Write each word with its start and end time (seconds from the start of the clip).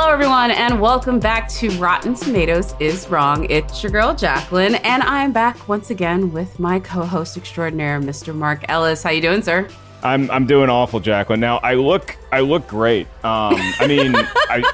Hello, 0.00 0.14
everyone, 0.14 0.50
and 0.50 0.80
welcome 0.80 1.20
back 1.20 1.46
to 1.50 1.68
Rotten 1.72 2.14
Tomatoes 2.14 2.74
is 2.80 3.06
Wrong. 3.10 3.46
It's 3.50 3.82
your 3.82 3.92
girl 3.92 4.14
Jacqueline, 4.14 4.76
and 4.76 5.02
I'm 5.02 5.30
back 5.30 5.68
once 5.68 5.90
again 5.90 6.32
with 6.32 6.58
my 6.58 6.80
co-host 6.80 7.36
extraordinaire, 7.36 8.00
Mr. 8.00 8.34
Mark 8.34 8.64
Ellis. 8.70 9.02
How 9.02 9.10
you 9.10 9.20
doing, 9.20 9.42
sir? 9.42 9.68
I'm 10.02 10.30
I'm 10.30 10.46
doing 10.46 10.70
awful, 10.70 11.00
Jacqueline. 11.00 11.40
Now 11.40 11.58
I 11.58 11.74
look 11.74 12.16
I 12.32 12.40
look 12.40 12.66
great. 12.66 13.08
Um, 13.22 13.56
I 13.78 13.86
mean, 13.86 14.14
I 14.14 14.72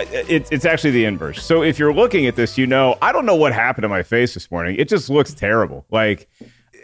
it's 0.00 0.52
it's 0.52 0.66
actually 0.66 0.90
the 0.90 1.06
inverse. 1.06 1.42
So 1.42 1.62
if 1.62 1.78
you're 1.78 1.94
looking 1.94 2.26
at 2.26 2.36
this, 2.36 2.58
you 2.58 2.66
know 2.66 2.98
I 3.00 3.10
don't 3.10 3.24
know 3.24 3.36
what 3.36 3.54
happened 3.54 3.84
to 3.84 3.88
my 3.88 4.02
face 4.02 4.34
this 4.34 4.50
morning. 4.50 4.76
It 4.78 4.90
just 4.90 5.08
looks 5.08 5.32
terrible. 5.32 5.86
Like 5.90 6.28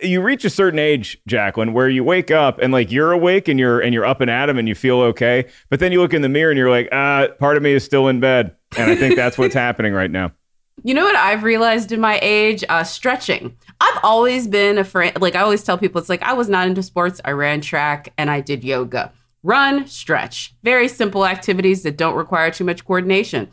you 0.05 0.20
reach 0.20 0.44
a 0.44 0.50
certain 0.50 0.78
age, 0.78 1.19
Jacqueline, 1.27 1.72
where 1.72 1.88
you 1.88 2.05
wake 2.05 2.30
up 2.30 2.58
and 2.60 2.72
like 2.72 2.92
you're 2.92 3.12
awake 3.12 3.48
and 3.48 3.58
you're 3.58 3.80
and 3.80 3.92
you're 3.94 4.05
up 4.05 4.20
and 4.20 4.30
at 4.30 4.48
'em 4.48 4.58
and 4.58 4.69
you 4.69 4.74
feel 4.74 5.00
okay, 5.00 5.47
but 5.70 5.80
then 5.80 5.92
you 5.92 6.00
look 6.00 6.14
in 6.14 6.22
the 6.22 6.28
mirror 6.28 6.50
and 6.50 6.58
you're 6.58 6.70
like, 6.70 6.88
ah, 6.92 7.28
part 7.38 7.56
of 7.56 7.62
me 7.62 7.72
is 7.72 7.84
still 7.84 8.08
in 8.08 8.20
bed, 8.20 8.55
and 8.77 8.91
I 8.91 8.97
think 8.97 9.16
that's 9.16 9.36
what's 9.38 9.55
happening 9.66 9.92
right 9.92 10.10
now. 10.10 10.32
You 10.82 10.94
know 10.94 11.05
what 11.05 11.16
I've 11.16 11.44
realized 11.44 11.92
in 11.92 12.00
my 12.00 12.19
age? 12.20 12.64
Uh, 12.69 12.82
stretching. 12.84 13.56
I've 13.80 14.00
always 14.02 14.47
been 14.48 14.77
a 14.78 14.84
friend. 14.84 15.16
Like 15.20 15.36
I 15.36 15.41
always 15.41 15.62
tell 15.62 15.78
people, 15.78 16.00
it's 16.00 16.08
like 16.08 16.22
I 16.22 16.32
was 16.32 16.48
not 16.48 16.66
into 16.66 16.82
sports. 16.82 17.20
I 17.25 17.30
ran 17.30 17.60
track 17.60 18.12
and 18.19 18.30
I 18.30 18.41
did 18.41 18.64
yoga. 18.64 19.12
Run, 19.42 19.86
stretch. 19.86 20.55
Very 20.64 20.88
simple 20.88 21.27
activities 21.27 21.82
that 21.82 21.97
don't 21.98 22.16
require 22.16 22.50
too 22.50 22.64
much 22.64 22.84
coordination. 22.84 23.48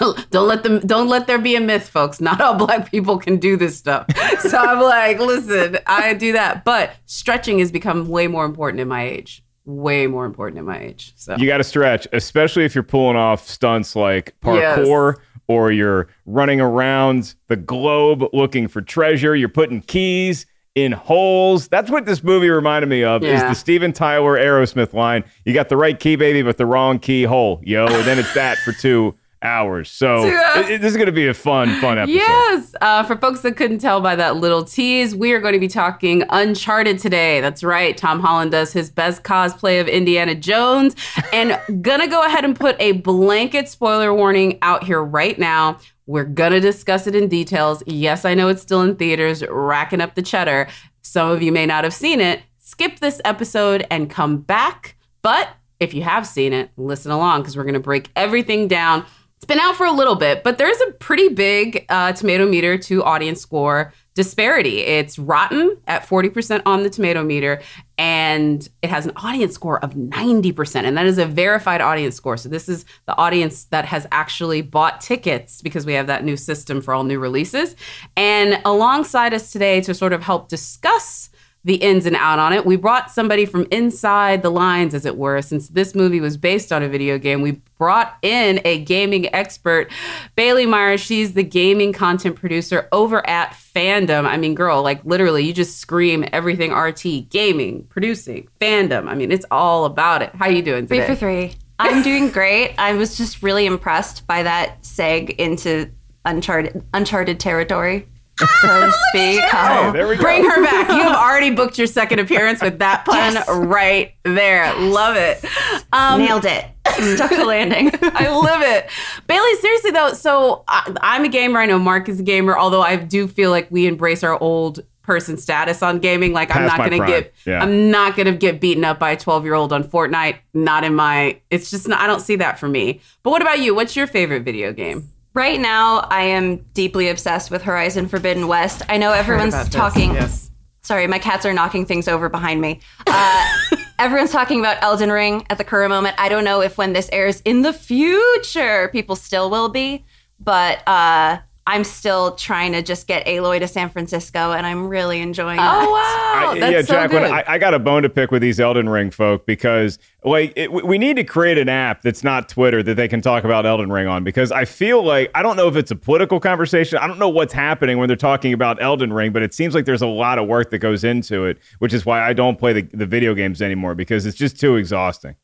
don't 0.30 0.48
let 0.48 0.62
them 0.62 0.80
don't 0.80 1.08
let 1.08 1.26
there 1.26 1.38
be 1.38 1.56
a 1.56 1.60
myth 1.60 1.88
folks 1.88 2.20
not 2.20 2.40
all 2.40 2.54
black 2.54 2.90
people 2.90 3.18
can 3.18 3.36
do 3.36 3.56
this 3.56 3.76
stuff 3.76 4.06
so 4.40 4.56
i'm 4.58 4.80
like 4.80 5.18
listen 5.18 5.78
i 5.86 6.14
do 6.14 6.32
that 6.32 6.64
but 6.64 6.94
stretching 7.06 7.58
has 7.58 7.70
become 7.70 8.08
way 8.08 8.26
more 8.26 8.44
important 8.44 8.80
in 8.80 8.88
my 8.88 9.04
age 9.06 9.42
way 9.66 10.06
more 10.06 10.26
important 10.26 10.58
in 10.58 10.64
my 10.64 10.78
age 10.78 11.12
so 11.16 11.36
You 11.36 11.46
got 11.46 11.58
to 11.58 11.64
stretch, 11.64 12.06
especially 12.12 12.64
if 12.64 12.74
you're 12.74 12.84
pulling 12.84 13.16
off 13.16 13.48
stunts 13.48 13.96
like 13.96 14.34
parkour 14.42 15.16
or 15.48 15.72
you're 15.72 16.08
running 16.26 16.60
around 16.60 17.34
the 17.48 17.56
globe 17.56 18.24
looking 18.32 18.68
for 18.68 18.82
treasure. 18.82 19.34
You're 19.34 19.48
putting 19.48 19.80
keys 19.80 20.44
in 20.74 20.92
holes. 20.92 21.68
That's 21.68 21.90
what 21.90 22.04
this 22.04 22.22
movie 22.22 22.50
reminded 22.50 22.88
me 22.88 23.04
of. 23.04 23.22
Is 23.22 23.40
the 23.40 23.54
Steven 23.54 23.92
Tyler 23.92 24.36
Aerosmith 24.36 24.92
line? 24.92 25.24
You 25.44 25.54
got 25.54 25.68
the 25.68 25.76
right 25.76 25.98
key, 25.98 26.16
baby, 26.16 26.42
but 26.42 26.58
the 26.58 26.66
wrong 26.66 26.98
keyhole, 26.98 27.60
yo. 27.62 27.86
And 27.86 28.04
then 28.06 28.18
it's 28.18 28.34
that 28.34 28.58
for 28.58 28.72
two 28.72 29.14
hours. 29.44 29.90
So 29.90 30.24
it- 30.26 30.70
it- 30.70 30.80
this 30.80 30.90
is 30.90 30.96
going 30.96 31.06
to 31.06 31.12
be 31.12 31.26
a 31.28 31.34
fun, 31.34 31.68
fun 31.80 31.98
episode. 31.98 32.14
Yes. 32.16 32.74
Uh, 32.80 33.02
for 33.04 33.16
folks 33.16 33.40
that 33.42 33.56
couldn't 33.56 33.78
tell 33.78 34.00
by 34.00 34.16
that 34.16 34.36
little 34.36 34.64
tease, 34.64 35.14
we 35.14 35.32
are 35.32 35.40
going 35.40 35.52
to 35.52 35.60
be 35.60 35.68
talking 35.68 36.24
Uncharted 36.30 36.98
today. 36.98 37.40
That's 37.40 37.62
right. 37.62 37.96
Tom 37.96 38.20
Holland 38.20 38.50
does 38.50 38.72
his 38.72 38.90
best 38.90 39.22
cosplay 39.22 39.80
of 39.80 39.88
Indiana 39.88 40.34
Jones. 40.34 40.96
And 41.32 41.58
gonna 41.82 42.08
go 42.08 42.24
ahead 42.24 42.44
and 42.44 42.58
put 42.58 42.76
a 42.80 42.92
blanket 42.92 43.68
spoiler 43.68 44.12
warning 44.14 44.58
out 44.62 44.82
here 44.84 45.02
right 45.02 45.38
now. 45.38 45.78
We're 46.06 46.24
gonna 46.24 46.60
discuss 46.60 47.06
it 47.06 47.14
in 47.14 47.28
details. 47.28 47.82
Yes, 47.86 48.24
I 48.24 48.34
know 48.34 48.48
it's 48.48 48.60
still 48.62 48.82
in 48.82 48.96
theaters, 48.96 49.42
racking 49.48 50.00
up 50.00 50.14
the 50.14 50.22
cheddar. 50.22 50.68
Some 51.02 51.30
of 51.30 51.42
you 51.42 51.50
may 51.52 51.66
not 51.66 51.84
have 51.84 51.94
seen 51.94 52.20
it. 52.20 52.40
Skip 52.58 52.98
this 53.00 53.20
episode 53.24 53.86
and 53.90 54.10
come 54.10 54.38
back. 54.38 54.96
But 55.22 55.48
if 55.80 55.94
you 55.94 56.02
have 56.02 56.26
seen 56.26 56.52
it, 56.52 56.70
listen 56.76 57.10
along 57.10 57.42
because 57.42 57.56
we're 57.56 57.64
gonna 57.64 57.80
break 57.80 58.10
everything 58.16 58.68
down. 58.68 59.04
It's 59.44 59.52
been 59.52 59.60
out 59.60 59.76
for 59.76 59.84
a 59.84 59.92
little 59.92 60.14
bit, 60.14 60.42
but 60.42 60.56
there's 60.56 60.80
a 60.80 60.92
pretty 60.92 61.28
big 61.28 61.84
uh, 61.90 62.14
tomato 62.14 62.48
meter 62.48 62.78
to 62.78 63.04
audience 63.04 63.42
score 63.42 63.92
disparity. 64.14 64.78
It's 64.78 65.18
rotten 65.18 65.76
at 65.86 66.08
40% 66.08 66.62
on 66.64 66.82
the 66.82 66.88
tomato 66.88 67.22
meter, 67.22 67.60
and 67.98 68.66
it 68.80 68.88
has 68.88 69.04
an 69.04 69.12
audience 69.16 69.52
score 69.52 69.84
of 69.84 69.92
90%. 69.92 70.84
And 70.84 70.96
that 70.96 71.04
is 71.04 71.18
a 71.18 71.26
verified 71.26 71.82
audience 71.82 72.14
score. 72.14 72.38
So 72.38 72.48
this 72.48 72.70
is 72.70 72.86
the 73.04 73.14
audience 73.18 73.64
that 73.64 73.84
has 73.84 74.06
actually 74.12 74.62
bought 74.62 75.02
tickets 75.02 75.60
because 75.60 75.84
we 75.84 75.92
have 75.92 76.06
that 76.06 76.24
new 76.24 76.38
system 76.38 76.80
for 76.80 76.94
all 76.94 77.04
new 77.04 77.18
releases. 77.18 77.76
And 78.16 78.62
alongside 78.64 79.34
us 79.34 79.52
today 79.52 79.82
to 79.82 79.92
sort 79.92 80.14
of 80.14 80.22
help 80.22 80.48
discuss 80.48 81.28
the 81.64 81.76
ins 81.76 82.04
and 82.04 82.16
out 82.16 82.38
on 82.38 82.52
it. 82.52 82.66
We 82.66 82.76
brought 82.76 83.10
somebody 83.10 83.46
from 83.46 83.66
inside 83.70 84.42
the 84.42 84.50
lines, 84.50 84.94
as 84.94 85.06
it 85.06 85.16
were, 85.16 85.40
since 85.40 85.68
this 85.68 85.94
movie 85.94 86.20
was 86.20 86.36
based 86.36 86.72
on 86.72 86.82
a 86.82 86.88
video 86.88 87.18
game. 87.18 87.40
We 87.40 87.60
brought 87.78 88.16
in 88.22 88.60
a 88.64 88.80
gaming 88.80 89.34
expert, 89.34 89.90
Bailey 90.36 90.66
Myers. 90.66 91.00
She's 91.00 91.32
the 91.32 91.42
gaming 91.42 91.92
content 91.92 92.36
producer 92.36 92.88
over 92.92 93.26
at 93.28 93.52
Fandom. 93.52 94.26
I 94.26 94.36
mean, 94.36 94.54
girl, 94.54 94.82
like 94.82 95.04
literally, 95.04 95.44
you 95.44 95.52
just 95.52 95.78
scream 95.78 96.24
everything 96.32 96.72
RT, 96.72 97.30
gaming, 97.30 97.84
producing, 97.84 98.48
fandom. 98.60 99.08
I 99.08 99.14
mean, 99.14 99.32
it's 99.32 99.46
all 99.50 99.86
about 99.86 100.22
it. 100.22 100.34
How 100.34 100.48
you 100.48 100.62
doing 100.62 100.86
Three 100.86 101.00
for 101.00 101.14
three. 101.14 101.54
I'm 101.78 102.02
doing 102.02 102.30
great. 102.30 102.74
I 102.78 102.94
was 102.94 103.16
just 103.16 103.42
really 103.42 103.66
impressed 103.66 104.26
by 104.26 104.44
that 104.44 104.82
seg 104.82 105.30
into 105.36 105.90
uncharted 106.24 106.84
uncharted 106.94 107.40
territory, 107.40 108.06
so 108.38 108.86
to 108.86 108.92
speak. 109.10 109.40
Hey, 109.40 109.90
there 109.92 110.08
we 110.08 110.16
go. 110.16 110.22
Bring 110.22 110.44
her 110.44 110.62
back. 110.62 110.88
You 110.88 111.02
have 111.02 111.16
already 111.16 111.50
booked 111.50 111.78
your 111.78 111.86
second 111.86 112.18
appearance 112.18 112.60
with 112.60 112.78
that 112.80 113.04
pun 113.04 113.68
right 113.68 114.14
there. 114.24 114.74
Love 114.78 115.16
it. 115.16 115.44
Um, 115.92 116.20
nailed 116.20 116.44
it. 116.44 116.66
Stuck 117.16 117.30
the 117.30 117.44
landing. 117.44 117.90
I 118.02 118.28
love 118.28 118.62
it. 118.62 118.90
Bailey, 119.26 119.54
seriously 119.56 119.90
though, 119.90 120.12
so 120.12 120.64
I, 120.68 120.94
I'm 121.00 121.24
a 121.24 121.28
gamer. 121.28 121.60
I 121.60 121.66
know 121.66 121.78
Mark 121.78 122.08
is 122.08 122.20
a 122.20 122.22
gamer, 122.22 122.56
although 122.56 122.82
I 122.82 122.96
do 122.96 123.26
feel 123.26 123.50
like 123.50 123.70
we 123.70 123.86
embrace 123.86 124.22
our 124.22 124.40
old 124.40 124.84
person 125.02 125.36
status 125.36 125.82
on 125.82 125.98
gaming. 125.98 126.32
Like 126.32 126.54
I'm 126.54 126.66
not 126.66 126.78
gonna 126.78 126.96
prime. 126.96 127.08
get 127.08 127.34
Yeah. 127.46 127.62
I'm 127.62 127.90
not 127.90 128.16
gonna 128.16 128.32
get 128.36 128.60
beaten 128.60 128.84
up 128.84 128.98
by 128.98 129.10
a 129.10 129.16
12 129.16 129.44
year 129.44 129.54
old 129.54 129.72
on 129.72 129.84
Fortnite. 129.84 130.36
Not 130.54 130.82
in 130.84 130.94
my 130.94 131.40
it's 131.50 131.70
just 131.70 131.86
not 131.88 132.00
I 132.00 132.06
don't 132.06 132.20
see 132.20 132.36
that 132.36 132.58
for 132.58 132.68
me. 132.68 133.00
But 133.22 133.30
what 133.30 133.42
about 133.42 133.60
you? 133.60 133.74
What's 133.74 133.96
your 133.96 134.06
favorite 134.06 134.44
video 134.44 134.72
game? 134.72 135.10
Right 135.34 135.58
now, 135.58 135.98
I 135.98 136.22
am 136.22 136.58
deeply 136.74 137.08
obsessed 137.08 137.50
with 137.50 137.62
Horizon 137.62 138.06
Forbidden 138.06 138.46
West. 138.46 138.82
I 138.88 138.98
know 138.98 139.12
everyone's 139.12 139.52
this. 139.52 139.68
talking. 139.68 140.14
Yes. 140.14 140.48
Sorry, 140.82 141.08
my 141.08 141.18
cats 141.18 141.44
are 141.44 141.52
knocking 141.52 141.86
things 141.86 142.06
over 142.06 142.28
behind 142.28 142.60
me. 142.60 142.80
Uh, 143.04 143.44
everyone's 143.98 144.30
talking 144.30 144.60
about 144.60 144.80
Elden 144.80 145.10
Ring 145.10 145.44
at 145.50 145.58
the 145.58 145.64
current 145.64 145.90
moment. 145.90 146.14
I 146.18 146.28
don't 146.28 146.44
know 146.44 146.60
if 146.60 146.78
when 146.78 146.92
this 146.92 147.08
airs 147.10 147.40
in 147.40 147.62
the 147.62 147.72
future, 147.72 148.88
people 148.92 149.16
still 149.16 149.50
will 149.50 149.68
be, 149.68 150.04
but 150.38 150.86
uh, 150.86 151.38
I'm 151.66 151.82
still 151.82 152.34
trying 152.34 152.72
to 152.72 152.82
just 152.82 153.06
get 153.06 153.24
Aloy 153.26 153.58
to 153.58 153.66
San 153.66 153.88
Francisco, 153.88 154.52
and 154.52 154.66
I'm 154.66 154.86
really 154.86 155.20
enjoying 155.20 155.58
oh, 155.58 155.62
that. 155.62 155.84
Oh 155.86 155.90
wow. 155.92 156.52
I- 156.52 156.58
That's 156.60 156.72
yeah, 156.72 156.82
so 156.82 156.92
Jacqueline, 156.94 157.22
good. 157.22 157.32
I, 157.32 157.44
I 157.46 157.58
got 157.58 157.72
a 157.72 157.78
bone 157.78 158.02
to 158.02 158.10
pick 158.10 158.30
with 158.30 158.42
these 158.42 158.60
Elden 158.60 158.88
Ring 158.88 159.10
folk 159.10 159.46
because, 159.46 159.98
like, 160.24 160.52
it, 160.56 160.70
we- 160.70 160.82
we 160.82 160.98
need 160.98 161.16
to 161.16 161.24
create 161.24 161.56
an 161.56 161.70
app 161.70 162.02
that's 162.02 162.22
not 162.22 162.50
Twitter 162.50 162.82
that 162.82 162.96
they 162.96 163.08
can 163.08 163.22
talk 163.22 163.44
about 163.44 163.64
Elden 163.64 163.90
Ring 163.90 164.06
on 164.06 164.24
because 164.24 164.52
I 164.52 164.66
feel 164.66 165.02
like 165.02 165.30
I 165.34 165.42
don't 165.42 165.56
know 165.56 165.68
if 165.68 165.76
it's 165.76 165.90
a 165.90 165.96
political 165.96 166.38
conversation. 166.38 166.98
I 166.98 167.06
don't 167.06 167.18
know 167.18 167.30
what's 167.30 167.54
happening 167.54 167.96
when 167.96 168.08
they're 168.08 168.16
talking 168.16 168.52
about 168.52 168.82
Elden 168.82 169.12
Ring, 169.12 169.32
but 169.32 169.42
it 169.42 169.54
seems 169.54 169.74
like 169.74 169.86
there's 169.86 170.02
a 170.02 170.06
lot 170.06 170.38
of 170.38 170.46
work 170.46 170.68
that 170.70 170.80
goes 170.80 171.02
into 171.02 171.46
it, 171.46 171.58
which 171.78 171.94
is 171.94 172.04
why 172.04 172.20
I 172.28 172.34
don't 172.34 172.58
play 172.58 172.74
the, 172.74 172.82
the 172.92 173.06
video 173.06 173.34
games 173.34 173.62
anymore 173.62 173.94
because 173.94 174.26
it's 174.26 174.36
just 174.36 174.60
too 174.60 174.76
exhausting. 174.76 175.34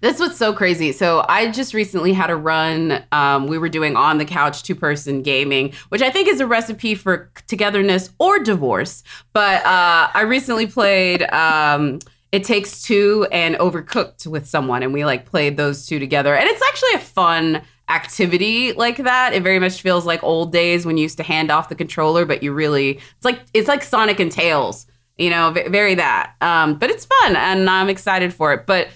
That's 0.00 0.20
what's 0.20 0.36
so 0.36 0.52
crazy. 0.52 0.92
So 0.92 1.24
I 1.28 1.50
just 1.50 1.74
recently 1.74 2.12
had 2.12 2.30
a 2.30 2.36
run. 2.36 3.02
Um, 3.12 3.46
we 3.46 3.58
were 3.58 3.68
doing 3.68 3.96
on 3.96 4.18
the 4.18 4.24
couch 4.24 4.62
two 4.62 4.74
person 4.74 5.22
gaming, 5.22 5.72
which 5.88 6.02
I 6.02 6.10
think 6.10 6.28
is 6.28 6.40
a 6.40 6.46
recipe 6.46 6.94
for 6.94 7.30
togetherness 7.46 8.10
or 8.18 8.38
divorce. 8.38 9.02
But 9.32 9.64
uh, 9.64 10.10
I 10.12 10.22
recently 10.22 10.66
played. 10.66 11.22
Um, 11.32 11.98
It 12.32 12.44
Takes 12.44 12.82
Two 12.82 13.26
and 13.32 13.56
Overcooked 13.56 14.26
with 14.28 14.46
someone, 14.46 14.84
and 14.84 14.92
we 14.92 15.04
like 15.04 15.24
played 15.26 15.56
those 15.56 15.86
two 15.86 15.98
together. 15.98 16.32
And 16.36 16.48
it's 16.48 16.62
actually 16.62 16.94
a 16.94 16.98
fun 17.00 17.62
activity 17.88 18.72
like 18.72 18.98
that. 18.98 19.32
It 19.32 19.42
very 19.42 19.58
much 19.58 19.82
feels 19.82 20.06
like 20.06 20.22
old 20.22 20.52
days 20.52 20.86
when 20.86 20.96
you 20.96 21.02
used 21.02 21.16
to 21.16 21.24
hand 21.24 21.50
off 21.50 21.68
the 21.68 21.74
controller, 21.74 22.24
but 22.24 22.40
you 22.44 22.52
really 22.52 23.00
it's 23.16 23.24
like 23.24 23.40
it's 23.52 23.66
like 23.66 23.82
Sonic 23.82 24.20
and 24.20 24.30
Tails, 24.30 24.86
you 25.18 25.28
know, 25.28 25.50
very 25.50 25.96
that. 25.96 26.34
Um, 26.40 26.78
but 26.78 26.88
it's 26.88 27.04
fun, 27.04 27.34
and 27.34 27.68
I'm 27.68 27.88
excited 27.88 28.32
for 28.32 28.52
it. 28.52 28.64
But 28.64 28.90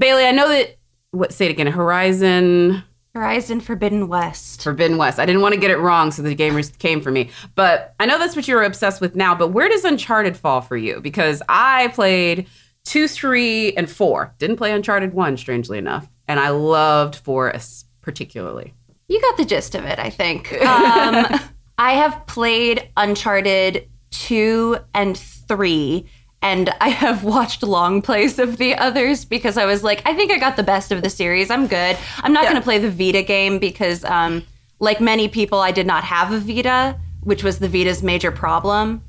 Bailey, 0.00 0.24
I 0.24 0.32
know 0.32 0.48
that 0.48 0.78
what 1.12 1.32
say 1.32 1.46
it 1.46 1.50
again, 1.50 1.66
Horizon. 1.68 2.82
Horizon 3.14 3.60
Forbidden 3.60 4.08
West. 4.08 4.62
Forbidden 4.62 4.96
West. 4.96 5.18
I 5.18 5.26
didn't 5.26 5.42
want 5.42 5.54
to 5.54 5.60
get 5.60 5.70
it 5.70 5.78
wrong, 5.78 6.10
so 6.10 6.22
the 6.22 6.34
gamers 6.34 6.76
came 6.78 7.00
for 7.00 7.10
me. 7.10 7.30
But 7.54 7.94
I 8.00 8.06
know 8.06 8.18
that's 8.18 8.34
what 8.34 8.48
you're 8.48 8.62
obsessed 8.62 9.00
with 9.00 9.14
now. 9.14 9.34
But 9.34 9.48
where 9.48 9.68
does 9.68 9.84
Uncharted 9.84 10.36
fall 10.36 10.60
for 10.60 10.76
you? 10.76 11.00
Because 11.00 11.42
I 11.48 11.88
played 11.88 12.46
two, 12.84 13.08
three, 13.08 13.72
and 13.72 13.90
four. 13.90 14.34
Didn't 14.38 14.56
play 14.56 14.72
Uncharted 14.72 15.12
one, 15.12 15.36
strangely 15.36 15.76
enough, 15.76 16.08
and 16.28 16.40
I 16.40 16.50
loved 16.50 17.16
four 17.16 17.52
particularly. 18.00 18.74
You 19.08 19.20
got 19.20 19.36
the 19.36 19.44
gist 19.44 19.74
of 19.74 19.84
it, 19.84 19.98
I 19.98 20.10
think. 20.10 20.52
Um, 20.62 21.26
I 21.78 21.94
have 21.94 22.26
played 22.26 22.90
Uncharted 22.98 23.88
2 24.10 24.76
and 24.92 25.16
3, 25.16 26.06
and 26.42 26.70
I 26.80 26.88
have 26.88 27.22
watched 27.24 27.62
long 27.62 28.00
plays 28.02 28.38
of 28.38 28.56
the 28.56 28.74
others 28.74 29.24
because 29.24 29.56
I 29.56 29.66
was 29.66 29.82
like, 29.84 30.02
I 30.06 30.14
think 30.14 30.32
I 30.32 30.38
got 30.38 30.56
the 30.56 30.62
best 30.62 30.90
of 30.92 31.02
the 31.02 31.10
series. 31.10 31.50
I'm 31.50 31.66
good. 31.66 31.98
I'm 32.22 32.32
not 32.32 32.44
going 32.44 32.56
to 32.56 32.62
play 32.62 32.78
the 32.78 32.90
Vita 32.90 33.22
game 33.22 33.58
because, 33.58 34.04
um, 34.04 34.44
like 34.78 35.00
many 35.00 35.28
people, 35.28 35.58
I 35.60 35.70
did 35.72 35.86
not 35.86 36.04
have 36.04 36.32
a 36.32 36.38
Vita, 36.38 36.98
which 37.22 37.44
was 37.44 37.58
the 37.58 37.68
Vita's 37.68 38.02
major 38.02 38.32
problem. 38.32 39.02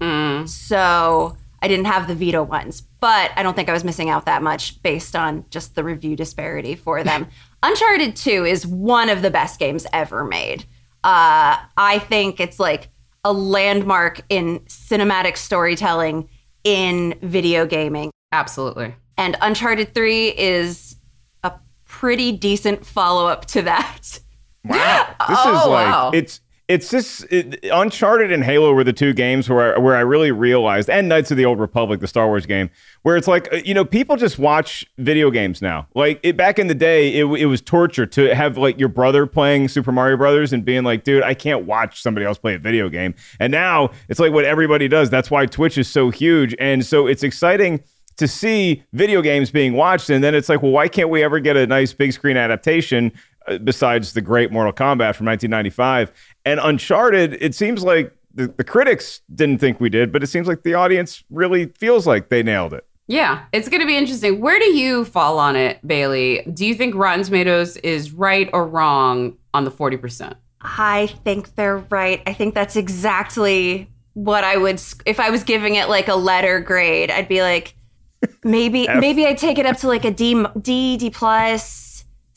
So 0.48 1.38
I 1.62 1.68
didn't 1.70 1.86
have 1.86 2.08
the 2.08 2.16
Vita 2.16 2.44
ones, 2.44 2.82
but 3.00 3.32
I 3.38 3.44
don't 3.44 3.56
think 3.56 3.70
I 3.70 3.74
was 3.74 3.86
missing 3.86 4.10
out 4.10 4.26
that 4.26 4.44
much 4.44 4.82
based 4.84 5.16
on 5.16 5.46
just 5.50 5.76
the 5.76 5.84
review 5.84 6.18
disparity 6.18 6.76
for 6.76 7.04
them. 7.06 7.28
Uncharted 7.64 8.16
2 8.18 8.46
is 8.46 8.68
one 8.68 9.10
of 9.10 9.22
the 9.22 9.30
best 9.32 9.60
games 9.60 9.88
ever 9.94 10.26
made. 10.26 10.66
Uh, 11.04 11.56
I 11.78 12.00
think 12.10 12.40
it's 12.40 12.60
like 12.60 12.90
a 13.24 13.32
landmark 13.32 14.22
in 14.30 14.60
cinematic 14.62 15.38
storytelling 15.38 16.28
in 16.64 17.18
video 17.22 17.66
gaming. 17.66 18.12
Absolutely. 18.32 18.96
And 19.18 19.38
Uncharted 19.42 19.94
3 19.94 20.30
is 20.30 20.96
a 21.44 21.54
pretty 21.86 22.32
decent 22.32 22.86
follow 22.86 23.28
up 23.28 23.46
to 23.48 23.62
that. 23.64 24.20
Wow. 24.64 25.16
This 25.28 25.40
is 25.40 25.46
Oh, 25.46 25.70
like 25.70 25.88
wow. 25.88 26.12
it's 26.14 26.40
it's 26.72 26.90
just 26.90 27.26
it, 27.30 27.66
Uncharted 27.66 28.32
and 28.32 28.46
Halo 28.46 28.72
were 28.74 28.86
the 28.86 28.94
two 28.94 29.12
games 29.12 29.50
where 29.50 29.76
I, 29.76 29.80
where 29.80 29.96
I 29.96 30.00
really 30.00 30.32
realized, 30.32 30.90
and 30.90 31.10
Knights 31.10 31.30
of 31.30 31.36
the 31.36 31.44
Old 31.44 31.60
Republic, 31.60 32.00
the 32.00 32.08
Star 32.08 32.28
Wars 32.28 32.46
game, 32.46 32.70
where 33.02 33.18
it's 33.18 33.28
like 33.28 33.52
uh, 33.54 33.58
you 33.58 33.74
know 33.74 33.84
people 33.84 34.16
just 34.16 34.40
watch 34.40 34.86
video 34.98 35.30
games 35.30 35.62
now. 35.62 35.88
Like 35.96 36.22
it, 36.24 36.38
back 36.38 36.60
in 36.60 36.68
the 36.68 36.76
day, 36.76 37.14
it, 37.14 37.26
it 37.26 37.46
was 37.48 37.60
torture 37.62 38.06
to 38.06 38.34
have 38.34 38.58
like 38.58 38.80
your 38.80 38.88
brother 38.88 39.26
playing 39.26 39.68
Super 39.68 39.92
Mario 39.92 40.16
Brothers 40.16 40.54
and 40.54 40.64
being 40.64 40.84
like, 40.86 41.04
dude, 41.04 41.24
I 41.24 41.34
can't 41.34 41.66
watch 41.66 42.02
somebody 42.02 42.26
else 42.26 42.38
play 42.38 42.56
a 42.56 42.60
video 42.60 42.88
game. 42.88 43.16
And 43.42 43.52
now 43.52 43.92
it's 44.08 44.20
like 44.20 44.32
what 44.32 44.46
everybody 44.46 44.88
does. 44.88 45.10
That's 45.10 45.30
why 45.30 45.48
Twitch 45.48 45.78
is 45.78 45.90
so 45.90 46.10
huge, 46.10 46.56
and 46.58 46.86
so 46.86 47.06
it's 47.06 47.24
exciting 47.24 47.84
to 48.16 48.28
see 48.28 48.84
video 48.94 49.22
games 49.22 49.52
being 49.52 49.74
watched 49.74 50.10
and 50.10 50.24
then 50.24 50.36
it's 50.36 50.50
like 50.50 50.62
well 50.62 50.72
why 50.72 50.88
can't 50.88 51.10
we 51.10 51.24
ever 51.24 51.40
get 51.40 51.56
a 51.56 51.66
nice 51.66 51.94
big 51.94 52.12
screen 52.12 52.38
adaptation 52.38 53.12
uh, 53.48 53.58
besides 53.58 54.14
the 54.14 54.22
great 54.22 54.52
mortal 54.52 54.72
kombat 54.72 55.16
from 55.16 55.26
1995 55.26 56.12
and 56.46 56.60
uncharted 56.62 57.34
it 57.42 57.54
seems 57.56 57.84
like 57.84 58.16
the, 58.34 58.48
the 58.48 58.64
critics 58.64 59.22
didn't 59.34 59.60
think 59.60 59.80
we 59.80 59.90
did 59.90 60.12
but 60.12 60.24
it 60.24 60.28
seems 60.28 60.48
like 60.48 60.64
the 60.64 60.74
audience 60.74 61.24
really 61.30 61.66
feels 61.78 62.08
like 62.08 62.30
they 62.30 62.42
nailed 62.44 62.74
it 62.74 62.86
Yeah, 63.08 63.44
it's 63.52 63.68
going 63.68 63.82
to 63.82 63.88
be 63.88 63.98
interesting. 63.98 64.40
Where 64.40 64.58
do 64.58 64.72
you 64.72 65.04
fall 65.04 65.38
on 65.38 65.58
it, 65.58 65.86
Bailey? 65.86 66.44
Do 66.54 66.66
you 66.66 66.74
think 66.76 66.96
Rotten 66.96 67.26
Tomatoes 67.26 67.76
is 67.78 68.14
right 68.14 68.50
or 68.54 68.66
wrong 68.66 69.36
on 69.54 69.66
the 69.66 69.72
40%? 69.72 70.36
I 70.62 71.08
think 71.26 71.56
they're 71.56 71.80
right. 71.90 72.22
I 72.26 72.34
think 72.34 72.54
that's 72.54 72.78
exactly 72.78 73.90
what 74.14 74.44
I 74.46 74.56
would 74.56 74.82
if 75.06 75.20
I 75.20 75.30
was 75.30 75.44
giving 75.44 75.76
it 75.76 75.90
like 75.90 76.08
a 76.08 76.16
letter 76.16 76.62
grade. 76.62 77.12
I'd 77.12 77.28
be 77.28 77.42
like 77.42 77.76
maybe 78.44 78.88
maybe 78.88 79.26
I'd 79.26 79.38
take 79.38 79.58
it 79.58 79.66
up 79.66 79.78
to 79.78 79.88
like 79.88 80.06
a 80.06 80.12
D 80.12 80.46
D 80.62 80.96
D 80.98 81.10
plus 81.10 81.64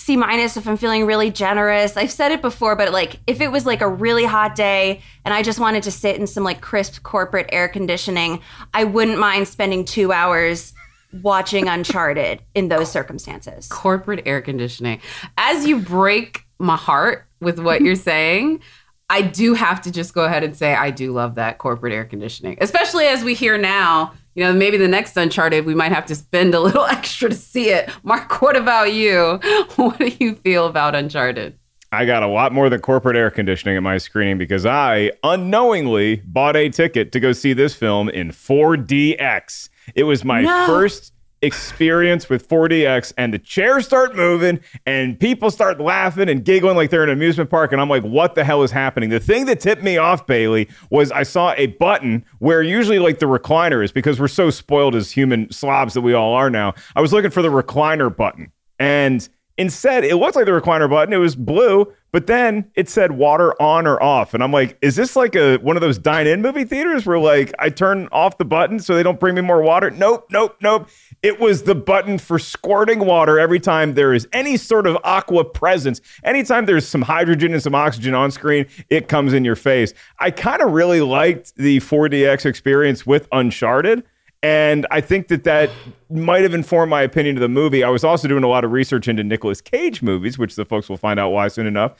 C 0.04 0.18
minus 0.18 0.58
if 0.58 0.68
I'm 0.68 0.76
feeling 0.76 1.06
really 1.06 1.30
generous. 1.30 1.96
I've 1.96 2.10
said 2.10 2.30
it 2.30 2.42
before, 2.42 2.76
but 2.76 2.92
like 2.92 3.20
if 3.26 3.40
it 3.40 3.50
was 3.50 3.64
like 3.64 3.80
a 3.80 3.88
really 3.88 4.26
hot 4.26 4.54
day 4.54 5.00
and 5.24 5.32
I 5.32 5.42
just 5.42 5.58
wanted 5.58 5.82
to 5.84 5.90
sit 5.90 6.16
in 6.16 6.26
some 6.26 6.44
like 6.44 6.60
crisp 6.60 7.02
corporate 7.02 7.48
air 7.50 7.68
conditioning, 7.68 8.42
I 8.74 8.84
wouldn't 8.84 9.18
mind 9.18 9.48
spending 9.48 9.82
2 9.86 10.12
hours 10.12 10.74
watching 11.22 11.68
Uncharted 11.68 12.42
in 12.54 12.68
those 12.68 12.90
circumstances. 12.90 13.66
Corporate 13.68 14.26
air 14.26 14.42
conditioning. 14.42 15.00
As 15.38 15.66
you 15.66 15.80
break 15.80 16.44
my 16.58 16.76
heart 16.76 17.24
with 17.40 17.58
what 17.58 17.80
you're 17.80 17.94
saying, 18.12 18.60
I 19.08 19.22
do 19.22 19.54
have 19.54 19.80
to 19.82 19.90
just 19.90 20.12
go 20.12 20.24
ahead 20.24 20.44
and 20.44 20.54
say 20.54 20.74
I 20.74 20.90
do 20.90 21.14
love 21.14 21.36
that 21.36 21.56
corporate 21.56 21.94
air 21.94 22.04
conditioning, 22.04 22.58
especially 22.60 23.06
as 23.06 23.24
we 23.24 23.32
hear 23.32 23.56
now. 23.56 24.12
You 24.34 24.44
know, 24.44 24.52
maybe 24.52 24.76
the 24.76 24.88
next 24.88 25.16
Uncharted, 25.16 25.64
we 25.64 25.74
might 25.74 25.92
have 25.92 26.06
to 26.06 26.14
spend 26.14 26.54
a 26.54 26.60
little 26.60 26.84
extra 26.90 27.28
to 27.28 27.34
see 27.36 27.70
it. 27.70 27.90
Mark, 28.02 28.40
what 28.42 28.56
about 28.56 28.92
you? 28.92 29.40
What 29.76 29.98
do 29.98 30.10
you 30.20 30.34
feel 30.36 30.66
about 30.66 30.94
Uncharted? 30.94 31.58
I 31.92 32.04
got 32.06 32.24
a 32.24 32.26
lot 32.26 32.52
more 32.52 32.68
than 32.68 32.80
corporate 32.80 33.16
air 33.16 33.30
conditioning 33.30 33.76
at 33.76 33.82
my 33.84 33.98
screening 33.98 34.36
because 34.36 34.66
I 34.66 35.12
unknowingly 35.22 36.16
bought 36.26 36.56
a 36.56 36.68
ticket 36.68 37.12
to 37.12 37.20
go 37.20 37.32
see 37.32 37.52
this 37.52 37.74
film 37.76 38.08
in 38.08 38.30
4DX. 38.32 39.68
It 39.94 40.04
was 40.04 40.24
my 40.24 40.42
No. 40.42 40.66
first 40.66 41.12
experience 41.42 42.28
with 42.28 42.48
4DX, 42.48 43.12
and 43.18 43.34
the 43.34 43.38
chairs 43.38 43.84
start 43.84 44.16
moving, 44.16 44.60
and 44.86 45.18
people 45.18 45.50
start 45.50 45.80
laughing 45.80 46.28
and 46.28 46.44
giggling 46.44 46.76
like 46.76 46.90
they're 46.90 47.02
in 47.02 47.10
an 47.10 47.16
amusement 47.16 47.50
park. 47.50 47.72
And 47.72 47.80
I'm 47.80 47.88
like, 47.88 48.02
what 48.02 48.34
the 48.34 48.44
hell 48.44 48.62
is 48.62 48.70
happening? 48.70 49.10
The 49.10 49.20
thing 49.20 49.46
that 49.46 49.60
tipped 49.60 49.82
me 49.82 49.96
off, 49.96 50.26
Bailey, 50.26 50.68
was 50.90 51.12
I 51.12 51.22
saw 51.22 51.52
a 51.56 51.66
button 51.66 52.24
where 52.38 52.62
usually 52.62 52.98
like 52.98 53.18
the 53.18 53.26
recliner 53.26 53.84
is 53.84 53.92
because 53.92 54.18
we're 54.18 54.28
so 54.28 54.50
spoiled 54.50 54.94
as 54.94 55.10
human 55.10 55.50
slobs 55.50 55.94
that 55.94 56.00
we 56.00 56.14
all 56.14 56.34
are 56.34 56.50
now. 56.50 56.74
I 56.96 57.00
was 57.00 57.12
looking 57.12 57.30
for 57.30 57.42
the 57.42 57.48
recliner 57.48 58.14
button. 58.14 58.50
And 58.78 59.28
instead, 59.56 60.04
it 60.04 60.16
looked 60.16 60.36
like 60.36 60.46
the 60.46 60.52
recliner 60.52 60.90
button. 60.90 61.12
It 61.12 61.18
was 61.18 61.36
blue, 61.36 61.92
but 62.12 62.26
then 62.26 62.70
it 62.74 62.88
said 62.88 63.12
water 63.12 63.60
on 63.60 63.86
or 63.86 64.02
off. 64.02 64.34
And 64.34 64.42
I'm 64.42 64.52
like, 64.52 64.78
is 64.82 64.96
this 64.96 65.16
like 65.16 65.34
a 65.34 65.56
one 65.58 65.76
of 65.76 65.80
those 65.80 65.98
dine-in 65.98 66.42
movie 66.42 66.64
theaters 66.64 67.06
where 67.06 67.18
like 67.18 67.52
I 67.58 67.70
turn 67.70 68.08
off 68.12 68.38
the 68.38 68.44
button 68.44 68.78
so 68.78 68.94
they 68.94 69.02
don't 69.02 69.20
bring 69.20 69.34
me 69.34 69.40
more 69.40 69.62
water? 69.62 69.90
Nope, 69.90 70.26
nope, 70.30 70.56
nope. 70.60 70.88
It 71.24 71.40
was 71.40 71.62
the 71.62 71.74
button 71.74 72.18
for 72.18 72.38
squirting 72.38 72.98
water 72.98 73.40
every 73.40 73.58
time 73.58 73.94
there 73.94 74.12
is 74.12 74.28
any 74.34 74.58
sort 74.58 74.86
of 74.86 74.98
aqua 75.04 75.42
presence. 75.42 76.02
Anytime 76.22 76.66
there's 76.66 76.86
some 76.86 77.00
hydrogen 77.00 77.54
and 77.54 77.62
some 77.62 77.74
oxygen 77.74 78.12
on 78.12 78.30
screen, 78.30 78.66
it 78.90 79.08
comes 79.08 79.32
in 79.32 79.42
your 79.42 79.56
face. 79.56 79.94
I 80.18 80.30
kind 80.30 80.60
of 80.60 80.72
really 80.72 81.00
liked 81.00 81.56
the 81.56 81.80
4DX 81.80 82.44
experience 82.44 83.06
with 83.06 83.26
Uncharted. 83.32 84.04
And 84.42 84.86
I 84.90 85.00
think 85.00 85.28
that 85.28 85.44
that 85.44 85.70
might 86.10 86.42
have 86.42 86.52
informed 86.52 86.90
my 86.90 87.00
opinion 87.00 87.38
of 87.38 87.40
the 87.40 87.48
movie. 87.48 87.82
I 87.82 87.88
was 87.88 88.04
also 88.04 88.28
doing 88.28 88.44
a 88.44 88.48
lot 88.48 88.62
of 88.62 88.72
research 88.72 89.08
into 89.08 89.24
Nicolas 89.24 89.62
Cage 89.62 90.02
movies, 90.02 90.36
which 90.36 90.56
the 90.56 90.66
folks 90.66 90.90
will 90.90 90.98
find 90.98 91.18
out 91.18 91.30
why 91.30 91.48
soon 91.48 91.66
enough. 91.66 91.92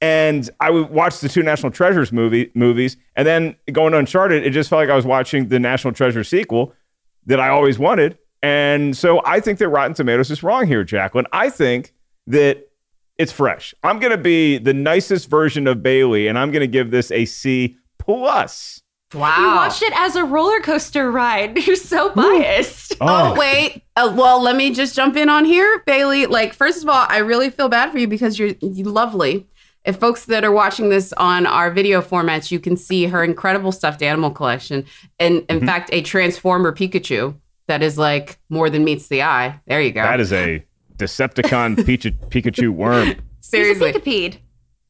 And 0.00 0.48
I 0.60 0.70
watched 0.70 1.20
the 1.22 1.28
two 1.28 1.42
National 1.42 1.72
Treasures 1.72 2.12
movie 2.12 2.52
movies, 2.54 2.96
and 3.16 3.26
then 3.26 3.56
going 3.72 3.90
to 3.90 3.98
Uncharted, 3.98 4.46
it 4.46 4.50
just 4.50 4.70
felt 4.70 4.78
like 4.78 4.88
I 4.88 4.94
was 4.94 5.04
watching 5.04 5.48
the 5.48 5.58
National 5.58 5.92
Treasure 5.92 6.22
sequel 6.22 6.74
that 7.26 7.40
I 7.40 7.48
always 7.48 7.80
wanted. 7.80 8.16
And 8.42 8.96
so 8.96 9.20
I 9.24 9.40
think 9.40 9.58
that 9.58 9.68
Rotten 9.68 9.94
Tomatoes 9.94 10.30
is 10.30 10.42
wrong 10.42 10.66
here, 10.66 10.84
Jacqueline. 10.84 11.26
I 11.32 11.50
think 11.50 11.92
that 12.26 12.68
it's 13.18 13.32
fresh. 13.32 13.74
I'm 13.82 13.98
going 13.98 14.12
to 14.12 14.22
be 14.22 14.58
the 14.58 14.72
nicest 14.72 15.28
version 15.28 15.66
of 15.66 15.82
Bailey, 15.82 16.28
and 16.28 16.38
I'm 16.38 16.52
going 16.52 16.60
to 16.60 16.68
give 16.68 16.90
this 16.90 17.10
a 17.10 17.24
C 17.24 17.76
plus. 17.98 18.80
Wow. 19.14 19.38
You 19.38 19.46
watched 19.56 19.82
it 19.82 19.92
as 19.96 20.16
a 20.16 20.24
roller 20.24 20.60
coaster 20.60 21.10
ride. 21.10 21.58
You're 21.66 21.76
so 21.76 22.10
biased. 22.14 22.94
Oh, 23.00 23.34
wait. 23.38 23.82
Uh, 23.96 24.14
well, 24.16 24.40
let 24.42 24.54
me 24.54 24.72
just 24.72 24.94
jump 24.94 25.16
in 25.16 25.28
on 25.28 25.44
here, 25.44 25.82
Bailey. 25.86 26.26
Like, 26.26 26.52
first 26.52 26.82
of 26.82 26.88
all, 26.88 27.06
I 27.08 27.18
really 27.18 27.50
feel 27.50 27.68
bad 27.68 27.90
for 27.90 27.98
you 27.98 28.06
because 28.06 28.38
you're, 28.38 28.54
you're 28.60 28.86
lovely. 28.90 29.46
If 29.84 29.96
folks 29.96 30.26
that 30.26 30.44
are 30.44 30.52
watching 30.52 30.90
this 30.90 31.14
on 31.14 31.46
our 31.46 31.70
video 31.70 32.02
formats, 32.02 32.50
you 32.50 32.60
can 32.60 32.76
see 32.76 33.06
her 33.06 33.24
incredible 33.24 33.72
stuffed 33.72 34.02
animal 34.02 34.30
collection, 34.30 34.84
and 35.18 35.46
in 35.48 35.64
fact, 35.64 35.88
a 35.92 36.02
Transformer 36.02 36.72
Pikachu 36.72 37.34
that 37.68 37.82
is 37.82 37.96
like 37.96 38.38
more 38.48 38.68
than 38.68 38.84
meets 38.84 39.08
the 39.08 39.22
eye. 39.22 39.60
There 39.66 39.80
you 39.80 39.92
go. 39.92 40.02
That 40.02 40.20
is 40.20 40.32
a 40.32 40.64
Decepticon 40.96 41.76
Pikachu, 41.76 42.12
Pikachu 42.28 42.70
worm. 42.70 43.14
seriously. 43.40 43.92
He's 43.92 43.96
a 43.96 44.00
Pikapede. 44.00 44.38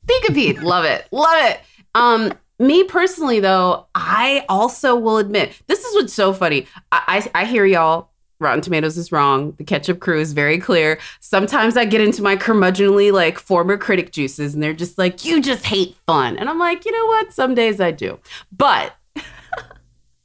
Pikapede. 0.07 0.63
Love 0.63 0.85
it. 0.85 1.07
Love 1.13 1.37
it. 1.51 1.61
Um, 1.95 2.33
me 2.59 2.85
personally, 2.85 3.41
though, 3.41 3.87
I 3.95 4.45
also 4.49 4.97
will 4.97 5.19
admit 5.19 5.61
this 5.67 5.85
is 5.85 5.95
what's 5.95 6.13
so 6.15 6.33
funny. 6.33 6.67
I, 6.91 7.29
I, 7.35 7.43
I 7.43 7.45
hear 7.45 7.67
y'all. 7.67 8.11
Rotten 8.41 8.61
Tomatoes 8.61 8.97
is 8.97 9.11
wrong. 9.11 9.53
The 9.59 9.65
ketchup 9.65 9.99
crew 9.99 10.21
is 10.21 10.33
very 10.33 10.59
clear. 10.59 11.01
Sometimes 11.19 11.77
I 11.77 11.85
get 11.85 12.01
into 12.01 12.23
my 12.23 12.37
curmudgeonly, 12.37 13.13
like, 13.13 13.37
former 13.37 13.77
critic 13.77 14.13
juices, 14.13 14.55
and 14.55 14.63
they're 14.63 14.73
just 14.73 14.97
like, 14.97 15.25
you 15.25 15.43
just 15.43 15.67
hate 15.67 15.97
fun. 16.07 16.37
And 16.39 16.49
I'm 16.49 16.59
like, 16.59 16.85
you 16.85 16.93
know 16.93 17.07
what? 17.07 17.33
Some 17.33 17.57
days 17.57 17.81
I 17.81 17.91
do. 17.91 18.21
But, 18.57 18.95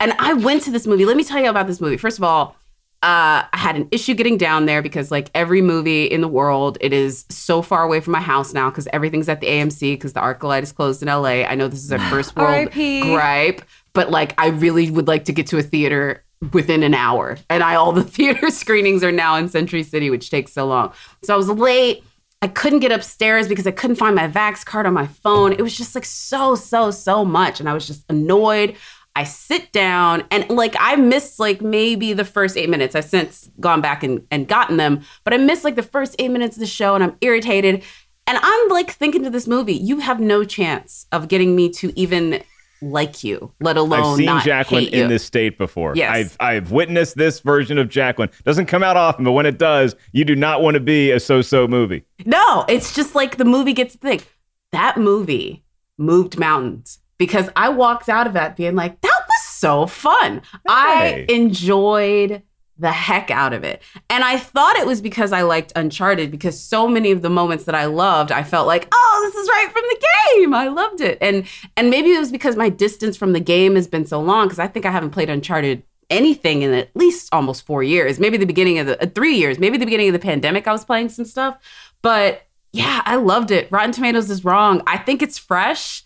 and 0.04 0.14
I 0.20 0.34
went 0.34 0.64
to 0.64 0.72
this 0.72 0.86
movie. 0.86 1.06
Let 1.06 1.18
me 1.18 1.24
tell 1.24 1.42
you 1.42 1.50
about 1.50 1.68
this 1.68 1.80
movie. 1.82 1.98
First 1.98 2.18
of 2.18 2.24
all, 2.24 2.56
Uh, 3.04 3.44
I 3.52 3.58
had 3.58 3.76
an 3.76 3.90
issue 3.92 4.14
getting 4.14 4.38
down 4.38 4.66
there 4.66 4.82
because, 4.82 5.12
like 5.12 5.28
every 5.36 5.62
movie 5.62 6.06
in 6.06 6.22
the 6.22 6.28
world, 6.40 6.78
it 6.80 6.94
is 6.94 7.26
so 7.30 7.62
far 7.62 7.84
away 7.84 8.00
from 8.00 8.14
my 8.14 8.22
house 8.22 8.54
now 8.54 8.70
because 8.70 8.88
everything's 8.94 9.28
at 9.28 9.42
the 9.42 9.48
AMC 9.48 9.96
because 9.96 10.14
the 10.14 10.22
ArcLight 10.22 10.64
is 10.64 10.72
closed 10.72 11.02
in 11.04 11.10
LA. 11.10 11.44
I 11.52 11.56
know 11.56 11.68
this 11.68 11.84
is 11.84 11.92
a 11.92 12.00
first 12.00 12.34
world 12.38 12.72
gripe, 13.12 13.62
but 13.92 14.10
like 14.10 14.34
I 14.38 14.48
really 14.66 14.90
would 14.90 15.10
like 15.10 15.26
to 15.26 15.34
get 15.34 15.48
to 15.48 15.58
a 15.58 15.62
theater 15.62 16.24
within 16.54 16.82
an 16.82 16.94
hour, 16.94 17.38
and 17.50 17.62
I 17.62 17.76
all 17.76 17.92
the 17.92 18.04
theater 18.18 18.50
screenings 18.50 19.04
are 19.04 19.12
now 19.12 19.36
in 19.36 19.50
Century 19.50 19.84
City, 19.84 20.10
which 20.10 20.30
takes 20.30 20.54
so 20.54 20.66
long. 20.66 20.94
So 21.26 21.34
I 21.34 21.38
was 21.38 21.50
late. 21.50 22.06
I 22.42 22.48
couldn't 22.48 22.80
get 22.80 22.94
upstairs 22.94 23.50
because 23.50 23.68
I 23.68 23.72
couldn't 23.72 23.98
find 23.98 24.16
my 24.16 24.30
Vax 24.30 24.66
card 24.66 24.86
on 24.86 24.94
my 24.94 25.08
phone. 25.08 25.52
It 25.52 25.62
was 25.62 25.76
just 25.76 25.94
like 25.94 26.06
so, 26.06 26.56
so, 26.56 26.92
so 26.92 27.26
much. 27.26 27.60
And 27.60 27.68
I 27.68 27.74
was 27.74 27.86
just 27.86 28.06
annoyed. 28.10 28.76
I 29.16 29.26
sit 29.26 29.72
down 29.72 30.24
and 30.32 30.50
like 30.50 30.76
I 30.80 30.96
missed 30.96 31.40
like 31.40 31.62
maybe 31.62 32.14
the 32.14 32.26
first 32.26 32.58
eight 32.58 32.70
minutes. 32.70 32.96
I've 32.96 33.06
since 33.06 33.50
gone 33.60 33.82
back 33.82 34.04
and, 34.04 34.26
and 34.32 34.48
gotten 34.48 34.78
them, 34.78 35.02
but 35.24 35.34
I 35.34 35.38
missed 35.38 35.64
like 35.64 35.76
the 35.76 35.84
first 35.84 36.16
eight 36.20 36.32
minutes 36.32 36.56
of 36.56 36.62
the 36.62 36.68
show 36.68 36.96
and 36.96 37.04
I'm 37.04 37.16
irritated. 37.22 37.84
And 38.26 38.40
I'm 38.42 38.70
like 38.70 38.92
thinking 38.92 39.24
to 39.24 39.30
this 39.30 39.48
movie, 39.48 39.74
you 39.74 40.00
have 40.00 40.20
no 40.20 40.44
chance 40.44 41.06
of 41.12 41.28
getting 41.28 41.56
me 41.56 41.70
to 41.72 41.98
even 42.00 42.42
like 42.82 43.24
you, 43.24 43.54
let 43.60 43.78
alone 43.78 44.12
I've 44.12 44.18
seen 44.18 44.40
Jacqueline 44.42 44.88
in 44.88 45.10
this 45.10 45.24
state 45.24 45.58
before. 45.58 45.94
Yes. 45.96 46.12
I've 46.12 46.38
I've 46.40 46.72
witnessed 46.72 47.16
this 47.16 47.40
version 47.40 47.78
of 47.78 47.90
Jacqueline. 47.90 48.30
Doesn't 48.44 48.66
come 48.66 48.84
out 48.84 48.98
often, 48.98 49.26
but 49.26 49.34
when 49.34 49.46
it 49.46 49.58
does, 49.58 49.96
you 50.12 50.26
do 50.26 50.36
not 50.36 50.62
want 50.62 50.76
to 50.76 50.80
be 50.80 51.12
a 51.12 51.20
so-so 51.20 51.68
movie. 51.68 52.04
No, 52.26 52.66
it's 52.68 52.96
just 52.96 53.16
like 53.16 53.38
the 53.38 53.46
movie 53.46 53.74
gets 53.74 53.94
to 53.94 54.00
think 54.00 54.28
that 54.72 54.98
movie 54.98 55.64
moved 55.98 56.40
mountains 56.40 57.00
because 57.24 57.50
I 57.56 57.70
walked 57.70 58.10
out 58.10 58.28
of 58.28 58.34
that 58.34 58.58
being 58.58 58.76
like, 58.76 59.00
that 59.00 59.22
was 59.30 59.44
so 59.44 59.88
fun. 59.88 60.42
I 60.68 61.26
enjoyed 61.30 62.44
the 62.78 62.92
heck 62.92 63.32
out 63.32 63.54
of 63.54 63.64
it. 63.64 63.82
And 64.10 64.26
I 64.26 64.38
thought 64.38 64.76
it 64.76 64.86
was 64.86 65.00
because 65.00 65.32
I 65.32 65.44
liked 65.44 65.72
Uncharted 65.78 66.32
because 66.32 66.60
so 66.60 66.86
many 66.86 67.12
of 67.12 67.22
the 67.22 67.30
moments 67.30 67.64
that 67.64 67.76
I 67.76 67.86
loved, 67.86 68.30
I 68.30 68.44
felt 68.44 68.68
like, 68.68 68.90
oh, 68.92 69.22
this 69.32 69.42
is 69.42 69.48
right 69.48 69.72
from 69.72 69.84
the 69.88 70.08
game. 70.36 70.54
I 70.54 70.68
loved 70.68 71.00
it. 71.00 71.18
And 71.22 71.48
and 71.78 71.90
maybe 71.90 72.12
it 72.12 72.20
was 72.20 72.30
because 72.30 72.58
my 72.58 72.68
distance 72.68 73.16
from 73.16 73.32
the 73.32 73.40
game 73.40 73.76
has 73.76 73.88
been 73.88 74.06
so 74.06 74.20
long 74.20 74.48
because 74.48 74.60
I 74.60 74.68
think 74.68 74.86
I 74.86 74.92
haven't 74.92 75.12
played 75.12 75.30
Uncharted 75.30 75.82
anything 76.10 76.62
in 76.62 76.74
at 76.74 76.94
least 76.94 77.30
almost 77.32 77.66
4 77.66 77.84
years. 77.84 78.20
Maybe 78.20 78.36
the 78.36 78.46
beginning 78.46 78.80
of 78.80 78.88
the 78.88 79.02
uh, 79.02 79.06
3 79.06 79.34
years, 79.34 79.60
maybe 79.60 79.78
the 79.78 79.86
beginning 79.86 80.10
of 80.10 80.14
the 80.14 80.20
pandemic 80.20 80.68
I 80.68 80.74
was 80.74 80.84
playing 80.84 81.08
some 81.08 81.24
stuff. 81.24 81.58
But 82.02 82.42
yeah, 82.74 83.02
I 83.06 83.16
loved 83.16 83.50
it. 83.50 83.72
Rotten 83.72 83.94
Tomatoes 83.94 84.30
is 84.30 84.44
wrong. 84.44 84.82
I 84.88 84.98
think 84.98 85.22
it's 85.22 85.38
fresh. 85.38 86.04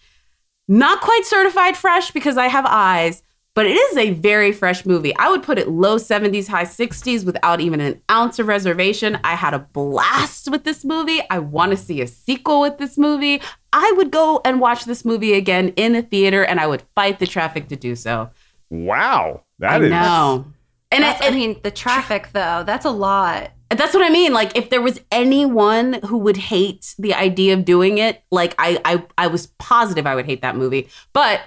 Not 0.68 1.02
quite 1.02 1.26
certified 1.26 1.78
fresh 1.78 2.12
because 2.12 2.38
I 2.38 2.48
have 2.48 2.66
eyes, 2.68 3.24
but 3.56 3.66
it 3.66 3.72
is 3.72 3.98
a 3.98 4.12
very 4.12 4.52
fresh 4.52 4.86
movie. 4.86 5.16
I 5.16 5.30
would 5.30 5.42
put 5.42 5.58
it 5.58 5.70
low 5.70 5.96
70s, 5.96 6.48
high 6.48 6.66
60s 6.66 7.26
without 7.26 7.60
even 7.60 7.80
an 7.80 8.02
ounce 8.12 8.38
of 8.38 8.48
reservation. 8.48 9.18
I 9.24 9.36
had 9.36 9.54
a 9.54 9.60
blast 9.60 10.52
with 10.52 10.64
this 10.64 10.86
movie. 10.86 11.22
I 11.30 11.40
want 11.40 11.72
to 11.72 11.78
see 11.78 12.02
a 12.02 12.08
sequel 12.08 12.62
with 12.62 12.78
this 12.78 12.98
movie. 12.98 13.42
I 13.74 13.92
would 13.98 14.12
go 14.12 14.42
and 14.46 14.60
watch 14.60 14.86
this 14.86 15.04
movie 15.04 15.34
again 15.34 15.70
in 15.70 15.96
a 15.96 16.02
theater 16.02 16.44
and 16.44 16.60
I 16.60 16.68
would 16.68 16.84
fight 16.96 17.20
the 17.20 17.28
traffic 17.28 17.70
to 17.70 17.76
do 17.76 17.96
so. 17.96 18.30
Wow. 18.70 19.44
I 19.62 19.80
that 19.80 19.84
is 19.84 19.90
know. 19.90 20.46
And 20.92 21.04
That's, 21.04 21.22
it, 21.22 21.32
I 21.32 21.36
mean, 21.36 21.60
the 21.64 21.72
traffic 21.72 22.30
though, 22.34 22.64
that's 22.64 22.86
a 22.86 22.92
lot. 22.92 23.52
That's 23.70 23.94
what 23.94 24.04
I 24.04 24.10
mean. 24.10 24.34
Like, 24.34 24.56
if 24.58 24.70
there 24.70 24.82
was 24.82 25.02
anyone 25.12 25.94
who 26.06 26.18
would 26.20 26.38
hate 26.38 26.96
the 26.98 27.14
idea 27.14 27.54
of 27.54 27.66
doing 27.66 27.98
it, 27.98 28.24
like 28.32 28.56
I, 28.58 28.80
I, 28.86 29.04
I 29.18 29.28
was 29.28 29.48
positive 29.58 30.08
I 30.08 30.16
would 30.16 30.26
hate 30.26 30.42
that 30.42 30.56
movie. 30.56 30.90
But 31.14 31.42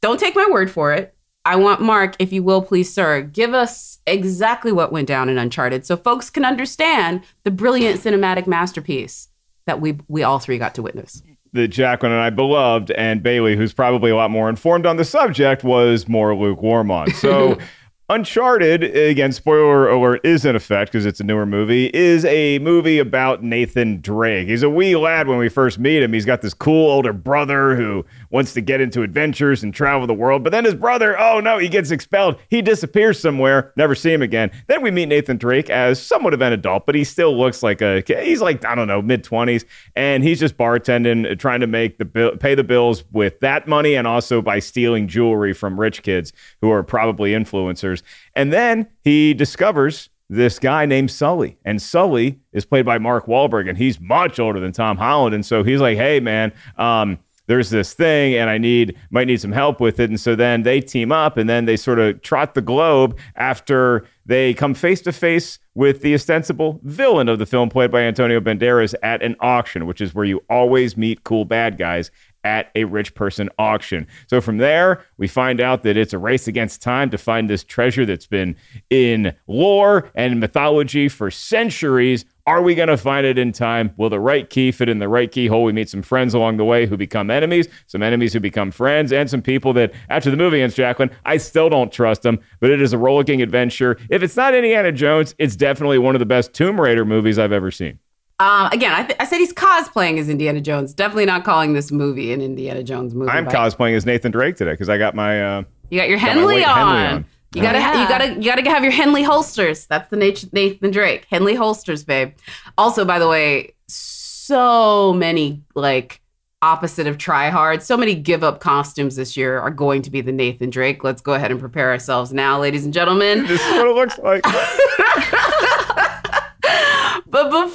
don't 0.00 0.20
take 0.20 0.36
my 0.36 0.46
word 0.50 0.70
for 0.70 0.92
it. 0.92 1.14
I 1.44 1.56
want 1.56 1.80
Mark, 1.80 2.16
if 2.18 2.32
you 2.32 2.42
will, 2.42 2.60
please, 2.60 2.92
sir, 2.92 3.22
give 3.22 3.54
us 3.54 3.98
exactly 4.06 4.72
what 4.72 4.90
went 4.90 5.06
down 5.06 5.28
in 5.28 5.38
Uncharted, 5.38 5.86
so 5.86 5.96
folks 5.96 6.28
can 6.28 6.44
understand 6.44 7.22
the 7.44 7.52
brilliant 7.52 8.00
cinematic 8.00 8.48
masterpiece 8.48 9.28
that 9.66 9.80
we 9.80 9.98
we 10.08 10.24
all 10.24 10.40
three 10.40 10.58
got 10.58 10.74
to 10.74 10.82
witness. 10.82 11.22
that 11.52 11.68
Jacqueline 11.68 12.12
and 12.12 12.20
I 12.20 12.30
beloved, 12.30 12.90
and 12.92 13.22
Bailey, 13.22 13.56
who's 13.56 13.72
probably 13.72 14.10
a 14.10 14.16
lot 14.16 14.30
more 14.30 14.48
informed 14.48 14.86
on 14.86 14.96
the 14.96 15.04
subject, 15.04 15.62
was 15.62 16.08
more 16.08 16.34
lukewarm 16.34 16.90
on. 16.90 17.12
So, 17.12 17.58
Uncharted, 18.08 18.84
again, 18.84 19.32
spoiler 19.32 19.88
alert 19.88 20.20
is 20.24 20.44
in 20.44 20.54
effect 20.54 20.92
because 20.92 21.04
it's 21.04 21.18
a 21.18 21.24
newer 21.24 21.44
movie, 21.44 21.86
is 21.86 22.24
a 22.24 22.60
movie 22.60 23.00
about 23.00 23.42
Nathan 23.42 24.00
Drake. 24.00 24.46
He's 24.46 24.62
a 24.62 24.70
wee 24.70 24.94
lad 24.94 25.26
when 25.26 25.38
we 25.38 25.48
first 25.48 25.80
meet 25.80 26.04
him. 26.04 26.12
He's 26.12 26.24
got 26.24 26.40
this 26.40 26.54
cool 26.54 26.88
older 26.88 27.12
brother 27.12 27.74
who 27.74 28.06
wants 28.30 28.52
to 28.54 28.60
get 28.60 28.80
into 28.80 29.02
adventures 29.02 29.62
and 29.62 29.74
travel 29.74 30.06
the 30.06 30.14
world. 30.14 30.42
But 30.44 30.50
then 30.50 30.64
his 30.64 30.74
brother, 30.74 31.18
oh 31.18 31.40
no, 31.40 31.58
he 31.58 31.68
gets 31.68 31.90
expelled. 31.90 32.38
He 32.48 32.62
disappears 32.62 33.20
somewhere, 33.20 33.72
never 33.76 33.94
see 33.94 34.12
him 34.12 34.22
again. 34.22 34.50
Then 34.66 34.82
we 34.82 34.90
meet 34.90 35.06
Nathan 35.06 35.36
Drake 35.36 35.70
as 35.70 36.02
somewhat 36.02 36.34
of 36.34 36.42
an 36.42 36.52
adult, 36.52 36.86
but 36.86 36.94
he 36.94 37.04
still 37.04 37.36
looks 37.36 37.62
like 37.62 37.80
a, 37.80 38.02
he's 38.06 38.40
like, 38.40 38.64
I 38.64 38.74
don't 38.74 38.88
know, 38.88 39.02
mid 39.02 39.24
20s. 39.24 39.64
And 39.94 40.22
he's 40.22 40.40
just 40.40 40.56
bartending, 40.56 41.38
trying 41.38 41.60
to 41.60 41.66
make 41.66 41.98
the 41.98 42.04
bill, 42.04 42.36
pay 42.36 42.54
the 42.54 42.64
bills 42.64 43.04
with 43.12 43.40
that 43.40 43.66
money 43.66 43.94
and 43.94 44.06
also 44.06 44.42
by 44.42 44.58
stealing 44.58 45.08
jewelry 45.08 45.52
from 45.52 45.78
rich 45.78 46.02
kids 46.02 46.32
who 46.60 46.70
are 46.70 46.82
probably 46.82 47.32
influencers. 47.32 48.02
And 48.34 48.52
then 48.52 48.88
he 49.02 49.34
discovers 49.34 50.10
this 50.28 50.58
guy 50.58 50.86
named 50.86 51.10
Sully. 51.10 51.58
And 51.64 51.80
Sully 51.80 52.40
is 52.52 52.64
played 52.64 52.84
by 52.84 52.98
Mark 52.98 53.26
Wahlberg, 53.26 53.68
and 53.68 53.78
he's 53.78 54.00
much 54.00 54.38
older 54.38 54.60
than 54.60 54.72
Tom 54.72 54.96
Holland. 54.96 55.34
And 55.34 55.46
so 55.46 55.62
he's 55.62 55.80
like, 55.80 55.96
hey, 55.96 56.20
man, 56.20 56.52
um, 56.76 57.18
there's 57.46 57.70
this 57.70 57.94
thing 57.94 58.34
and 58.34 58.50
I 58.50 58.58
need 58.58 58.96
might 59.10 59.26
need 59.26 59.40
some 59.40 59.52
help 59.52 59.80
with 59.80 60.00
it. 60.00 60.10
And 60.10 60.20
so 60.20 60.34
then 60.34 60.62
they 60.62 60.80
team 60.80 61.12
up 61.12 61.36
and 61.36 61.48
then 61.48 61.64
they 61.64 61.76
sort 61.76 61.98
of 61.98 62.22
trot 62.22 62.54
the 62.54 62.62
globe 62.62 63.18
after 63.36 64.06
they 64.24 64.54
come 64.54 64.74
face 64.74 65.00
to 65.02 65.12
face 65.12 65.58
with 65.74 66.02
the 66.02 66.14
ostensible 66.14 66.80
villain 66.82 67.28
of 67.28 67.38
the 67.38 67.46
film 67.46 67.68
played 67.68 67.90
by 67.90 68.00
Antonio 68.00 68.40
Banderas 68.40 68.94
at 69.02 69.22
an 69.22 69.36
auction, 69.40 69.86
which 69.86 70.00
is 70.00 70.14
where 70.14 70.24
you 70.24 70.42
always 70.50 70.96
meet 70.96 71.22
cool 71.22 71.44
bad 71.44 71.78
guys 71.78 72.10
at 72.46 72.70
a 72.76 72.84
rich 72.84 73.14
person 73.14 73.50
auction. 73.58 74.06
So 74.28 74.40
from 74.40 74.58
there, 74.58 75.04
we 75.16 75.26
find 75.26 75.60
out 75.60 75.82
that 75.82 75.96
it's 75.96 76.12
a 76.12 76.18
race 76.18 76.46
against 76.46 76.80
time 76.80 77.10
to 77.10 77.18
find 77.18 77.50
this 77.50 77.64
treasure 77.64 78.06
that's 78.06 78.26
been 78.26 78.56
in 78.88 79.34
lore 79.48 80.10
and 80.14 80.38
mythology 80.38 81.08
for 81.08 81.30
centuries. 81.30 82.24
Are 82.46 82.62
we 82.62 82.76
going 82.76 82.88
to 82.88 82.96
find 82.96 83.26
it 83.26 83.38
in 83.38 83.50
time? 83.50 83.92
Will 83.96 84.08
the 84.08 84.20
right 84.20 84.48
key 84.48 84.70
fit 84.70 84.88
in 84.88 85.00
the 85.00 85.08
right 85.08 85.30
keyhole? 85.32 85.64
We 85.64 85.72
meet 85.72 85.88
some 85.88 86.02
friends 86.02 86.32
along 86.32 86.58
the 86.58 86.64
way 86.64 86.86
who 86.86 86.96
become 86.96 87.28
enemies, 87.28 87.66
some 87.88 88.04
enemies 88.04 88.32
who 88.32 88.38
become 88.38 88.70
friends, 88.70 89.12
and 89.12 89.28
some 89.28 89.42
people 89.42 89.72
that, 89.72 89.92
after 90.10 90.30
the 90.30 90.36
movie 90.36 90.62
ends, 90.62 90.76
Jacqueline, 90.76 91.10
I 91.24 91.38
still 91.38 91.68
don't 91.68 91.90
trust 91.90 92.22
them, 92.22 92.38
but 92.60 92.70
it 92.70 92.80
is 92.80 92.92
a 92.92 92.98
rollicking 92.98 93.42
adventure. 93.42 93.98
If 94.10 94.22
it's 94.22 94.36
not 94.36 94.54
Indiana 94.54 94.92
Jones, 94.92 95.34
it's 95.38 95.56
definitely 95.56 95.98
one 95.98 96.14
of 96.14 96.20
the 96.20 96.26
best 96.26 96.52
Tomb 96.54 96.80
Raider 96.80 97.04
movies 97.04 97.36
I've 97.36 97.50
ever 97.50 97.72
seen. 97.72 97.98
Um, 98.38 98.68
again, 98.70 98.92
I, 98.92 99.02
th- 99.02 99.16
I 99.18 99.24
said 99.24 99.38
he's 99.38 99.52
cosplaying 99.52 100.18
as 100.18 100.28
Indiana 100.28 100.60
Jones. 100.60 100.94
Definitely 100.94 101.24
not 101.26 101.42
calling 101.42 101.72
this 101.72 101.90
movie 101.90 102.32
an 102.32 102.40
Indiana 102.42 102.84
Jones 102.84 103.12
movie. 103.14 103.30
I'm 103.30 103.46
cosplaying 103.46 103.96
as 103.96 104.06
Nathan 104.06 104.30
Drake 104.30 104.54
today 104.56 104.72
because 104.72 104.88
I 104.88 104.98
got 104.98 105.14
my. 105.16 105.42
Uh, 105.42 105.62
You 105.90 105.98
got 105.98 106.08
your 106.08 106.18
Got 106.18 106.28
Henley, 106.28 106.62
on. 106.62 106.76
Henley 106.76 107.14
on. 107.16 107.26
You 107.54 107.62
gotta, 107.62 107.78
Oh, 107.78 107.80
yeah. 107.80 108.02
you 108.02 108.08
gotta, 108.08 108.34
you 108.34 108.42
gotta 108.44 108.70
have 108.70 108.82
your 108.82 108.92
Henley 108.92 109.22
holsters. 109.22 109.86
That's 109.86 110.08
the 110.10 110.16
Nat- 110.16 110.52
Nathan 110.52 110.90
Drake 110.90 111.26
Henley 111.30 111.54
holsters, 111.54 112.04
babe. 112.04 112.32
Also, 112.76 113.04
by 113.04 113.18
the 113.18 113.28
way, 113.28 113.74
so 113.88 115.12
many 115.14 115.62
like 115.74 116.20
opposite 116.62 117.06
of 117.06 117.18
try 117.18 117.48
hard. 117.50 117.82
So 117.82 117.96
many 117.96 118.14
give 118.14 118.42
up 118.42 118.60
costumes 118.60 119.16
this 119.16 119.36
year 119.36 119.58
are 119.60 119.70
going 119.70 120.02
to 120.02 120.10
be 120.10 120.20
the 120.20 120.32
Nathan 120.32 120.70
Drake. 120.70 121.04
Let's 121.04 121.20
go 121.22 121.34
ahead 121.34 121.50
and 121.50 121.60
prepare 121.60 121.90
ourselves 121.90 122.32
now, 122.32 122.58
ladies 122.60 122.84
and 122.84 122.92
gentlemen. 122.92 123.46
this 123.46 123.60
is 123.60 123.72
what 123.72 123.86
it 123.86 123.94
looks 123.94 124.18
like. 124.18 124.44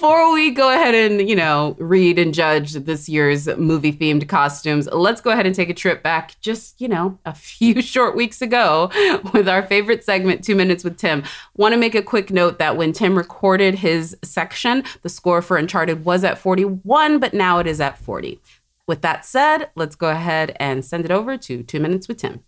Before 0.02 0.34
we 0.34 0.50
go 0.50 0.74
ahead 0.74 0.96
and, 0.96 1.30
you 1.30 1.36
know, 1.36 1.76
read 1.78 2.18
and 2.18 2.34
judge 2.34 2.74
this 2.74 3.08
year's 3.08 3.46
movie 3.46 3.94
themed 3.94 4.28
costumes, 4.28 4.90
let's 4.92 5.22
go 5.22 5.30
ahead 5.30 5.46
and 5.46 5.54
take 5.54 5.70
a 5.70 5.76
trip 5.76 6.02
back 6.02 6.42
just, 6.42 6.82
you 6.82 6.88
know, 6.88 7.20
a 7.24 7.36
few 7.36 7.80
short 7.84 8.16
weeks 8.16 8.42
ago 8.42 8.90
with 9.32 9.48
our 9.48 9.62
favorite 9.62 10.04
segment, 10.04 10.44
Two 10.44 10.56
Minutes 10.56 10.84
with 10.84 10.98
Tim. 10.98 11.24
Want 11.56 11.74
to 11.74 11.78
make 11.80 11.94
a 11.94 12.02
quick 12.02 12.32
note 12.32 12.58
that 12.58 12.78
when 12.78 12.94
Tim 12.94 13.16
recorded 13.16 13.76
his 13.76 14.18
section, 14.24 14.84
the 15.04 15.08
score 15.08 15.40
for 15.40 15.56
Uncharted 15.56 16.04
was 16.04 16.24
at 16.24 16.40
41, 16.40 17.20
but 17.20 17.36
now 17.36 17.60
it 17.60 17.68
is 17.68 17.80
at 17.80 18.00
40. 18.00 18.42
With 18.88 19.04
that 19.04 19.24
said, 19.24 19.70
let's 19.76 19.96
go 19.96 20.10
ahead 20.10 20.58
and 20.60 20.84
send 20.84 21.06
it 21.06 21.12
over 21.12 21.38
to 21.38 21.62
Two 21.62 21.80
Minutes 21.80 22.08
with 22.08 22.18
Tim. 22.18 22.44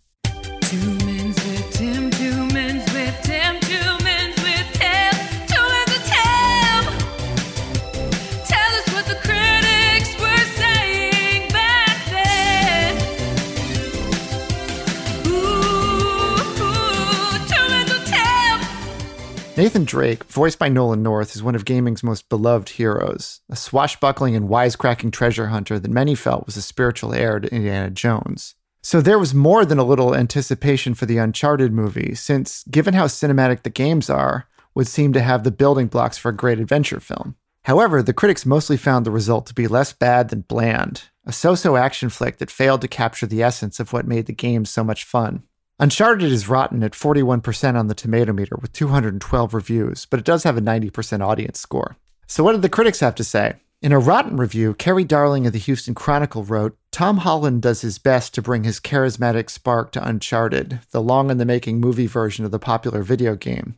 Nathan 19.56 19.84
Drake, 19.84 20.24
voiced 20.24 20.58
by 20.58 20.68
Nolan 20.68 21.04
North, 21.04 21.36
is 21.36 21.42
one 21.42 21.54
of 21.54 21.64
gaming's 21.64 22.02
most 22.02 22.28
beloved 22.28 22.70
heroes, 22.70 23.40
a 23.48 23.54
swashbuckling 23.54 24.34
and 24.34 24.48
wisecracking 24.48 25.12
treasure 25.12 25.46
hunter 25.46 25.78
that 25.78 25.90
many 25.92 26.16
felt 26.16 26.44
was 26.44 26.56
a 26.56 26.62
spiritual 26.62 27.14
heir 27.14 27.38
to 27.38 27.54
Indiana 27.54 27.90
Jones. 27.90 28.56
So 28.82 29.00
there 29.00 29.18
was 29.18 29.32
more 29.32 29.64
than 29.64 29.78
a 29.78 29.84
little 29.84 30.12
anticipation 30.12 30.94
for 30.94 31.06
the 31.06 31.18
Uncharted 31.18 31.72
movie, 31.72 32.16
since 32.16 32.64
given 32.64 32.94
how 32.94 33.06
cinematic 33.06 33.62
the 33.62 33.70
games 33.70 34.10
are, 34.10 34.48
would 34.74 34.88
seem 34.88 35.12
to 35.12 35.22
have 35.22 35.44
the 35.44 35.52
building 35.52 35.86
blocks 35.86 36.18
for 36.18 36.30
a 36.30 36.36
great 36.36 36.58
adventure 36.58 36.98
film. 36.98 37.36
However, 37.62 38.02
the 38.02 38.12
critics 38.12 38.44
mostly 38.44 38.76
found 38.76 39.06
the 39.06 39.12
result 39.12 39.46
to 39.46 39.54
be 39.54 39.68
less 39.68 39.92
bad 39.92 40.30
than 40.30 40.40
bland, 40.40 41.04
a 41.24 41.32
so 41.32 41.54
so 41.54 41.76
action 41.76 42.08
flick 42.08 42.38
that 42.38 42.50
failed 42.50 42.80
to 42.80 42.88
capture 42.88 43.26
the 43.26 43.44
essence 43.44 43.78
of 43.78 43.92
what 43.92 44.04
made 44.04 44.26
the 44.26 44.32
game 44.32 44.64
so 44.64 44.82
much 44.82 45.04
fun. 45.04 45.44
Uncharted 45.80 46.30
is 46.30 46.48
rotten 46.48 46.84
at 46.84 46.92
41% 46.92 47.74
on 47.74 47.88
the 47.88 47.96
tomato 47.96 48.32
meter 48.32 48.56
with 48.62 48.72
212 48.72 49.52
reviews, 49.52 50.06
but 50.06 50.20
it 50.20 50.24
does 50.24 50.44
have 50.44 50.56
a 50.56 50.60
90% 50.60 51.20
audience 51.20 51.58
score. 51.58 51.96
So, 52.28 52.44
what 52.44 52.52
did 52.52 52.62
the 52.62 52.68
critics 52.68 53.00
have 53.00 53.16
to 53.16 53.24
say? 53.24 53.54
In 53.82 53.90
a 53.90 53.98
rotten 53.98 54.36
review, 54.36 54.74
Cary 54.74 55.02
Darling 55.02 55.48
of 55.48 55.52
the 55.52 55.58
Houston 55.58 55.92
Chronicle 55.92 56.44
wrote 56.44 56.78
Tom 56.92 57.18
Holland 57.18 57.60
does 57.60 57.80
his 57.80 57.98
best 57.98 58.34
to 58.34 58.42
bring 58.42 58.62
his 58.62 58.78
charismatic 58.78 59.50
spark 59.50 59.90
to 59.92 60.08
Uncharted, 60.08 60.78
the 60.92 61.02
long 61.02 61.28
in 61.28 61.38
the 61.38 61.44
making 61.44 61.80
movie 61.80 62.06
version 62.06 62.44
of 62.44 62.52
the 62.52 62.60
popular 62.60 63.02
video 63.02 63.34
game. 63.34 63.74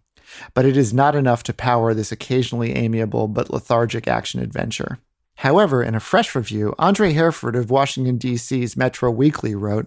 But 0.53 0.67
it 0.67 0.77
is 0.77 0.93
not 0.93 1.15
enough 1.15 1.43
to 1.45 1.55
power 1.55 1.95
this 1.95 2.13
occasionally 2.13 2.73
amiable 2.73 3.27
but 3.27 3.51
lethargic 3.51 4.07
action 4.07 4.41
adventure. 4.41 4.99
However, 5.37 5.83
in 5.83 5.95
a 5.95 6.01
fresh 6.01 6.35
review, 6.35 6.75
Andre 6.79 7.13
Hereford 7.13 7.57
of 7.57 7.71
Washington, 7.71 8.17
D.C.'s 8.17 8.77
Metro 8.77 9.11
Weekly 9.11 9.55
wrote 9.55 9.87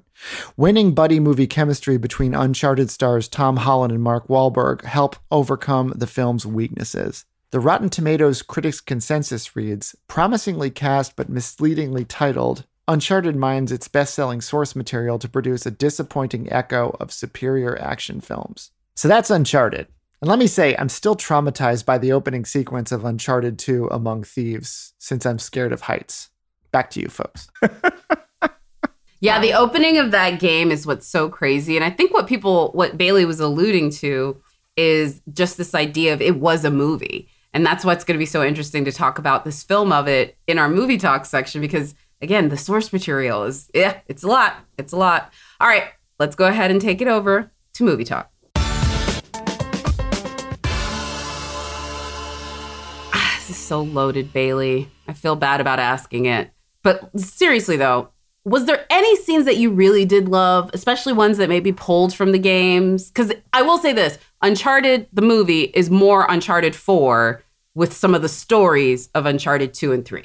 Winning 0.55 0.93
buddy 0.93 1.19
movie 1.19 1.47
chemistry 1.47 1.97
between 1.97 2.35
Uncharted 2.35 2.91
stars 2.91 3.27
Tom 3.27 3.57
Holland 3.57 3.91
and 3.91 4.01
Mark 4.01 4.27
Wahlberg 4.27 4.83
help 4.83 5.15
overcome 5.31 5.93
the 5.95 6.07
film's 6.07 6.45
weaknesses. 6.45 7.25
The 7.51 7.59
Rotten 7.59 7.89
Tomatoes 7.89 8.43
critics' 8.43 8.79
consensus 8.79 9.55
reads 9.55 9.95
promisingly 10.07 10.69
cast 10.69 11.15
but 11.15 11.29
misleadingly 11.29 12.05
titled. 12.05 12.65
Uncharted 12.87 13.35
mines 13.35 13.71
its 13.71 13.87
best 13.87 14.13
selling 14.13 14.41
source 14.41 14.75
material 14.75 15.17
to 15.17 15.27
produce 15.27 15.65
a 15.65 15.71
disappointing 15.71 16.51
echo 16.53 16.95
of 16.99 17.11
superior 17.11 17.79
action 17.81 18.21
films. 18.21 18.69
So 18.95 19.07
that's 19.07 19.31
Uncharted. 19.31 19.87
And 20.21 20.29
let 20.29 20.39
me 20.39 20.47
say, 20.47 20.75
I'm 20.77 20.89
still 20.89 21.15
traumatized 21.15 21.85
by 21.85 21.97
the 21.97 22.11
opening 22.11 22.43
sequence 22.45 22.91
of 22.91 23.05
Uncharted 23.05 23.57
2 23.57 23.87
Among 23.87 24.23
Thieves, 24.23 24.93
since 24.97 25.25
I'm 25.25 25.39
scared 25.39 25.71
of 25.71 25.81
heights. 25.81 26.29
Back 26.71 26.89
to 26.91 26.99
you, 26.99 27.07
folks. 27.07 27.47
Yeah, 29.21 29.39
the 29.39 29.53
opening 29.53 29.97
of 29.97 30.11
that 30.11 30.39
game 30.39 30.71
is 30.71 30.87
what's 30.87 31.07
so 31.07 31.29
crazy. 31.29 31.75
And 31.75 31.83
I 31.83 31.89
think 31.89 32.13
what 32.13 32.27
people, 32.27 32.71
what 32.71 32.97
Bailey 32.97 33.25
was 33.25 33.39
alluding 33.39 33.89
to 33.91 34.41
is 34.77 35.21
just 35.33 35.57
this 35.57 35.75
idea 35.75 36.13
of 36.13 36.21
it 36.21 36.39
was 36.39 36.63
a 36.63 36.71
movie. 36.71 37.27
And 37.53 37.65
that's 37.65 37.83
what's 37.83 38.03
going 38.03 38.15
to 38.15 38.19
be 38.19 38.25
so 38.25 38.43
interesting 38.43 38.85
to 38.85 38.91
talk 38.91 39.19
about 39.19 39.43
this 39.43 39.63
film 39.63 39.91
of 39.91 40.07
it 40.07 40.37
in 40.47 40.57
our 40.57 40.69
movie 40.69 40.97
talk 40.97 41.25
section 41.25 41.59
because, 41.59 41.95
again, 42.21 42.49
the 42.49 42.57
source 42.57 42.93
material 42.93 43.43
is, 43.43 43.69
yeah, 43.73 43.99
it's 44.07 44.23
a 44.23 44.27
lot. 44.27 44.55
It's 44.77 44.93
a 44.93 44.97
lot. 44.97 45.33
All 45.59 45.67
right, 45.67 45.89
let's 46.17 46.35
go 46.35 46.45
ahead 46.45 46.71
and 46.71 46.79
take 46.79 47.01
it 47.01 47.07
over 47.07 47.51
to 47.73 47.83
movie 47.83 48.05
talk. 48.05 48.31
So 53.69 53.81
loaded, 53.81 54.33
Bailey. 54.33 54.89
I 55.07 55.13
feel 55.13 55.35
bad 55.35 55.61
about 55.61 55.79
asking 55.79 56.25
it. 56.25 56.51
But 56.83 57.17
seriously, 57.19 57.77
though, 57.77 58.09
was 58.43 58.65
there 58.65 58.85
any 58.89 59.15
scenes 59.17 59.45
that 59.45 59.57
you 59.57 59.69
really 59.69 60.05
did 60.05 60.27
love, 60.27 60.71
especially 60.73 61.13
ones 61.13 61.37
that 61.37 61.49
maybe 61.49 61.71
pulled 61.71 62.13
from 62.13 62.31
the 62.31 62.39
games? 62.39 63.09
Because 63.09 63.31
I 63.53 63.61
will 63.61 63.77
say 63.77 63.93
this 63.93 64.17
Uncharted, 64.41 65.07
the 65.13 65.21
movie, 65.21 65.63
is 65.75 65.89
more 65.89 66.25
Uncharted 66.29 66.75
4 66.75 67.43
with 67.75 67.93
some 67.93 68.15
of 68.15 68.21
the 68.23 68.29
stories 68.29 69.09
of 69.13 69.25
Uncharted 69.25 69.73
2 69.73 69.91
and 69.91 70.03
3. 70.03 70.23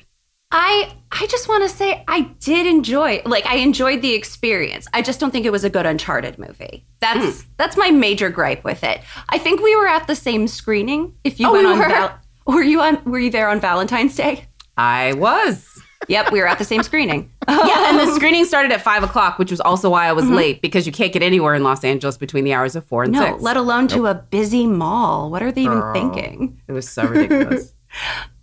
I 0.50 0.92
I 1.10 1.26
just 1.26 1.48
want 1.48 1.64
to 1.64 1.68
say 1.68 2.04
I 2.06 2.22
did 2.38 2.66
enjoy 2.66 3.22
like 3.26 3.44
I 3.44 3.56
enjoyed 3.56 4.02
the 4.02 4.14
experience. 4.14 4.86
I 4.94 5.02
just 5.02 5.18
don't 5.18 5.32
think 5.32 5.44
it 5.46 5.50
was 5.50 5.64
a 5.64 5.70
good 5.70 5.84
Uncharted 5.84 6.38
movie. 6.38 6.86
That's 7.00 7.42
hmm. 7.42 7.48
that's 7.56 7.76
my 7.76 7.90
major 7.90 8.30
gripe 8.30 8.62
with 8.62 8.84
it. 8.84 9.00
I 9.28 9.38
think 9.38 9.60
we 9.60 9.74
were 9.74 9.88
at 9.88 10.06
the 10.06 10.14
same 10.14 10.46
screening. 10.46 11.14
If 11.24 11.40
you 11.40 11.48
Oh, 11.48 11.52
went 11.52 11.66
we 11.66 11.72
on? 11.72 11.78
Val- 11.78 12.20
were 12.46 12.62
you 12.62 12.80
on? 12.80 13.02
Were 13.04 13.18
you 13.18 13.30
there 13.30 13.48
on 13.48 13.60
Valentine's 13.60 14.16
Day? 14.16 14.46
I 14.76 15.12
was. 15.14 15.68
Yep, 16.09 16.33
we 16.33 16.40
were 16.40 16.46
at 16.46 16.59
the 16.59 16.64
same 16.64 16.83
screening. 16.83 17.30
Yeah, 17.48 17.90
and 17.90 17.98
the 17.98 18.14
screening 18.14 18.44
started 18.46 18.72
at 18.72 18.80
five 18.80 19.02
o'clock, 19.02 19.38
which 19.38 19.50
was 19.50 19.61
also 19.61 19.90
why 19.90 20.07
I 20.07 20.12
was 20.12 20.28
late 20.28 20.62
because 20.62 20.87
you 20.87 20.92
can't 20.92 21.12
get 21.12 21.22
anywhere 21.22 21.54
in 21.54 21.62
Los 21.62 21.85
Angeles 21.85 22.16
between 22.16 22.44
the 22.44 22.54
hours 22.54 22.74
of 22.74 22.85
four 22.85 23.04
and 23.04 23.12
no, 23.12 23.24
six. 23.24 23.42
let 23.42 23.57
alone 23.57 23.87
to 23.88 24.07
a 24.07 24.14
busy 24.14 24.66
mall. 24.66 25.30
What 25.30 25.42
are 25.42 25.52
they 25.52 25.62
even 25.62 25.83
thinking? 25.92 26.61
it 26.66 26.72
was 26.72 26.88
so 26.88 27.04
ridiculous. 27.04 27.72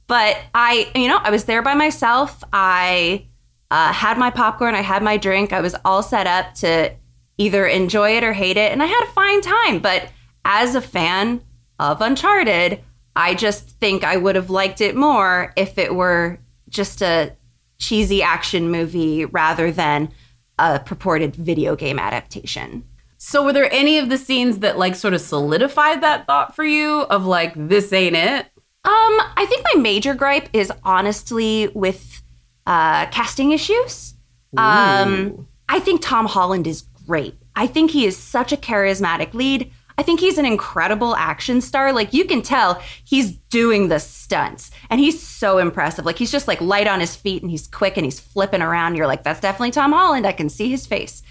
But 0.07 0.37
I, 0.53 0.91
you 0.93 1.07
know, 1.07 1.19
I 1.23 1.29
was 1.29 1.45
there 1.45 1.61
by 1.61 1.73
myself. 1.73 2.43
I 2.51 3.27
uh, 3.71 3.93
had 3.93 4.17
my 4.17 4.29
popcorn, 4.29 4.75
I 4.75 4.81
had 4.81 5.01
my 5.03 5.15
drink. 5.15 5.53
I 5.53 5.61
was 5.61 5.73
all 5.85 6.03
set 6.03 6.27
up 6.27 6.53
to 6.55 6.93
either 7.37 7.65
enjoy 7.65 8.17
it 8.17 8.23
or 8.25 8.33
hate 8.33 8.57
it, 8.57 8.73
and 8.73 8.83
I 8.83 8.87
had 8.87 9.03
a 9.05 9.11
fine 9.13 9.39
time. 9.39 9.79
But 9.79 10.09
as 10.43 10.75
a 10.75 10.81
fan 10.81 11.41
of 11.79 12.01
Uncharted, 12.01 12.83
I 13.15 13.35
just 13.35 13.69
think 13.79 14.03
I 14.03 14.17
would 14.17 14.35
have 14.35 14.49
liked 14.49 14.81
it 14.81 14.95
more 14.95 15.53
if 15.55 15.77
it 15.77 15.95
were 15.95 16.39
just 16.69 17.01
a 17.01 17.35
cheesy 17.79 18.23
action 18.23 18.71
movie 18.71 19.25
rather 19.25 19.71
than 19.71 20.11
a 20.59 20.79
purported 20.79 21.35
video 21.35 21.75
game 21.75 21.99
adaptation. 21.99 22.83
so, 23.17 23.43
were 23.43 23.53
there 23.53 23.71
any 23.73 23.97
of 23.97 24.09
the 24.09 24.17
scenes 24.17 24.59
that 24.59 24.77
like 24.77 24.95
sort 24.95 25.13
of 25.13 25.21
solidified 25.21 26.01
that 26.01 26.25
thought 26.27 26.55
for 26.55 26.63
you 26.63 27.01
of 27.01 27.25
like 27.25 27.53
this 27.55 27.91
ain't 27.91 28.15
it? 28.15 28.45
Um, 28.83 29.21
I 29.37 29.45
think 29.47 29.65
my 29.73 29.81
major 29.81 30.15
gripe 30.15 30.49
is 30.53 30.71
honestly 30.83 31.67
with 31.75 32.23
uh, 32.65 33.05
casting 33.07 33.51
issues. 33.51 34.15
Um, 34.57 35.47
I 35.69 35.79
think 35.79 36.01
Tom 36.01 36.25
Holland 36.25 36.65
is 36.67 36.83
great. 37.05 37.35
I 37.55 37.67
think 37.67 37.91
he 37.91 38.05
is 38.05 38.17
such 38.17 38.51
a 38.51 38.57
charismatic 38.57 39.33
lead. 39.33 39.71
I 39.97 40.03
think 40.03 40.19
he's 40.19 40.37
an 40.37 40.45
incredible 40.45 41.15
action 41.15 41.61
star. 41.61 41.93
Like 41.93 42.13
you 42.13 42.25
can 42.25 42.41
tell 42.41 42.81
he's 43.03 43.31
doing 43.31 43.87
the 43.87 43.99
stunts 43.99 44.71
and 44.89 44.99
he's 44.99 45.21
so 45.21 45.57
impressive. 45.57 46.05
Like 46.05 46.17
he's 46.17 46.31
just 46.31 46.47
like 46.47 46.61
light 46.61 46.87
on 46.87 46.99
his 46.99 47.15
feet 47.15 47.41
and 47.41 47.51
he's 47.51 47.67
quick 47.67 47.97
and 47.97 48.05
he's 48.05 48.19
flipping 48.19 48.61
around. 48.61 48.95
You're 48.95 49.07
like, 49.07 49.23
that's 49.23 49.39
definitely 49.39 49.71
Tom 49.71 49.91
Holland. 49.91 50.25
I 50.25 50.31
can 50.31 50.49
see 50.49 50.69
his 50.69 50.85
face. 50.85 51.23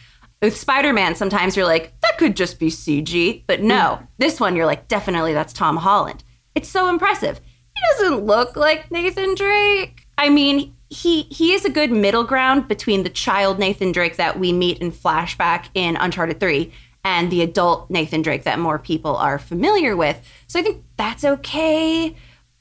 With 0.42 0.56
Spider 0.56 0.92
Man, 0.92 1.14
sometimes 1.14 1.54
you're 1.56 1.66
like, 1.66 1.92
that 2.00 2.16
could 2.16 2.34
just 2.34 2.58
be 2.58 2.68
CG. 2.68 3.44
But 3.46 3.62
no, 3.62 3.74
mm-hmm. 3.74 4.04
this 4.18 4.40
one, 4.40 4.56
you're 4.56 4.66
like, 4.66 4.88
definitely 4.88 5.34
that's 5.34 5.52
Tom 5.52 5.76
Holland. 5.76 6.24
It's 6.54 6.68
so 6.68 6.88
impressive. 6.88 7.40
He 7.74 7.80
doesn't 7.92 8.24
look 8.24 8.56
like 8.56 8.90
Nathan 8.90 9.34
Drake. 9.34 10.06
I 10.16 10.28
mean, 10.28 10.74
he 10.90 11.22
he 11.22 11.52
is 11.52 11.64
a 11.64 11.70
good 11.70 11.92
middle 11.92 12.24
ground 12.24 12.68
between 12.68 13.04
the 13.04 13.10
child 13.10 13.58
Nathan 13.58 13.92
Drake 13.92 14.16
that 14.16 14.38
we 14.38 14.52
meet 14.52 14.78
in 14.78 14.90
flashback 14.90 15.66
in 15.72 15.96
Uncharted 15.96 16.40
3 16.40 16.72
and 17.04 17.30
the 17.30 17.42
adult 17.42 17.90
Nathan 17.90 18.22
Drake 18.22 18.44
that 18.44 18.58
more 18.58 18.78
people 18.78 19.16
are 19.16 19.38
familiar 19.38 19.96
with. 19.96 20.20
So 20.46 20.58
I 20.58 20.62
think 20.62 20.84
that's 20.96 21.24
okay, 21.24 22.14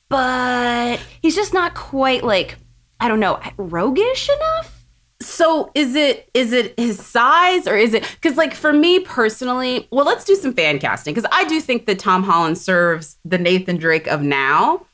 but 0.07 0.99
he's 1.21 1.35
just 1.35 1.53
not 1.53 1.75
quite 1.75 2.23
like 2.23 2.57
I 2.99 3.07
don't 3.07 3.19
know, 3.19 3.39
roguish 3.57 4.29
enough. 4.29 4.75
So 5.21 5.71
is 5.75 5.95
it 5.95 6.29
is 6.33 6.53
it 6.53 6.79
his 6.79 7.03
size 7.05 7.67
or 7.67 7.75
is 7.75 7.93
it 7.93 8.03
because 8.21 8.37
like 8.37 8.53
for 8.53 8.71
me 8.71 8.99
personally, 8.99 9.87
well, 9.91 10.05
let's 10.05 10.23
do 10.23 10.35
some 10.35 10.53
fan 10.53 10.79
casting 10.79 11.13
because 11.13 11.29
I 11.31 11.43
do 11.45 11.59
think 11.59 11.85
that 11.87 11.99
Tom 11.99 12.23
Holland 12.23 12.57
serves 12.57 13.17
the 13.25 13.37
Nathan 13.37 13.77
Drake 13.77 14.07
of 14.07 14.21
now 14.21 14.85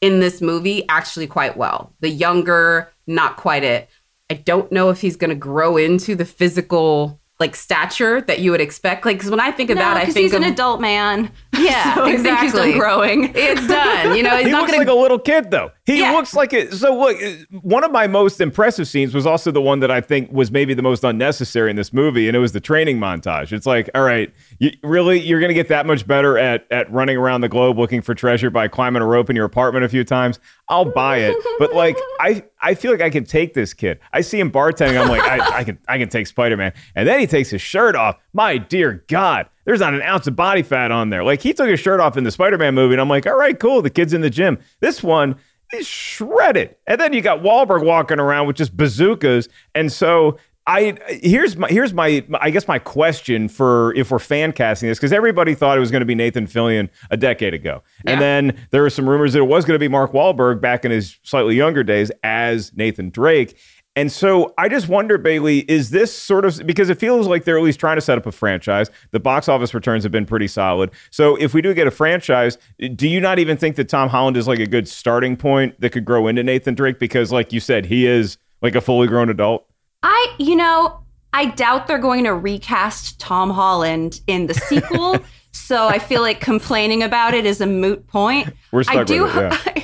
in 0.00 0.20
this 0.20 0.40
movie 0.40 0.88
actually 0.88 1.26
quite 1.26 1.56
well. 1.56 1.92
The 2.00 2.08
younger, 2.08 2.92
not 3.06 3.36
quite 3.36 3.64
it. 3.64 3.88
I 4.30 4.34
don't 4.34 4.72
know 4.72 4.88
if 4.88 5.00
he's 5.02 5.16
going 5.16 5.30
to 5.30 5.34
grow 5.34 5.76
into 5.76 6.14
the 6.14 6.24
physical 6.24 7.20
like 7.44 7.54
stature 7.54 8.22
that 8.22 8.40
you 8.40 8.50
would 8.50 8.60
expect. 8.62 9.04
Like, 9.04 9.18
because 9.18 9.30
when 9.30 9.40
I 9.40 9.50
think 9.50 9.68
of 9.68 9.76
that, 9.76 9.96
I 9.98 10.06
think 10.06 10.16
he's 10.16 10.32
of 10.32 10.42
an 10.42 10.44
adult 10.44 10.80
man. 10.80 11.30
Yeah, 11.58 11.94
so 11.94 12.04
I 12.04 12.16
think 12.16 12.38
he's 12.40 12.52
done 12.52 12.68
exactly. 12.68 12.72
growing. 12.74 13.32
it's 13.34 13.66
done. 13.66 14.16
You 14.16 14.22
know, 14.22 14.30
he's 14.36 14.46
he 14.46 14.52
not 14.52 14.62
looks 14.62 14.72
going 14.72 14.86
like 14.86 14.94
a 14.94 14.98
little 14.98 15.18
kid, 15.18 15.50
though. 15.50 15.70
He 15.86 16.00
Yeah. 16.00 16.12
looks 16.12 16.34
like 16.34 16.52
it. 16.52 16.72
So, 16.72 16.98
look, 16.98 17.16
one 17.62 17.84
of 17.84 17.90
my 17.92 18.06
most 18.06 18.40
impressive 18.40 18.88
scenes 18.88 19.14
was 19.14 19.26
also 19.26 19.50
the 19.50 19.60
one 19.60 19.80
that 19.80 19.90
I 19.90 20.00
think 20.00 20.30
was 20.32 20.50
maybe 20.50 20.74
the 20.74 20.82
most 20.82 21.04
unnecessary 21.04 21.70
in 21.70 21.76
this 21.76 21.92
movie, 21.92 22.26
and 22.28 22.36
it 22.36 22.40
was 22.40 22.52
the 22.52 22.60
training 22.60 22.98
montage. 22.98 23.52
It's 23.52 23.66
like, 23.66 23.90
all 23.94 24.02
right, 24.02 24.32
you, 24.58 24.70
really, 24.82 25.20
you're 25.20 25.40
going 25.40 25.48
to 25.50 25.54
get 25.54 25.68
that 25.68 25.86
much 25.86 26.06
better 26.06 26.38
at 26.38 26.66
at 26.70 26.90
running 26.92 27.16
around 27.16 27.42
the 27.42 27.48
globe 27.48 27.78
looking 27.78 28.00
for 28.02 28.14
treasure 28.14 28.50
by 28.50 28.68
climbing 28.68 29.02
a 29.02 29.06
rope 29.06 29.28
in 29.30 29.36
your 29.36 29.44
apartment 29.44 29.84
a 29.84 29.88
few 29.88 30.04
times. 30.04 30.38
I'll 30.68 30.86
buy 30.86 31.18
it, 31.18 31.36
but 31.58 31.74
like, 31.74 31.96
I 32.20 32.44
I 32.60 32.74
feel 32.74 32.90
like 32.90 33.02
I 33.02 33.10
can 33.10 33.24
take 33.24 33.52
this 33.54 33.74
kid. 33.74 33.98
I 34.12 34.22
see 34.22 34.40
him 34.40 34.50
bartending. 34.50 35.00
I'm 35.00 35.08
like, 35.08 35.22
I, 35.22 35.58
I 35.58 35.64
can 35.64 35.78
I 35.88 35.98
can 35.98 36.08
take 36.08 36.26
Spider 36.26 36.56
Man, 36.56 36.72
and 36.94 37.06
then 37.06 37.20
he 37.20 37.26
takes 37.26 37.50
his 37.50 37.60
shirt 37.60 37.94
off. 37.94 38.16
My 38.32 38.56
dear 38.58 39.04
God. 39.08 39.48
There's 39.64 39.80
not 39.80 39.94
an 39.94 40.02
ounce 40.02 40.26
of 40.26 40.36
body 40.36 40.62
fat 40.62 40.90
on 40.90 41.10
there. 41.10 41.24
Like 41.24 41.40
he 41.40 41.52
took 41.52 41.68
his 41.68 41.80
shirt 41.80 42.00
off 42.00 42.16
in 42.16 42.24
the 42.24 42.30
Spider-Man 42.30 42.74
movie, 42.74 42.94
and 42.94 43.00
I'm 43.00 43.08
like, 43.08 43.26
all 43.26 43.36
right, 43.36 43.58
cool. 43.58 43.82
The 43.82 43.90
kid's 43.90 44.12
in 44.12 44.20
the 44.20 44.30
gym. 44.30 44.58
This 44.80 45.02
one 45.02 45.36
is 45.72 45.86
shredded. 45.86 46.76
And 46.86 47.00
then 47.00 47.12
you 47.12 47.20
got 47.20 47.40
Wahlberg 47.40 47.84
walking 47.84 48.20
around 48.20 48.46
with 48.46 48.56
just 48.56 48.76
bazookas. 48.76 49.48
And 49.74 49.90
so 49.92 50.38
I 50.66 50.96
here's 51.22 51.58
my 51.58 51.68
here's 51.68 51.92
my 51.92 52.24
I 52.40 52.48
guess 52.48 52.66
my 52.66 52.78
question 52.78 53.48
for 53.48 53.94
if 53.94 54.10
we're 54.10 54.18
fan 54.18 54.52
casting 54.52 54.88
this 54.88 54.98
because 54.98 55.12
everybody 55.12 55.54
thought 55.54 55.76
it 55.76 55.80
was 55.80 55.90
going 55.90 56.00
to 56.00 56.06
be 56.06 56.14
Nathan 56.14 56.46
Fillion 56.46 56.88
a 57.10 57.18
decade 57.18 57.52
ago, 57.52 57.82
and 58.06 58.18
then 58.18 58.66
there 58.70 58.80
were 58.80 58.88
some 58.88 59.06
rumors 59.06 59.34
that 59.34 59.40
it 59.40 59.46
was 59.46 59.66
going 59.66 59.74
to 59.74 59.78
be 59.78 59.88
Mark 59.88 60.12
Wahlberg 60.12 60.62
back 60.62 60.86
in 60.86 60.90
his 60.90 61.18
slightly 61.22 61.54
younger 61.54 61.82
days 61.84 62.10
as 62.22 62.72
Nathan 62.74 63.10
Drake. 63.10 63.58
And 63.96 64.10
so 64.10 64.52
I 64.58 64.68
just 64.68 64.88
wonder, 64.88 65.18
Bailey, 65.18 65.60
is 65.60 65.90
this 65.90 66.12
sort 66.14 66.44
of 66.44 66.66
because 66.66 66.90
it 66.90 66.98
feels 66.98 67.28
like 67.28 67.44
they're 67.44 67.56
at 67.56 67.62
least 67.62 67.78
trying 67.78 67.96
to 67.96 68.00
set 68.00 68.18
up 68.18 68.26
a 68.26 68.32
franchise. 68.32 68.90
The 69.12 69.20
box 69.20 69.48
office 69.48 69.72
returns 69.72 70.02
have 70.02 70.10
been 70.10 70.26
pretty 70.26 70.48
solid. 70.48 70.90
So 71.10 71.36
if 71.36 71.54
we 71.54 71.62
do 71.62 71.72
get 71.74 71.86
a 71.86 71.92
franchise, 71.92 72.58
do 72.96 73.08
you 73.08 73.20
not 73.20 73.38
even 73.38 73.56
think 73.56 73.76
that 73.76 73.88
Tom 73.88 74.08
Holland 74.08 74.36
is 74.36 74.48
like 74.48 74.58
a 74.58 74.66
good 74.66 74.88
starting 74.88 75.36
point 75.36 75.80
that 75.80 75.90
could 75.90 76.04
grow 76.04 76.26
into 76.26 76.42
Nathan 76.42 76.74
Drake? 76.74 76.98
Because, 76.98 77.30
like 77.30 77.52
you 77.52 77.60
said, 77.60 77.86
he 77.86 78.06
is 78.06 78.36
like 78.62 78.74
a 78.74 78.80
fully 78.80 79.06
grown 79.06 79.30
adult. 79.30 79.64
I, 80.02 80.34
you 80.38 80.56
know, 80.56 81.00
I 81.32 81.46
doubt 81.46 81.86
they're 81.86 81.98
going 81.98 82.24
to 82.24 82.34
recast 82.34 83.20
Tom 83.20 83.50
Holland 83.50 84.20
in 84.26 84.48
the 84.48 84.54
sequel. 84.54 85.18
so 85.52 85.86
I 85.86 86.00
feel 86.00 86.20
like 86.20 86.40
complaining 86.40 87.04
about 87.04 87.32
it 87.32 87.46
is 87.46 87.60
a 87.60 87.66
moot 87.66 88.06
point. 88.08 88.52
We're 88.72 88.82
stuck 88.82 88.96
I 88.96 88.98
with 89.00 89.08
do, 89.08 89.26
it, 89.26 89.34
yeah. 89.34 89.83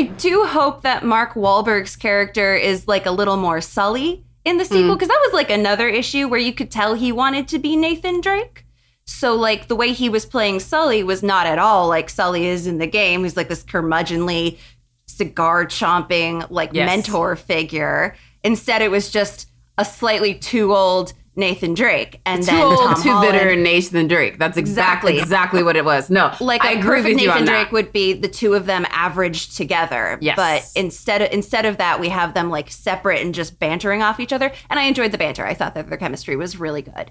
I, 0.00 0.14
do 0.16 0.44
hope 0.44 0.82
that 0.82 1.04
Mark 1.04 1.34
Wahlberg's 1.34 1.96
character 1.96 2.54
is 2.54 2.88
like 2.88 3.06
a 3.06 3.10
little 3.10 3.36
more 3.36 3.60
Sully 3.60 4.24
in 4.44 4.56
the 4.56 4.64
sequel 4.64 4.94
mm. 4.94 4.94
because 4.94 5.08
that 5.08 5.20
was 5.24 5.32
like 5.32 5.50
another 5.50 5.88
issue 5.88 6.28
where 6.28 6.40
you 6.40 6.52
could 6.52 6.70
tell 6.70 6.94
he 6.94 7.12
wanted 7.12 7.48
to 7.48 7.58
be 7.58 7.76
Nathan 7.76 8.20
Drake. 8.20 8.64
So 9.04 9.34
like 9.34 9.68
the 9.68 9.76
way 9.76 9.92
he 9.92 10.08
was 10.08 10.24
playing 10.24 10.60
Sully 10.60 11.02
was 11.02 11.22
not 11.22 11.46
at 11.46 11.58
all 11.58 11.88
like 11.88 12.08
Sully 12.08 12.46
is 12.46 12.66
in 12.66 12.78
the 12.78 12.86
game. 12.86 13.24
He's 13.24 13.36
like 13.36 13.48
this 13.48 13.64
curmudgeonly, 13.64 14.58
cigar 15.06 15.66
chomping 15.66 16.46
like 16.50 16.70
Yes. 16.72 16.86
mentor 16.86 17.36
figure. 17.36 18.16
Instead, 18.42 18.82
it 18.82 18.90
was 18.90 19.10
just 19.10 19.48
a 19.76 19.84
slightly 19.84 20.34
too 20.34 20.74
old 20.74 21.12
Nathan 21.36 21.74
Drake, 21.74 22.20
and 22.26 22.42
Too 22.42 22.46
then 22.50 22.60
old, 22.62 22.78
Tom 22.78 23.02
too 23.02 23.08
Holland. 23.10 23.32
bitter, 23.32 23.56
Nathan 23.56 24.08
Drake. 24.08 24.38
That's 24.38 24.56
exactly 24.56 25.12
Exactly. 25.12 25.18
exactly 25.18 25.62
what 25.62 25.76
it 25.76 25.84
was. 25.84 26.10
No, 26.10 26.34
Like 26.40 26.64
I 26.64 26.72
agree 26.72 26.98
with 27.02 27.06
you 27.20 27.28
Nathan 27.28 27.42
on 27.42 27.44
Drake 27.46 27.72
would 27.72 27.92
be 27.92 28.12
the 28.12 28.28
two 28.28 28.54
of 28.54 28.66
them 28.66 28.84
averaged 28.90 29.56
together. 29.56 30.18
Yes. 30.20 30.36
But 30.36 30.68
instead 30.80 31.22
of, 31.22 31.30
instead 31.32 31.64
of 31.66 31.76
that, 31.78 32.00
we 32.00 32.08
have 32.08 32.34
them 32.34 32.50
like 32.50 32.70
separate 32.70 33.20
and 33.22 33.34
just 33.34 33.58
bantering 33.58 34.02
off 34.02 34.18
each 34.20 34.32
other. 34.32 34.52
And 34.68 34.78
I 34.80 34.84
enjoyed 34.84 35.12
the 35.12 35.18
banter. 35.18 35.46
I 35.46 35.54
thought 35.54 35.74
that 35.74 35.88
their 35.88 35.98
chemistry 35.98 36.36
was 36.36 36.58
really 36.58 36.82
good. 36.82 37.10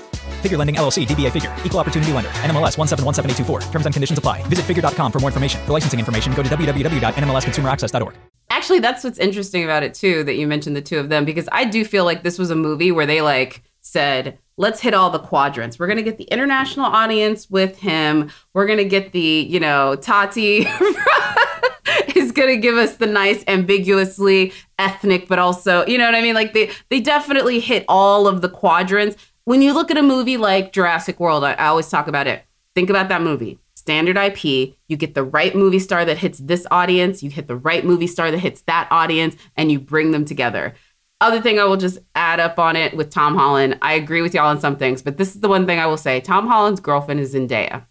Figure 0.41 0.57
Lending 0.57 0.75
LLC, 0.75 1.05
DBA 1.05 1.31
Figure, 1.31 1.55
Equal 1.63 1.79
Opportunity 1.79 2.11
Lender, 2.13 2.29
NMLS 2.29 2.75
1717824. 2.75 3.71
Terms 3.71 3.85
and 3.85 3.93
conditions 3.93 4.17
apply. 4.17 4.41
Visit 4.47 4.65
figure.com 4.65 5.11
for 5.11 5.19
more 5.19 5.29
information. 5.29 5.63
For 5.65 5.73
licensing 5.73 5.99
information, 5.99 6.33
go 6.33 6.41
to 6.41 6.49
www.nmlsconsumeraccess.org. 6.49 8.15
Actually, 8.49 8.79
that's 8.79 9.03
what's 9.03 9.17
interesting 9.17 9.63
about 9.63 9.81
it 9.81 9.93
too 9.93 10.25
that 10.25 10.35
you 10.35 10.45
mentioned 10.45 10.75
the 10.75 10.81
two 10.81 10.99
of 10.99 11.07
them 11.07 11.23
because 11.23 11.47
I 11.53 11.63
do 11.63 11.85
feel 11.85 12.03
like 12.03 12.23
this 12.23 12.37
was 12.37 12.49
a 12.49 12.55
movie 12.55 12.91
where 12.91 13.05
they 13.05 13.21
like 13.21 13.63
said, 13.79 14.37
let's 14.57 14.81
hit 14.81 14.93
all 14.93 15.09
the 15.09 15.19
quadrants. 15.19 15.79
We're 15.79 15.87
gonna 15.87 16.01
get 16.01 16.17
the 16.17 16.25
international 16.25 16.85
audience 16.85 17.49
with 17.49 17.79
him. 17.79 18.29
We're 18.53 18.67
gonna 18.67 18.83
get 18.83 19.13
the, 19.13 19.19
you 19.19 19.59
know, 19.59 19.95
Tati 19.95 20.67
is 22.15 22.31
gonna 22.31 22.57
give 22.57 22.75
us 22.75 22.97
the 22.97 23.07
nice, 23.07 23.43
ambiguously 23.47 24.53
ethnic, 24.77 25.27
but 25.27 25.39
also, 25.39 25.85
you 25.85 25.97
know 25.97 26.05
what 26.05 26.15
I 26.15 26.21
mean? 26.21 26.35
Like 26.35 26.53
they 26.53 26.71
they 26.89 26.99
definitely 26.99 27.59
hit 27.59 27.85
all 27.87 28.27
of 28.27 28.41
the 28.41 28.49
quadrants. 28.49 29.15
When 29.45 29.61
you 29.61 29.73
look 29.73 29.89
at 29.89 29.97
a 29.97 30.03
movie 30.03 30.37
like 30.37 30.71
Jurassic 30.71 31.19
World, 31.19 31.43
I, 31.43 31.53
I 31.53 31.67
always 31.67 31.89
talk 31.89 32.07
about 32.07 32.27
it. 32.27 32.43
Think 32.75 32.89
about 32.89 33.09
that 33.09 33.21
movie. 33.21 33.59
Standard 33.73 34.17
IP, 34.17 34.75
you 34.87 34.95
get 34.95 35.15
the 35.15 35.23
right 35.23 35.55
movie 35.55 35.79
star 35.79 36.05
that 36.05 36.19
hits 36.19 36.37
this 36.37 36.67
audience, 36.69 37.23
you 37.23 37.31
hit 37.31 37.47
the 37.47 37.55
right 37.55 37.83
movie 37.83 38.05
star 38.05 38.29
that 38.29 38.37
hits 38.37 38.61
that 38.61 38.87
audience, 38.91 39.35
and 39.57 39.71
you 39.71 39.79
bring 39.79 40.11
them 40.11 40.25
together. 40.25 40.75
Other 41.19 41.41
thing 41.41 41.59
I 41.59 41.65
will 41.65 41.77
just 41.77 41.97
add 42.13 42.39
up 42.39 42.59
on 42.59 42.75
it 42.75 42.95
with 42.95 43.09
Tom 43.09 43.35
Holland. 43.35 43.77
I 43.81 43.93
agree 43.93 44.21
with 44.21 44.33
y'all 44.33 44.47
on 44.47 44.59
some 44.59 44.77
things, 44.77 45.01
but 45.01 45.17
this 45.17 45.33
is 45.33 45.41
the 45.41 45.47
one 45.49 45.65
thing 45.65 45.79
I 45.79 45.87
will 45.87 45.97
say. 45.97 46.21
Tom 46.21 46.47
Holland's 46.47 46.79
girlfriend 46.79 47.19
is 47.19 47.33
Zendaya. 47.33 47.85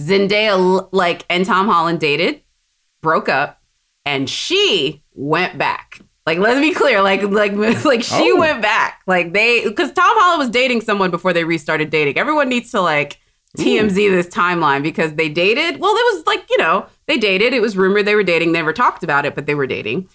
Zendaya, 0.00 0.88
like, 0.92 1.24
and 1.30 1.44
Tom 1.46 1.68
Holland 1.68 2.00
dated, 2.00 2.42
broke 3.00 3.28
up, 3.28 3.62
and 4.04 4.28
she 4.28 5.02
went 5.14 5.58
back. 5.58 6.00
Like, 6.26 6.38
let's 6.38 6.60
be 6.60 6.74
clear. 6.74 7.00
Like, 7.02 7.22
like, 7.22 7.52
like 7.84 8.02
she 8.02 8.32
Oh. 8.32 8.38
went 8.40 8.60
back. 8.60 9.02
Like 9.06 9.32
they, 9.32 9.64
because 9.66 9.92
Tom 9.92 10.10
Holland 10.18 10.40
was 10.40 10.50
dating 10.50 10.80
someone 10.80 11.10
before 11.10 11.32
they 11.32 11.44
restarted 11.44 11.90
dating. 11.90 12.18
Everyone 12.18 12.48
needs 12.48 12.72
to 12.72 12.80
like 12.80 13.18
TMZ 13.56 13.94
this 13.94 14.26
timeline 14.26 14.82
because 14.82 15.14
they 15.14 15.28
dated. 15.28 15.80
Well, 15.80 15.94
it 15.94 16.14
was 16.14 16.26
like 16.26 16.44
you 16.50 16.58
know 16.58 16.86
they 17.06 17.16
dated. 17.16 17.54
It 17.54 17.62
was 17.62 17.76
rumored 17.76 18.06
they 18.06 18.14
were 18.16 18.24
dating. 18.24 18.52
Never 18.52 18.72
talked 18.72 19.02
about 19.04 19.24
it, 19.24 19.34
but 19.34 19.46
they 19.46 19.54
were 19.54 19.66
dating. 19.68 20.08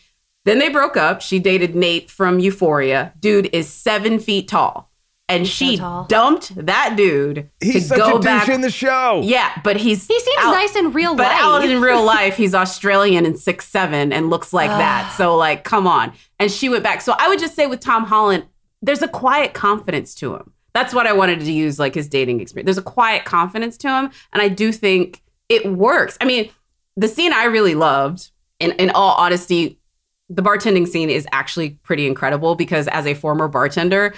Then 0.44 0.60
they 0.60 0.70
broke 0.70 0.98
up. 0.98 1.22
She 1.22 1.40
dated 1.40 1.76
Nate 1.76 2.12
from 2.12 2.40
Euphoria. 2.40 3.14
Dude 3.20 3.50
is 3.54 3.70
seven 3.70 4.20
feet 4.20 4.48
tall. 4.48 4.91
And 5.32 5.48
she 5.48 5.78
tall. 5.78 6.06
dumped 6.06 6.54
that 6.66 6.96
dude 6.96 7.50
He's 7.62 7.74
to 7.74 7.82
such 7.82 7.98
go 7.98 8.10
a 8.18 8.20
douche 8.20 8.24
back. 8.26 8.50
in 8.50 8.62
the 8.62 8.70
show. 8.70 9.22
yeah, 9.24 9.60
but 9.64 9.78
he's 9.78 10.06
He 10.08 10.20
seems 10.20 10.38
out- 10.44 10.52
nice 10.52 10.76
in 10.76 10.92
real 10.92 11.16
but 11.16 11.28
life. 11.28 11.42
out 11.42 11.64
in 11.64 11.82
real 11.82 12.04
life, 12.16 12.36
he's 12.38 12.54
Australian 12.54 13.26
and 13.26 13.40
six 13.40 13.68
seven 13.68 14.12
and 14.14 14.30
looks 14.30 14.52
like 14.54 14.70
that. 14.70 15.14
So 15.18 15.36
like, 15.36 15.64
come 15.64 15.88
on. 15.88 16.14
And 16.40 16.52
she 16.52 16.70
went 16.70 16.84
back. 16.84 17.02
So 17.02 17.16
I 17.18 17.28
would 17.30 17.40
just 17.40 17.56
say 17.56 17.68
with 17.68 17.80
Tom 17.80 18.06
Holland, 18.06 18.46
there's 18.82 19.02
a 19.02 19.08
quiet 19.08 19.54
confidence 19.54 20.14
to 20.16 20.36
him. 20.36 20.52
That's 20.74 20.94
what 20.94 21.06
I 21.08 21.14
wanted 21.14 21.40
to 21.42 21.52
use, 21.52 21.80
like 21.80 21.96
his 21.96 22.08
dating 22.08 22.40
experience. 22.40 22.66
There's 22.68 22.78
a 22.78 22.82
quiet 22.82 23.26
confidence 23.26 23.78
to 23.80 23.90
him, 23.90 24.10
and 24.32 24.42
I 24.42 24.48
do 24.48 24.72
think 24.72 25.22
it 25.50 25.66
works. 25.70 26.18
I 26.22 26.26
mean, 26.26 26.50
the 26.96 27.08
scene 27.10 27.34
I 27.34 27.44
really 27.46 27.76
loved, 27.76 28.32
in 28.60 28.72
in 28.74 28.90
all 28.92 29.16
honesty, 29.16 29.80
the 30.30 30.42
bartending 30.42 30.88
scene 30.88 31.10
is 31.10 31.28
actually 31.34 31.72
pretty 31.84 32.08
incredible 32.08 32.56
because 32.56 32.88
as 32.88 33.06
a 33.06 33.14
former 33.14 33.50
bartender, 33.50 34.14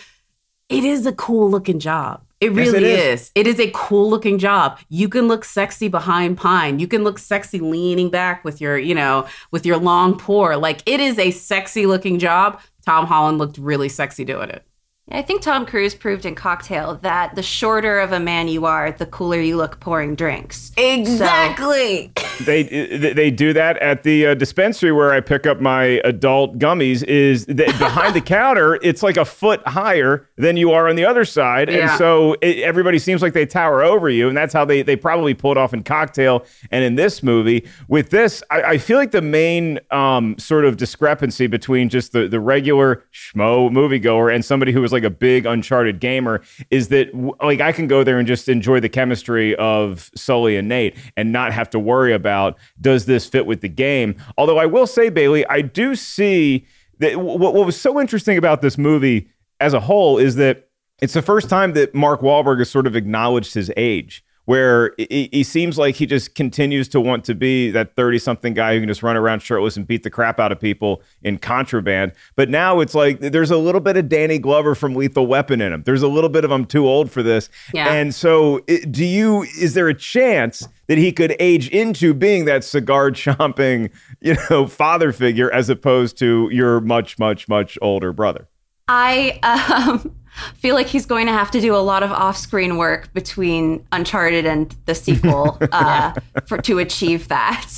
it 0.69 0.83
is 0.83 1.05
a 1.05 1.13
cool 1.13 1.49
looking 1.49 1.79
job. 1.79 2.21
It 2.39 2.51
Yes, 2.51 2.57
really 2.73 2.77
it 2.79 2.83
is. 2.83 3.21
is. 3.21 3.31
It 3.35 3.47
is 3.47 3.59
a 3.59 3.71
cool 3.73 4.09
looking 4.09 4.37
job. 4.37 4.77
You 4.89 5.07
can 5.07 5.29
look 5.29 5.45
sexy 5.45 5.87
behind 5.87 6.37
pine. 6.37 6.79
You 6.79 6.87
can 6.87 7.03
look 7.03 7.17
sexy 7.17 7.59
leaning 7.59 8.09
back 8.09 8.43
with 8.43 8.59
your, 8.59 8.77
you 8.77 8.93
know, 8.93 9.27
with 9.51 9.65
your 9.65 9.77
long 9.77 10.17
pour. 10.17 10.57
Like 10.57 10.81
it 10.85 10.99
is 10.99 11.17
a 11.17 11.31
sexy 11.31 11.85
looking 11.85 12.19
job. 12.19 12.59
Tom 12.85 13.05
Holland 13.05 13.37
looked 13.37 13.57
really 13.57 13.87
sexy 13.87 14.25
doing 14.25 14.49
it. 14.49 14.65
I 15.11 15.21
think 15.21 15.41
Tom 15.41 15.65
Cruise 15.65 15.93
proved 15.93 16.25
in 16.25 16.33
Cocktail 16.33 16.95
that 17.01 17.35
the 17.35 17.43
shorter 17.43 17.99
of 17.99 18.13
a 18.13 18.21
man 18.21 18.47
you 18.47 18.65
are, 18.65 18.89
the 18.89 19.05
cooler 19.05 19.41
you 19.41 19.57
look 19.57 19.81
pouring 19.81 20.15
drinks. 20.15 20.71
Exactly. 20.77 22.13
they 22.45 22.63
they 22.63 23.29
do 23.29 23.51
that 23.51 23.77
at 23.79 24.03
the 24.03 24.27
uh, 24.27 24.33
dispensary 24.33 24.93
where 24.93 25.11
I 25.11 25.19
pick 25.19 25.45
up 25.45 25.59
my 25.59 25.99
adult 26.05 26.57
gummies. 26.57 27.03
Is 27.03 27.45
that 27.47 27.77
behind 27.79 28.15
the 28.15 28.21
counter? 28.25 28.79
It's 28.81 29.03
like 29.03 29.17
a 29.17 29.25
foot 29.25 29.61
higher 29.67 30.29
than 30.37 30.55
you 30.55 30.71
are 30.71 30.87
on 30.87 30.95
the 30.95 31.03
other 31.05 31.25
side, 31.25 31.69
and 31.69 31.91
so 31.97 32.37
it, 32.41 32.59
everybody 32.59 32.97
seems 32.97 33.21
like 33.21 33.33
they 33.33 33.45
tower 33.45 33.83
over 33.83 34.09
you, 34.09 34.29
and 34.29 34.37
that's 34.37 34.53
how 34.53 34.63
they 34.63 34.83
they 34.83 34.95
probably 34.95 35.33
pulled 35.33 35.57
off 35.57 35.73
in 35.73 35.83
Cocktail 35.83 36.45
and 36.71 36.81
in 36.85 36.95
this 36.95 37.21
movie. 37.21 37.67
With 37.89 38.09
this, 38.09 38.41
I, 38.49 38.61
I 38.63 38.77
feel 38.77 38.97
like 38.97 39.11
the 39.11 39.21
main 39.21 39.81
um, 39.91 40.37
sort 40.39 40.63
of 40.63 40.77
discrepancy 40.77 41.47
between 41.47 41.89
just 41.89 42.13
the 42.13 42.29
the 42.29 42.39
regular 42.39 43.03
schmo 43.13 43.69
moviegoer 43.69 44.33
and 44.33 44.45
somebody 44.45 44.71
who 44.71 44.81
is 44.81 44.92
like 44.93 45.03
a 45.03 45.09
big 45.09 45.45
Uncharted 45.45 45.99
gamer 45.99 46.41
is 46.69 46.87
that 46.89 47.13
like 47.43 47.59
I 47.59 47.71
can 47.71 47.87
go 47.87 48.03
there 48.03 48.19
and 48.19 48.27
just 48.27 48.47
enjoy 48.47 48.79
the 48.79 48.89
chemistry 48.89 49.55
of 49.55 50.09
Sully 50.15 50.55
and 50.55 50.69
Nate 50.69 50.95
and 51.17 51.31
not 51.31 51.51
have 51.51 51.69
to 51.71 51.79
worry 51.79 52.13
about 52.13 52.57
does 52.79 53.05
this 53.05 53.25
fit 53.27 53.45
with 53.45 53.61
the 53.61 53.69
game. 53.69 54.15
Although 54.37 54.59
I 54.59 54.65
will 54.65 54.87
say, 54.87 55.09
Bailey, 55.09 55.45
I 55.47 55.61
do 55.61 55.95
see 55.95 56.65
that 56.99 57.19
what, 57.19 57.53
what 57.53 57.65
was 57.65 57.79
so 57.79 57.99
interesting 57.99 58.37
about 58.37 58.61
this 58.61 58.77
movie 58.77 59.29
as 59.59 59.73
a 59.73 59.79
whole 59.79 60.17
is 60.17 60.35
that 60.35 60.69
it's 61.01 61.13
the 61.13 61.21
first 61.21 61.49
time 61.49 61.73
that 61.73 61.93
Mark 61.93 62.21
Wahlberg 62.21 62.59
has 62.59 62.69
sort 62.69 62.87
of 62.87 62.95
acknowledged 62.95 63.53
his 63.53 63.71
age. 63.75 64.23
Where 64.45 64.93
he, 64.97 65.29
he 65.31 65.43
seems 65.43 65.77
like 65.77 65.95
he 65.95 66.05
just 66.05 66.35
continues 66.35 66.89
to 66.89 66.99
want 66.99 67.23
to 67.25 67.35
be 67.35 67.71
that 67.71 67.95
30 67.95 68.19
something 68.19 68.53
guy 68.53 68.73
who 68.73 68.81
can 68.81 68.89
just 68.89 69.01
run 69.01 69.15
around 69.15 69.41
shirtless 69.41 69.77
and 69.77 69.87
beat 69.87 70.03
the 70.03 70.09
crap 70.09 70.39
out 70.39 70.51
of 70.51 70.59
people 70.59 71.01
in 71.21 71.37
contraband. 71.37 72.11
But 72.35 72.49
now 72.49 72.81
it's 72.81 72.93
like 72.93 73.19
there's 73.19 73.51
a 73.51 73.57
little 73.57 73.79
bit 73.79 73.95
of 73.95 74.09
Danny 74.09 74.39
Glover 74.39 74.75
from 74.75 74.95
Lethal 74.95 75.27
Weapon 75.27 75.61
in 75.61 75.71
him. 75.71 75.83
There's 75.83 76.01
a 76.01 76.07
little 76.09 76.29
bit 76.29 76.43
of 76.43 76.51
I'm 76.51 76.65
too 76.65 76.87
old 76.87 77.09
for 77.09 77.23
this. 77.23 77.49
Yeah. 77.73 77.93
And 77.93 78.13
so, 78.13 78.59
do 78.91 79.05
you? 79.05 79.43
Is 79.43 79.75
there 79.75 79.87
a 79.87 79.93
chance 79.93 80.67
that 80.87 80.97
he 80.97 81.11
could 81.11 81.35
age 81.39 81.69
into 81.69 82.13
being 82.13 82.45
that 82.45 82.63
cigar 82.63 83.11
chomping, 83.11 83.91
you 84.21 84.35
know, 84.49 84.67
father 84.67 85.11
figure 85.11 85.51
as 85.51 85.69
opposed 85.69 86.17
to 86.17 86.49
your 86.51 86.81
much, 86.81 87.17
much, 87.17 87.47
much 87.47 87.77
older 87.81 88.11
brother? 88.11 88.47
I 88.87 89.39
um 89.43 90.13
feel 90.55 90.75
like 90.75 90.87
he's 90.87 91.05
going 91.05 91.27
to 91.27 91.31
have 91.31 91.51
to 91.51 91.61
do 91.61 91.75
a 91.75 91.77
lot 91.77 92.03
of 92.03 92.11
off-screen 92.11 92.77
work 92.77 93.13
between 93.13 93.85
Uncharted 93.91 94.45
and 94.45 94.75
the 94.85 94.95
sequel 94.95 95.57
uh, 95.71 96.13
for 96.47 96.57
to 96.59 96.79
achieve 96.79 97.27
that. 97.27 97.69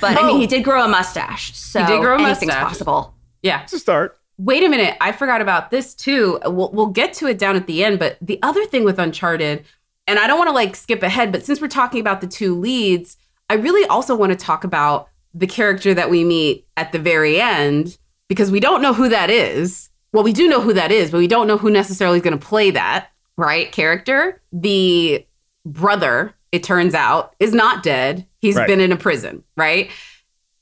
But 0.00 0.18
I 0.18 0.26
mean, 0.26 0.40
he 0.40 0.46
did 0.46 0.64
grow 0.64 0.84
a 0.84 0.88
mustache, 0.88 1.56
so 1.56 1.80
He 1.80 1.86
did 1.86 2.00
grow 2.00 2.16
a 2.16 2.22
anything's 2.22 2.46
mustache. 2.48 2.62
possible. 2.68 3.14
Yeah. 3.42 3.62
It's 3.62 3.72
a 3.72 3.78
start. 3.78 4.16
Wait 4.38 4.64
a 4.64 4.68
minute. 4.68 4.96
I 5.00 5.12
forgot 5.12 5.42
about 5.42 5.70
this 5.70 5.94
too. 5.94 6.38
We'll, 6.44 6.70
we'll 6.72 6.86
get 6.86 7.12
to 7.14 7.26
it 7.26 7.38
down 7.38 7.56
at 7.56 7.66
the 7.66 7.84
end. 7.84 7.98
But 7.98 8.16
the 8.22 8.38
other 8.42 8.64
thing 8.64 8.84
with 8.84 8.98
Uncharted, 8.98 9.64
and 10.06 10.18
I 10.18 10.26
don't 10.26 10.38
want 10.38 10.48
to 10.48 10.54
like 10.54 10.74
skip 10.76 11.02
ahead, 11.02 11.30
but 11.30 11.44
since 11.44 11.60
we're 11.60 11.68
talking 11.68 12.00
about 12.00 12.22
the 12.22 12.26
two 12.26 12.58
leads, 12.58 13.18
I 13.50 13.54
really 13.54 13.86
also 13.88 14.16
want 14.16 14.30
to 14.30 14.36
talk 14.36 14.64
about 14.64 15.08
the 15.34 15.46
character 15.46 15.92
that 15.92 16.08
we 16.08 16.24
meet 16.24 16.66
at 16.76 16.92
the 16.92 16.98
very 16.98 17.40
end 17.40 17.98
because 18.28 18.50
we 18.50 18.60
don't 18.60 18.80
know 18.80 18.94
who 18.94 19.08
that 19.10 19.28
is. 19.28 19.89
Well, 20.12 20.24
we 20.24 20.32
do 20.32 20.48
know 20.48 20.60
who 20.60 20.72
that 20.74 20.90
is, 20.90 21.10
but 21.10 21.18
we 21.18 21.28
don't 21.28 21.46
know 21.46 21.56
who 21.58 21.70
necessarily 21.70 22.18
is 22.18 22.22
going 22.24 22.38
to 22.38 22.44
play 22.46 22.70
that, 22.72 23.08
right? 23.36 23.70
Character. 23.70 24.40
The 24.52 25.24
brother, 25.64 26.34
it 26.52 26.62
turns 26.62 26.94
out, 26.94 27.34
is 27.38 27.52
not 27.54 27.82
dead. 27.82 28.26
He's 28.40 28.56
Right. 28.56 28.66
been 28.66 28.80
in 28.80 28.90
a 28.92 28.96
prison, 28.96 29.44
right? 29.56 29.90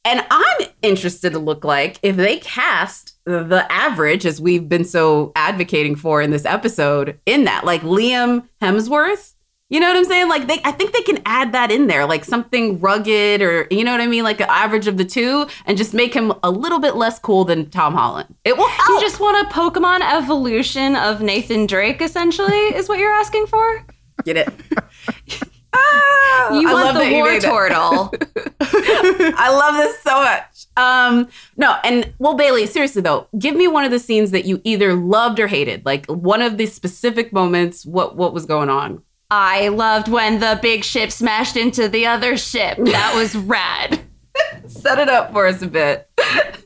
And 0.05 0.25
I'm 0.31 0.67
interested 0.83 1.33
to 1.33 1.39
look 1.39 1.65
like 1.65 1.99
if 2.03 2.17
they 2.17 2.39
cast 2.39 3.15
the 3.25 3.67
average, 3.71 4.25
as 4.27 4.41
we've 4.41 4.69
been 4.69 4.85
so 4.85 5.33
advocating 5.37 5.97
for 5.97 6.23
in 6.23 6.31
this 6.31 6.45
episode, 6.47 7.19
in 7.27 7.45
that, 7.45 7.65
like 7.65 7.83
Liam 7.83 8.45
Hemsworth. 8.63 9.35
You 9.71 9.81
know 9.81 9.89
what 9.89 9.97
I'm 9.99 10.05
saying? 10.05 10.29
Like 10.31 10.47
they, 10.47 10.61
I 10.65 10.73
think 10.73 10.93
they 10.93 11.03
can 11.03 11.19
add 11.27 11.53
that 11.53 11.71
in 11.71 11.89
there, 11.89 12.07
like 12.07 12.25
something 12.25 12.81
rugged, 12.81 13.43
or 13.43 13.67
you 13.71 13.85
know 13.85 13.93
what 13.93 14.01
I 14.01 14.07
mean, 14.07 14.25
like 14.25 14.41
an 14.41 14.49
average 14.49 14.87
of 14.87 14.97
the 14.97 15.05
two, 15.05 15.47
and 15.67 15.77
just 15.77 15.93
make 15.93 16.15
him 16.15 16.33
a 16.43 16.51
little 16.51 16.79
bit 16.79 16.97
less 16.97 17.19
cool 17.19 17.45
than 17.45 17.69
Tom 17.69 17.93
Holland. 17.95 18.35
It 18.45 18.57
will 18.57 18.69
help. 18.69 18.89
You 18.89 19.01
just 19.07 19.21
want 19.21 19.47
a 19.47 19.51
Pokemon 19.51 20.01
evolution 20.01 20.97
of 20.97 21.21
Nathan 21.21 21.67
Drake, 21.67 22.01
essentially, 22.01 22.57
is 22.75 22.89
what 22.89 22.99
you're 22.99 23.13
asking 23.13 23.47
for? 23.47 23.85
get 24.25 24.37
it. 24.39 24.49
Ah, 25.75 26.59
You 26.59 26.67
I 26.67 26.73
want 26.73 26.85
love 26.87 26.95
the 26.95 27.07
you 27.11 27.17
War 27.17 27.31
made. 27.31 27.43
Turtle. 27.43 28.11
I 28.63 29.51
love 29.51 29.77
this 29.77 30.01
so 30.03 30.23
much. 30.23 30.67
Um, 30.79 31.29
no, 31.59 31.77
and 31.85 32.13
well, 32.19 32.35
Bailey, 32.35 32.65
seriously 32.67 33.03
though, 33.03 33.29
give 33.39 33.55
me 33.55 33.69
one 33.69 33.85
of 33.85 33.91
the 33.91 33.99
scenes 33.99 34.31
that 34.31 34.47
you 34.47 34.63
either 34.65 34.95
loved 34.95 35.39
or 35.39 35.47
hated. 35.47 35.85
Like 35.85 36.07
one 36.07 36.41
of 36.41 36.57
the 36.57 36.65
specific 36.65 37.35
moments. 37.35 37.85
What 37.85 38.17
what 38.17 38.33
was 38.33 38.47
going 38.47 38.71
on? 38.71 39.03
I 39.31 39.69
loved 39.69 40.09
when 40.09 40.41
the 40.41 40.59
big 40.63 40.85
ship 40.85 41.11
smashed 41.13 41.57
into 41.57 41.89
the 41.89 42.07
other 42.07 42.37
ship. 42.37 42.79
That 42.79 43.13
was 43.15 43.37
rad. 43.37 44.01
Set 44.67 44.99
it 44.99 45.09
up 45.09 45.33
for 45.33 45.47
us 45.47 45.61
a 45.63 45.67
bit. 45.67 46.09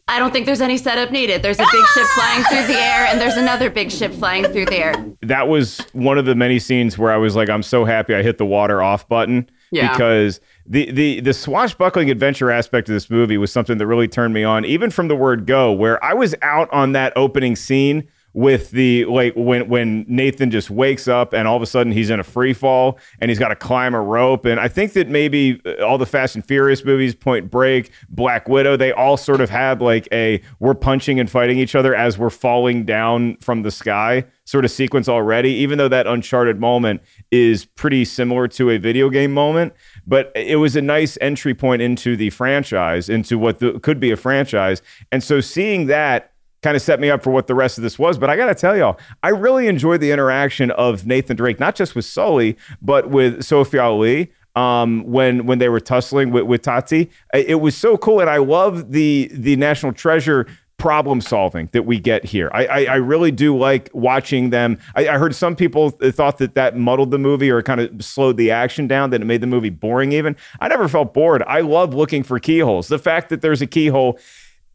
I 0.08 0.18
don't 0.18 0.32
think 0.32 0.46
there's 0.46 0.60
any 0.60 0.76
setup 0.76 1.10
needed. 1.10 1.42
There's 1.42 1.58
a 1.58 1.66
big 1.72 1.84
ship 1.94 2.06
flying 2.14 2.42
through 2.44 2.66
the 2.66 2.78
air, 2.78 3.06
and 3.06 3.20
there's 3.20 3.36
another 3.36 3.70
big 3.70 3.90
ship 3.90 4.12
flying 4.12 4.44
through 4.44 4.66
the 4.66 4.76
air. 4.78 4.94
that 5.22 5.48
was 5.48 5.78
one 5.92 6.18
of 6.18 6.24
the 6.26 6.34
many 6.34 6.58
scenes 6.58 6.98
where 6.98 7.10
I 7.12 7.16
was 7.16 7.34
like, 7.34 7.48
I'm 7.48 7.62
so 7.62 7.84
happy 7.84 8.14
I 8.14 8.22
hit 8.22 8.38
the 8.38 8.44
water 8.46 8.82
off 8.82 9.08
button 9.08 9.48
Yeah. 9.70 9.90
because 9.92 10.40
the 10.66 10.90
the 10.92 11.20
the 11.20 11.32
swashbuckling 11.32 12.10
adventure 12.10 12.50
aspect 12.50 12.88
of 12.88 12.92
this 12.94 13.08
movie 13.08 13.38
was 13.38 13.50
something 13.50 13.78
that 13.78 13.86
really 13.86 14.08
turned 14.08 14.34
me 14.34 14.44
on, 14.44 14.64
even 14.64 14.90
from 14.90 15.08
the 15.08 15.16
word 15.16 15.46
go, 15.46 15.72
where 15.72 16.02
I 16.04 16.12
was 16.14 16.34
out 16.42 16.68
on 16.72 16.92
that 16.92 17.12
opening 17.16 17.56
scene 17.56 18.08
with 18.34 18.70
the 18.70 19.04
like 19.04 19.34
when 19.36 19.68
when 19.68 20.06
Nathan 20.08 20.50
just 20.50 20.70
wakes 20.70 21.06
up 21.06 21.34
and 21.34 21.46
all 21.46 21.56
of 21.56 21.62
a 21.62 21.66
sudden 21.66 21.92
he's 21.92 22.08
in 22.08 22.18
a 22.18 22.24
free 22.24 22.54
fall 22.54 22.98
and 23.20 23.30
he's 23.30 23.38
got 23.38 23.48
to 23.48 23.56
climb 23.56 23.94
a 23.94 24.00
rope. 24.00 24.46
And 24.46 24.58
I 24.58 24.68
think 24.68 24.94
that 24.94 25.08
maybe 25.08 25.60
uh, 25.66 25.84
all 25.84 25.98
the 25.98 26.06
Fast 26.06 26.34
and 26.34 26.44
Furious 26.44 26.84
movies 26.84 27.14
Point 27.14 27.50
Break 27.50 27.90
Black 28.08 28.48
Widow 28.48 28.76
they 28.76 28.92
all 28.92 29.16
sort 29.16 29.40
of 29.40 29.50
had 29.50 29.82
like 29.82 30.08
a 30.12 30.40
we're 30.60 30.74
punching 30.74 31.20
and 31.20 31.30
fighting 31.30 31.58
each 31.58 31.74
other 31.74 31.94
as 31.94 32.16
we're 32.16 32.30
falling 32.30 32.84
down 32.84 33.36
from 33.36 33.62
the 33.62 33.70
sky 33.70 34.24
sort 34.44 34.64
of 34.64 34.70
sequence 34.70 35.08
already 35.08 35.50
even 35.50 35.76
though 35.76 35.88
that 35.88 36.06
uncharted 36.06 36.58
moment 36.58 37.02
is 37.30 37.64
pretty 37.64 38.04
similar 38.04 38.48
to 38.48 38.70
a 38.70 38.78
video 38.78 39.10
game 39.10 39.32
moment. 39.32 39.74
But 40.06 40.32
it 40.34 40.56
was 40.56 40.74
a 40.74 40.82
nice 40.82 41.18
entry 41.20 41.54
point 41.54 41.82
into 41.82 42.16
the 42.16 42.30
franchise 42.30 43.10
into 43.10 43.38
what 43.38 43.58
the, 43.58 43.78
could 43.80 44.00
be 44.00 44.10
a 44.10 44.16
franchise. 44.16 44.80
And 45.10 45.22
so 45.22 45.40
seeing 45.40 45.86
that 45.86 46.31
kind 46.62 46.76
of 46.76 46.82
set 46.82 47.00
me 47.00 47.10
up 47.10 47.22
for 47.22 47.30
what 47.30 47.46
the 47.46 47.54
rest 47.54 47.78
of 47.78 47.82
this 47.82 47.98
was. 47.98 48.18
But 48.18 48.30
I 48.30 48.36
got 48.36 48.46
to 48.46 48.54
tell 48.54 48.76
y'all, 48.76 48.98
I 49.22 49.30
really 49.30 49.66
enjoyed 49.66 50.00
the 50.00 50.10
interaction 50.12 50.70
of 50.72 51.06
Nathan 51.06 51.36
Drake, 51.36 51.60
not 51.60 51.74
just 51.74 51.94
with 51.94 52.04
Sully, 52.04 52.56
but 52.80 53.10
with 53.10 53.42
Sophia 53.42 53.82
Ali. 53.82 54.32
Um, 54.54 55.04
when 55.04 55.46
when 55.46 55.60
they 55.60 55.70
were 55.70 55.80
tussling 55.80 56.30
with, 56.30 56.44
with 56.44 56.60
Tati, 56.60 57.10
it 57.32 57.60
was 57.62 57.74
so 57.74 57.96
cool, 57.96 58.20
and 58.20 58.28
I 58.28 58.36
love 58.36 58.92
the 58.92 59.30
the 59.32 59.56
National 59.56 59.94
Treasure 59.94 60.46
problem 60.76 61.20
solving 61.20 61.70
that 61.72 61.86
we 61.86 61.98
get 61.98 62.24
here. 62.24 62.50
I, 62.52 62.66
I, 62.66 62.84
I 62.84 62.94
really 62.96 63.30
do 63.30 63.56
like 63.56 63.88
watching 63.94 64.50
them. 64.50 64.78
I, 64.96 65.08
I 65.08 65.16
heard 65.16 65.32
some 65.32 65.54
people 65.54 65.90
thought 65.90 66.38
that 66.38 66.56
that 66.56 66.76
muddled 66.76 67.12
the 67.12 67.18
movie 67.18 67.50
or 67.50 67.62
kind 67.62 67.80
of 67.80 68.04
slowed 68.04 68.36
the 68.36 68.50
action 68.50 68.88
down, 68.88 69.10
that 69.10 69.22
it 69.22 69.24
made 69.24 69.40
the 69.40 69.46
movie 69.46 69.70
boring. 69.70 70.12
Even 70.12 70.36
I 70.60 70.66
never 70.66 70.88
felt 70.88 71.14
bored. 71.14 71.44
I 71.44 71.60
love 71.60 71.94
looking 71.94 72.24
for 72.24 72.38
keyholes. 72.40 72.88
The 72.88 72.98
fact 72.98 73.28
that 73.30 73.42
there's 73.42 73.62
a 73.62 73.66
keyhole 73.66 74.18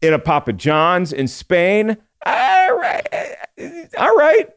in 0.02 0.14
a 0.14 0.18
Papa 0.18 0.52
John's 0.52 1.12
in 1.12 1.28
Spain. 1.28 1.96
All 2.26 2.76
right, 2.76 3.06
all 3.98 4.16
right, 4.16 4.48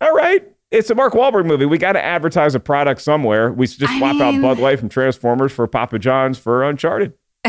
all 0.00 0.12
right. 0.14 0.46
It's 0.70 0.90
a 0.90 0.94
Mark 0.94 1.14
Wahlberg 1.14 1.46
movie. 1.46 1.64
We 1.64 1.78
got 1.78 1.92
to 1.92 2.04
advertise 2.04 2.54
a 2.54 2.60
product 2.60 3.00
somewhere. 3.00 3.50
We 3.50 3.66
just 3.66 3.96
swap 3.96 4.20
out 4.20 4.40
Bud 4.42 4.58
Light 4.58 4.78
from 4.78 4.90
Transformers 4.90 5.50
for 5.50 5.66
Papa 5.66 5.98
John's 5.98 6.38
for 6.38 6.62
Uncharted. 6.62 7.14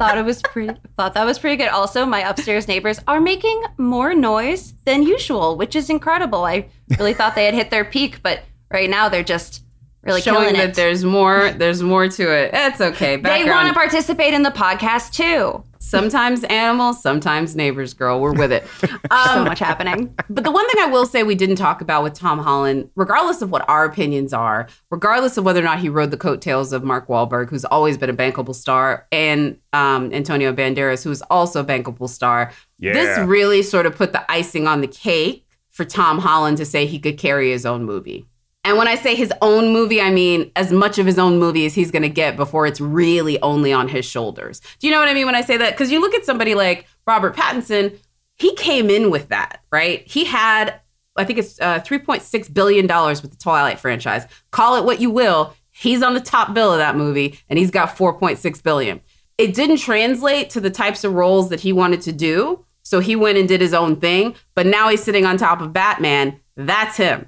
Thought 0.00 0.16
it 0.16 0.24
was 0.24 0.40
pretty. 0.40 0.80
Thought 0.96 1.12
that 1.12 1.26
was 1.26 1.38
pretty 1.38 1.56
good. 1.56 1.68
Also, 1.68 2.06
my 2.06 2.20
upstairs 2.20 2.66
neighbors 2.66 3.00
are 3.06 3.20
making 3.20 3.62
more 3.76 4.14
noise 4.14 4.72
than 4.86 5.02
usual, 5.02 5.58
which 5.58 5.76
is 5.76 5.90
incredible. 5.90 6.46
I 6.46 6.70
really 6.98 7.12
thought 7.12 7.34
they 7.34 7.44
had 7.44 7.52
hit 7.52 7.70
their 7.70 7.84
peak, 7.84 8.22
but 8.22 8.40
right 8.72 8.88
now 8.88 9.10
they're 9.10 9.22
just 9.22 9.62
really 10.02 10.20
Showing 10.20 10.38
killing 10.40 10.54
that 10.56 10.70
it. 10.70 10.74
there's 10.74 11.04
more. 11.04 11.50
There's 11.52 11.82
more 11.82 12.08
to 12.08 12.22
it. 12.32 12.50
It's 12.54 12.80
okay. 12.80 13.16
They 13.16 13.22
Background. 13.22 13.50
want 13.50 13.68
to 13.68 13.74
participate 13.74 14.32
in 14.34 14.42
the 14.42 14.50
podcast 14.50 15.12
too. 15.12 15.64
sometimes 15.78 16.44
animals, 16.44 17.02
sometimes 17.02 17.56
neighbors. 17.56 17.94
Girl, 17.94 18.20
we're 18.20 18.32
with 18.32 18.52
it. 18.52 18.64
Um, 19.12 19.26
so 19.38 19.44
much 19.44 19.58
happening. 19.58 20.14
But 20.28 20.44
the 20.44 20.52
one 20.52 20.68
thing 20.70 20.80
I 20.84 20.86
will 20.86 21.04
say 21.04 21.24
we 21.24 21.34
didn't 21.34 21.56
talk 21.56 21.80
about 21.80 22.04
with 22.04 22.14
Tom 22.14 22.38
Holland, 22.38 22.88
regardless 22.94 23.42
of 23.42 23.50
what 23.50 23.68
our 23.68 23.84
opinions 23.84 24.32
are, 24.32 24.68
regardless 24.88 25.36
of 25.36 25.44
whether 25.44 25.58
or 25.58 25.64
not 25.64 25.80
he 25.80 25.88
rode 25.88 26.12
the 26.12 26.16
coattails 26.16 26.72
of 26.72 26.84
Mark 26.84 27.08
Wahlberg, 27.08 27.50
who's 27.50 27.64
always 27.64 27.98
been 27.98 28.08
a 28.08 28.14
bankable 28.14 28.54
star, 28.54 29.08
and 29.10 29.58
um, 29.72 30.12
Antonio 30.12 30.52
Banderas, 30.52 31.02
who's 31.02 31.22
also 31.22 31.60
a 31.60 31.64
bankable 31.64 32.08
star, 32.08 32.52
Yeah. 32.78 32.92
this 32.92 33.18
really 33.26 33.62
sort 33.62 33.84
of 33.84 33.96
put 33.96 34.12
the 34.12 34.30
icing 34.30 34.68
on 34.68 34.80
the 34.80 34.86
cake 34.86 35.44
for 35.70 35.84
Tom 35.84 36.20
Holland 36.20 36.56
to 36.58 36.64
say 36.64 36.86
he 36.86 37.00
could 37.00 37.18
carry 37.18 37.50
his 37.50 37.66
own 37.66 37.84
movie. 37.84 38.26
And 38.64 38.76
when 38.76 38.88
I 38.88 38.94
say 38.94 39.14
his 39.14 39.32
own 39.40 39.72
movie, 39.72 40.00
I 40.00 40.10
mean 40.10 40.50
as 40.54 40.70
much 40.70 40.98
of 40.98 41.06
his 41.06 41.18
own 41.18 41.38
movie 41.38 41.64
as 41.64 41.74
he's 41.74 41.90
going 41.90 42.02
to 42.02 42.10
get 42.10 42.36
before 42.36 42.66
it's 42.66 42.80
really 42.80 43.40
only 43.40 43.72
on 43.72 43.88
his 43.88 44.04
shoulders. 44.04 44.60
Do 44.78 44.86
you 44.86 44.92
know 44.92 45.00
what 45.00 45.08
I 45.08 45.14
mean 45.14 45.26
when 45.26 45.34
I 45.34 45.40
say 45.40 45.56
that? 45.56 45.70
Because 45.70 45.90
you 45.90 46.00
look 46.00 46.14
at 46.14 46.24
somebody 46.24 46.54
like 46.54 46.86
Robert 47.06 47.34
Pattinson, 47.34 47.98
he 48.36 48.54
came 48.56 48.90
in 48.90 49.10
with 49.10 49.28
that, 49.28 49.62
right? 49.72 50.06
He 50.06 50.24
had, 50.24 50.80
I 51.16 51.24
think 51.24 51.38
it's 51.38 51.58
uh, 51.60 51.80
$3.6 51.80 52.52
billion 52.52 52.86
with 52.86 53.30
the 53.30 53.36
Twilight 53.36 53.78
franchise. 53.78 54.26
Call 54.50 54.76
it 54.76 54.84
what 54.84 55.00
you 55.00 55.10
will. 55.10 55.54
He's 55.70 56.02
on 56.02 56.14
the 56.14 56.20
top 56.20 56.52
bill 56.52 56.72
of 56.72 56.78
that 56.78 56.96
movie 56.96 57.38
and 57.48 57.58
he's 57.58 57.70
got 57.70 57.96
4.6 57.96 58.62
billion. 58.62 59.00
It 59.38 59.54
didn't 59.54 59.78
translate 59.78 60.50
to 60.50 60.60
the 60.60 60.70
types 60.70 61.02
of 61.02 61.14
roles 61.14 61.48
that 61.48 61.60
he 61.60 61.72
wanted 61.72 62.02
to 62.02 62.12
do. 62.12 62.64
So 62.82 63.00
he 63.00 63.16
went 63.16 63.38
and 63.38 63.48
did 63.48 63.60
his 63.62 63.72
own 63.72 63.96
thing. 63.96 64.34
But 64.54 64.66
now 64.66 64.88
he's 64.90 65.02
sitting 65.02 65.24
on 65.24 65.38
top 65.38 65.62
of 65.62 65.72
Batman. 65.72 66.38
That's 66.56 66.96
him. 66.96 67.26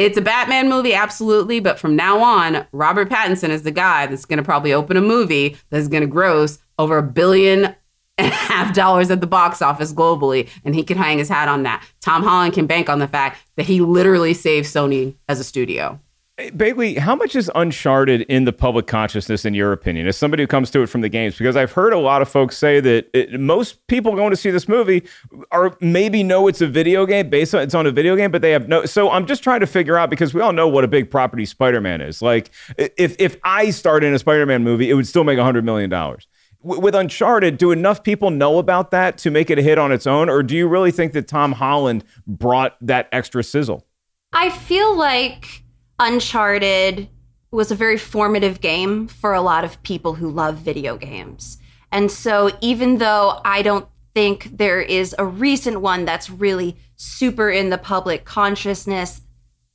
It's 0.00 0.16
a 0.16 0.22
Batman 0.22 0.70
movie, 0.70 0.94
absolutely. 0.94 1.60
But 1.60 1.78
from 1.78 1.94
now 1.94 2.20
on, 2.20 2.66
Robert 2.72 3.10
Pattinson 3.10 3.50
is 3.50 3.64
the 3.64 3.70
guy 3.70 4.06
that's 4.06 4.24
going 4.24 4.38
to 4.38 4.42
probably 4.42 4.72
open 4.72 4.96
a 4.96 5.02
movie 5.02 5.58
that's 5.68 5.88
going 5.88 6.00
to 6.00 6.06
gross 6.06 6.58
over 6.78 6.96
a 6.96 7.02
billion 7.02 7.76
and 8.16 8.32
a 8.32 8.34
half 8.34 8.74
dollars 8.74 9.10
at 9.10 9.20
the 9.20 9.26
box 9.26 9.60
office 9.60 9.92
globally. 9.92 10.48
And 10.64 10.74
he 10.74 10.84
can 10.84 10.96
hang 10.96 11.18
his 11.18 11.28
hat 11.28 11.48
on 11.48 11.64
that. 11.64 11.86
Tom 12.00 12.22
Holland 12.22 12.54
can 12.54 12.66
bank 12.66 12.88
on 12.88 12.98
the 12.98 13.08
fact 13.08 13.40
that 13.56 13.66
he 13.66 13.82
literally 13.82 14.32
saved 14.32 14.66
Sony 14.66 15.16
as 15.28 15.38
a 15.38 15.44
studio. 15.44 16.00
Bailey, 16.56 16.94
how 16.94 17.14
much 17.14 17.36
is 17.36 17.50
Uncharted 17.54 18.22
in 18.22 18.44
the 18.44 18.52
public 18.52 18.86
consciousness, 18.86 19.44
in 19.44 19.52
your 19.54 19.72
opinion, 19.72 20.06
as 20.06 20.16
somebody 20.16 20.42
who 20.42 20.46
comes 20.46 20.70
to 20.70 20.82
it 20.82 20.86
from 20.86 21.02
the 21.02 21.08
games? 21.08 21.36
Because 21.36 21.56
I've 21.56 21.72
heard 21.72 21.92
a 21.92 21.98
lot 21.98 22.22
of 22.22 22.28
folks 22.28 22.56
say 22.56 22.80
that 22.80 23.08
it, 23.12 23.38
most 23.38 23.86
people 23.86 24.14
going 24.16 24.30
to 24.30 24.36
see 24.36 24.50
this 24.50 24.66
movie 24.68 25.02
are 25.50 25.76
maybe 25.80 26.22
know 26.22 26.48
it's 26.48 26.60
a 26.60 26.66
video 26.66 27.04
game 27.04 27.28
based 27.28 27.54
on 27.54 27.62
it's 27.62 27.74
on 27.74 27.86
a 27.86 27.90
video 27.90 28.16
game, 28.16 28.30
but 28.30 28.40
they 28.42 28.52
have 28.52 28.68
no. 28.68 28.84
So 28.86 29.10
I'm 29.10 29.26
just 29.26 29.42
trying 29.42 29.60
to 29.60 29.66
figure 29.66 29.96
out 29.98 30.08
because 30.08 30.32
we 30.32 30.40
all 30.40 30.52
know 30.52 30.68
what 30.68 30.84
a 30.84 30.88
big 30.88 31.10
property 31.10 31.44
Spider-Man 31.44 32.00
is. 32.00 32.22
Like 32.22 32.50
if 32.78 33.16
if 33.18 33.36
I 33.44 33.70
started 33.70 34.06
in 34.06 34.14
a 34.14 34.18
Spider-Man 34.18 34.64
movie, 34.64 34.88
it 34.88 34.94
would 34.94 35.06
still 35.06 35.24
make 35.24 35.38
hundred 35.38 35.64
million 35.64 35.90
dollars. 35.90 36.26
W- 36.62 36.80
With 36.80 36.94
Uncharted, 36.94 37.58
do 37.58 37.72
enough 37.72 38.02
people 38.02 38.30
know 38.30 38.58
about 38.58 38.90
that 38.92 39.18
to 39.18 39.30
make 39.30 39.50
it 39.50 39.58
a 39.58 39.62
hit 39.62 39.78
on 39.78 39.92
its 39.92 40.06
own, 40.06 40.28
or 40.28 40.42
do 40.42 40.56
you 40.56 40.68
really 40.68 40.90
think 40.90 41.12
that 41.12 41.28
Tom 41.28 41.52
Holland 41.52 42.04
brought 42.26 42.76
that 42.80 43.08
extra 43.12 43.42
sizzle? 43.42 43.86
I 44.32 44.50
feel 44.50 44.96
like 44.96 45.64
Uncharted 46.00 47.08
was 47.52 47.70
a 47.70 47.74
very 47.74 47.98
formative 47.98 48.60
game 48.60 49.06
for 49.06 49.34
a 49.34 49.42
lot 49.42 49.64
of 49.64 49.82
people 49.82 50.14
who 50.14 50.30
love 50.30 50.56
video 50.56 50.96
games. 50.96 51.58
And 51.92 52.10
so, 52.10 52.50
even 52.60 52.98
though 52.98 53.40
I 53.44 53.62
don't 53.62 53.86
think 54.14 54.56
there 54.56 54.80
is 54.80 55.14
a 55.18 55.24
recent 55.24 55.80
one 55.80 56.04
that's 56.04 56.30
really 56.30 56.76
super 56.96 57.50
in 57.50 57.70
the 57.70 57.78
public 57.78 58.24
consciousness. 58.24 59.22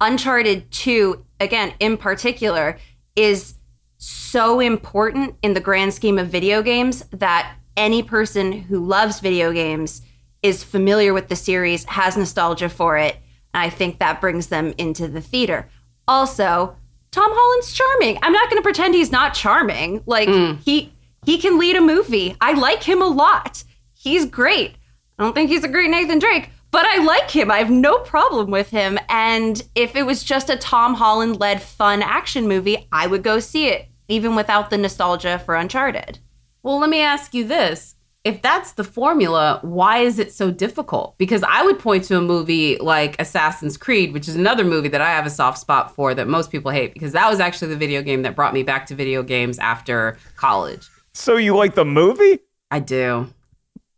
Uncharted 0.01 0.69
2, 0.71 1.25
again, 1.39 1.73
in 1.79 1.97
particular, 1.97 2.77
is 3.15 3.55
so 3.97 4.59
important 4.59 5.35
in 5.41 5.53
the 5.53 5.61
grand 5.61 5.93
scheme 5.93 6.19
of 6.19 6.27
video 6.27 6.61
games 6.61 7.05
that 7.11 7.55
any 7.77 8.03
person 8.03 8.51
who 8.51 8.85
loves 8.85 9.19
video 9.19 9.53
games 9.53 10.01
is 10.43 10.63
familiar 10.63 11.13
with 11.13 11.29
the 11.29 11.35
series, 11.35 11.85
has 11.85 12.17
nostalgia 12.17 12.69
for 12.69 12.97
it. 12.97 13.15
And 13.53 13.63
I 13.63 13.69
think 13.69 13.99
that 13.99 14.21
brings 14.21 14.47
them 14.47 14.73
into 14.77 15.07
the 15.07 15.21
theater. 15.21 15.69
Also, 16.07 16.75
Tom 17.11 17.31
Holland's 17.33 17.73
charming. 17.73 18.19
I'm 18.21 18.33
not 18.33 18.49
going 18.49 18.59
to 18.59 18.63
pretend 18.63 18.93
he's 18.93 19.11
not 19.11 19.33
charming. 19.33 20.03
Like 20.05 20.29
hmm. 20.29 20.55
he 20.63 20.93
he 21.25 21.37
can 21.37 21.57
lead 21.57 21.75
a 21.75 21.81
movie. 21.81 22.35
I 22.41 22.53
like 22.53 22.83
him 22.83 23.01
a 23.01 23.07
lot. 23.07 23.63
He's 23.93 24.25
great. 24.25 24.75
I 25.17 25.23
don't 25.23 25.33
think 25.33 25.49
he's 25.49 25.63
a 25.63 25.69
great 25.69 25.89
Nathan 25.89 26.19
Drake, 26.19 26.49
but 26.71 26.85
I 26.85 27.03
like 27.03 27.31
him. 27.31 27.49
I 27.49 27.59
have 27.59 27.71
no 27.71 27.99
problem 27.99 28.51
with 28.51 28.69
him. 28.69 28.99
And 29.09 29.63
if 29.75 29.95
it 29.95 30.05
was 30.05 30.23
just 30.23 30.49
a 30.49 30.57
Tom 30.57 30.93
Holland 30.93 31.39
led 31.39 31.61
fun 31.61 32.01
action 32.01 32.47
movie, 32.47 32.87
I 32.91 33.07
would 33.07 33.23
go 33.23 33.39
see 33.39 33.67
it, 33.67 33.87
even 34.07 34.35
without 34.35 34.69
the 34.69 34.77
nostalgia 34.77 35.39
for 35.39 35.55
Uncharted. 35.55 36.19
Well, 36.63 36.79
let 36.79 36.89
me 36.89 36.99
ask 36.99 37.33
you 37.33 37.47
this. 37.47 37.95
If 38.25 38.41
that's 38.41 38.71
the 38.73 38.83
formula, 38.83 39.59
why 39.61 39.99
is 39.99 40.17
it 40.17 40.33
so 40.33 40.49
difficult? 40.49 41.15
Because 41.19 41.43
I 41.43 41.61
would 41.61 41.77
point 41.77 42.05
to 42.05 42.17
a 42.17 42.21
movie 42.21 42.75
like 42.77 43.21
Assassin's 43.21 43.77
Creed, 43.77 44.13
which 44.13 44.27
is 44.27 44.35
another 44.35 44.63
movie 44.63 44.89
that 44.89 44.99
I 44.99 45.11
have 45.11 45.27
a 45.27 45.29
soft 45.29 45.59
spot 45.59 45.93
for 45.93 46.15
that 46.15 46.27
most 46.27 46.49
people 46.51 46.71
hate 46.71 46.93
because 46.93 47.11
that 47.11 47.29
was 47.29 47.39
actually 47.39 47.67
the 47.67 47.77
video 47.77 48.01
game 48.01 48.23
that 48.23 48.35
brought 48.35 48.55
me 48.55 48.63
back 48.63 48.87
to 48.87 48.95
video 48.95 49.21
games 49.21 49.59
after 49.59 50.17
college. 50.37 50.89
So 51.13 51.37
you 51.37 51.55
like 51.55 51.75
the 51.75 51.85
movie? 51.85 52.39
I 52.71 52.79
do. 52.79 53.31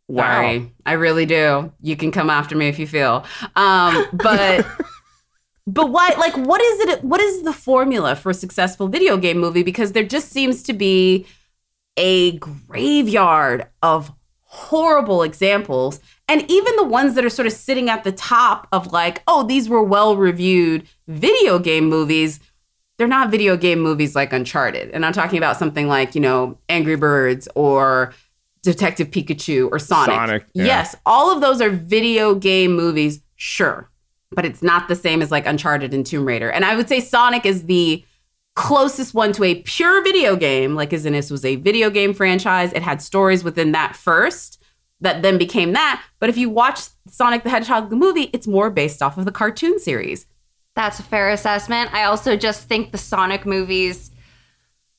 Wow. 0.09 0.41
Sorry. 0.41 0.73
I 0.85 0.93
really 0.93 1.25
do. 1.25 1.71
You 1.81 1.95
can 1.95 2.11
come 2.11 2.29
after 2.29 2.57
me 2.57 2.67
if 2.67 2.79
you 2.79 2.87
feel. 2.87 3.25
Um, 3.55 4.07
but 4.11 4.67
but 5.67 5.89
why 5.89 6.13
like 6.17 6.35
what 6.35 6.61
is 6.61 6.79
it 6.81 7.03
what 7.03 7.21
is 7.21 7.43
the 7.43 7.53
formula 7.53 8.15
for 8.17 8.29
a 8.29 8.33
successful 8.33 8.89
video 8.89 9.15
game 9.15 9.37
movie? 9.37 9.63
Because 9.63 9.93
there 9.93 10.03
just 10.03 10.31
seems 10.31 10.63
to 10.63 10.73
be 10.73 11.25
a 11.97 12.37
graveyard 12.37 13.67
of 13.81 14.13
horrible 14.43 15.23
examples. 15.23 15.99
And 16.29 16.49
even 16.49 16.75
the 16.77 16.85
ones 16.85 17.15
that 17.15 17.25
are 17.25 17.29
sort 17.29 17.47
of 17.47 17.53
sitting 17.53 17.89
at 17.89 18.03
the 18.03 18.11
top 18.11 18.67
of 18.71 18.91
like 18.91 19.21
oh 19.27 19.43
these 19.43 19.67
were 19.67 19.83
well 19.83 20.15
reviewed 20.15 20.87
video 21.07 21.59
game 21.59 21.89
movies 21.89 22.39
they're 22.97 23.07
not 23.07 23.29
video 23.29 23.55
game 23.55 23.79
movies 23.79 24.15
like 24.15 24.33
uncharted. 24.33 24.89
And 24.91 25.05
i'm 25.05 25.13
talking 25.13 25.37
about 25.37 25.57
something 25.57 25.87
like 25.87 26.15
you 26.15 26.21
know 26.21 26.57
angry 26.69 26.95
birds 26.95 27.47
or 27.55 28.13
detective 28.63 29.11
pikachu 29.11 29.69
or 29.71 29.79
sonic, 29.79 30.15
Sonic, 30.15 30.45
yeah. 30.53 30.65
yes 30.65 30.95
all 31.05 31.31
of 31.31 31.41
those 31.41 31.61
are 31.61 31.69
video 31.69 32.33
game 32.35 32.73
movies 32.73 33.21
sure. 33.35 33.89
But 34.31 34.45
it's 34.45 34.61
not 34.61 34.89
the 34.89 34.95
same 34.95 35.21
as 35.21 35.31
like 35.31 35.45
uncharted 35.45 35.93
and 35.93 36.05
tomb 36.05 36.25
raider. 36.25 36.49
And 36.49 36.65
i 36.65 36.75
would 36.75 36.87
say 36.87 36.99
sonic 36.99 37.45
is 37.45 37.65
the 37.65 38.03
closest 38.57 39.13
one 39.13 39.31
to 39.33 39.43
a 39.43 39.61
pure 39.61 40.03
video 40.03 40.35
game, 40.35 40.73
like 40.73 40.91
as 40.91 41.05
in 41.05 41.13
this 41.13 41.29
was 41.29 41.45
a 41.45 41.57
video 41.57 41.91
game 41.91 42.11
franchise. 42.11 42.73
It 42.73 42.81
had 42.81 43.03
stories 43.03 43.43
within 43.43 43.71
that 43.73 43.95
first 43.95 44.61
that 44.99 45.21
then 45.21 45.37
became 45.37 45.73
that. 45.73 46.03
But 46.19 46.29
if 46.29 46.37
you 46.37 46.49
watch 46.49 46.81
Sonic 47.07 47.43
the 47.43 47.51
Hedgehog 47.51 47.91
the 47.91 47.95
movie, 47.95 48.31
it's 48.33 48.47
more 48.47 48.71
based 48.71 49.03
off 49.03 49.15
of 49.15 49.25
the 49.25 49.31
cartoon 49.31 49.77
series. 49.77 50.25
That's 50.75 50.99
a 50.99 51.03
fair 51.03 51.29
assessment. 51.29 51.93
I 51.93 52.05
also 52.05 52.35
just 52.35 52.67
think 52.67 52.91
the 52.91 52.97
Sonic 52.97 53.45
movies. 53.45 54.09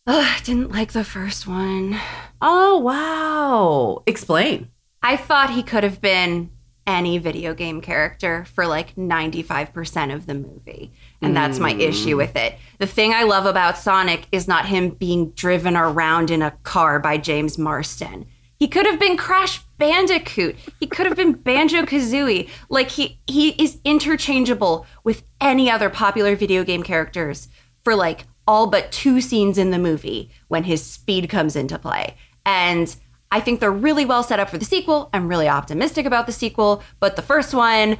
Ugh, 0.07 0.25
I 0.25 0.41
didn't 0.45 0.71
like 0.71 0.93
the 0.93 1.05
first 1.05 1.49
one. 1.49 1.99
Oh, 2.41 2.79
wow. 2.79 4.05
Explain. 4.07 4.71
I 5.03 5.17
thought 5.17 5.51
he 5.51 5.65
could 5.65 5.83
have 5.83 6.01
been 6.01 6.51
any 6.87 7.19
video 7.19 7.55
game 7.55 7.81
character 7.81 8.45
for 8.55 8.69
like 8.69 8.95
95% 8.95 10.15
of 10.15 10.27
the 10.27 10.35
movie. 10.35 10.93
And 11.21 11.37
that's 11.37 11.59
my 11.59 11.73
issue 11.75 12.13
hmm. 12.13 12.19
with 12.19 12.37
it. 12.37 12.57
The 12.79 12.87
thing 12.87 13.13
I 13.13 13.25
love 13.25 13.45
about 13.45 13.77
Sonic 13.77 14.27
is 14.31 14.47
not 14.47 14.67
him 14.67 14.91
being 14.91 15.31
driven 15.31 15.77
around 15.77 16.31
in 16.31 16.43
a 16.43 16.53
car 16.63 17.01
by 17.01 17.19
James 17.19 17.59
Marsden. 17.59 18.27
He 18.59 18.69
could 18.69 18.87
have 18.87 18.99
been 18.99 19.17
Crash 19.17 19.63
Bandicoot. 19.79 20.57
He 20.81 20.87
could 20.87 21.07
have 21.07 21.17
been 21.17 21.33
Banjo 21.33 21.83
Kazooie. 21.83 22.49
Like 22.69 22.91
he 22.91 23.19
he 23.27 23.51
is 23.51 23.79
interchangeable 23.85 24.87
with 25.05 25.23
any 25.41 25.71
other 25.71 25.89
popular 25.89 26.35
video 26.35 26.65
game 26.65 26.83
characters 26.83 27.49
for 27.85 27.95
like 27.95 28.27
all 28.49 28.67
but 28.67 28.91
two 28.91 29.21
scenes 29.21 29.59
in 29.59 29.71
the 29.71 29.79
movie 29.79 30.31
when 30.49 30.65
his 30.65 30.85
speed 30.85 31.29
comes 31.29 31.55
into 31.55 31.79
play. 31.79 32.17
And 32.45 32.95
I 33.31 33.41
think 33.41 33.61
they're 33.61 33.71
really 33.71 34.05
well 34.05 34.23
set 34.23 34.41
up 34.41 34.49
for 34.49 34.59
the 34.59 34.65
sequel. 34.65 35.11
I'm 35.13 35.29
really 35.29 35.49
optimistic 35.49 36.07
about 36.07 36.27
the 36.27 36.33
sequel, 36.33 36.83
but 36.99 37.15
the 37.15 37.23
first 37.23 37.53
one, 37.53 37.99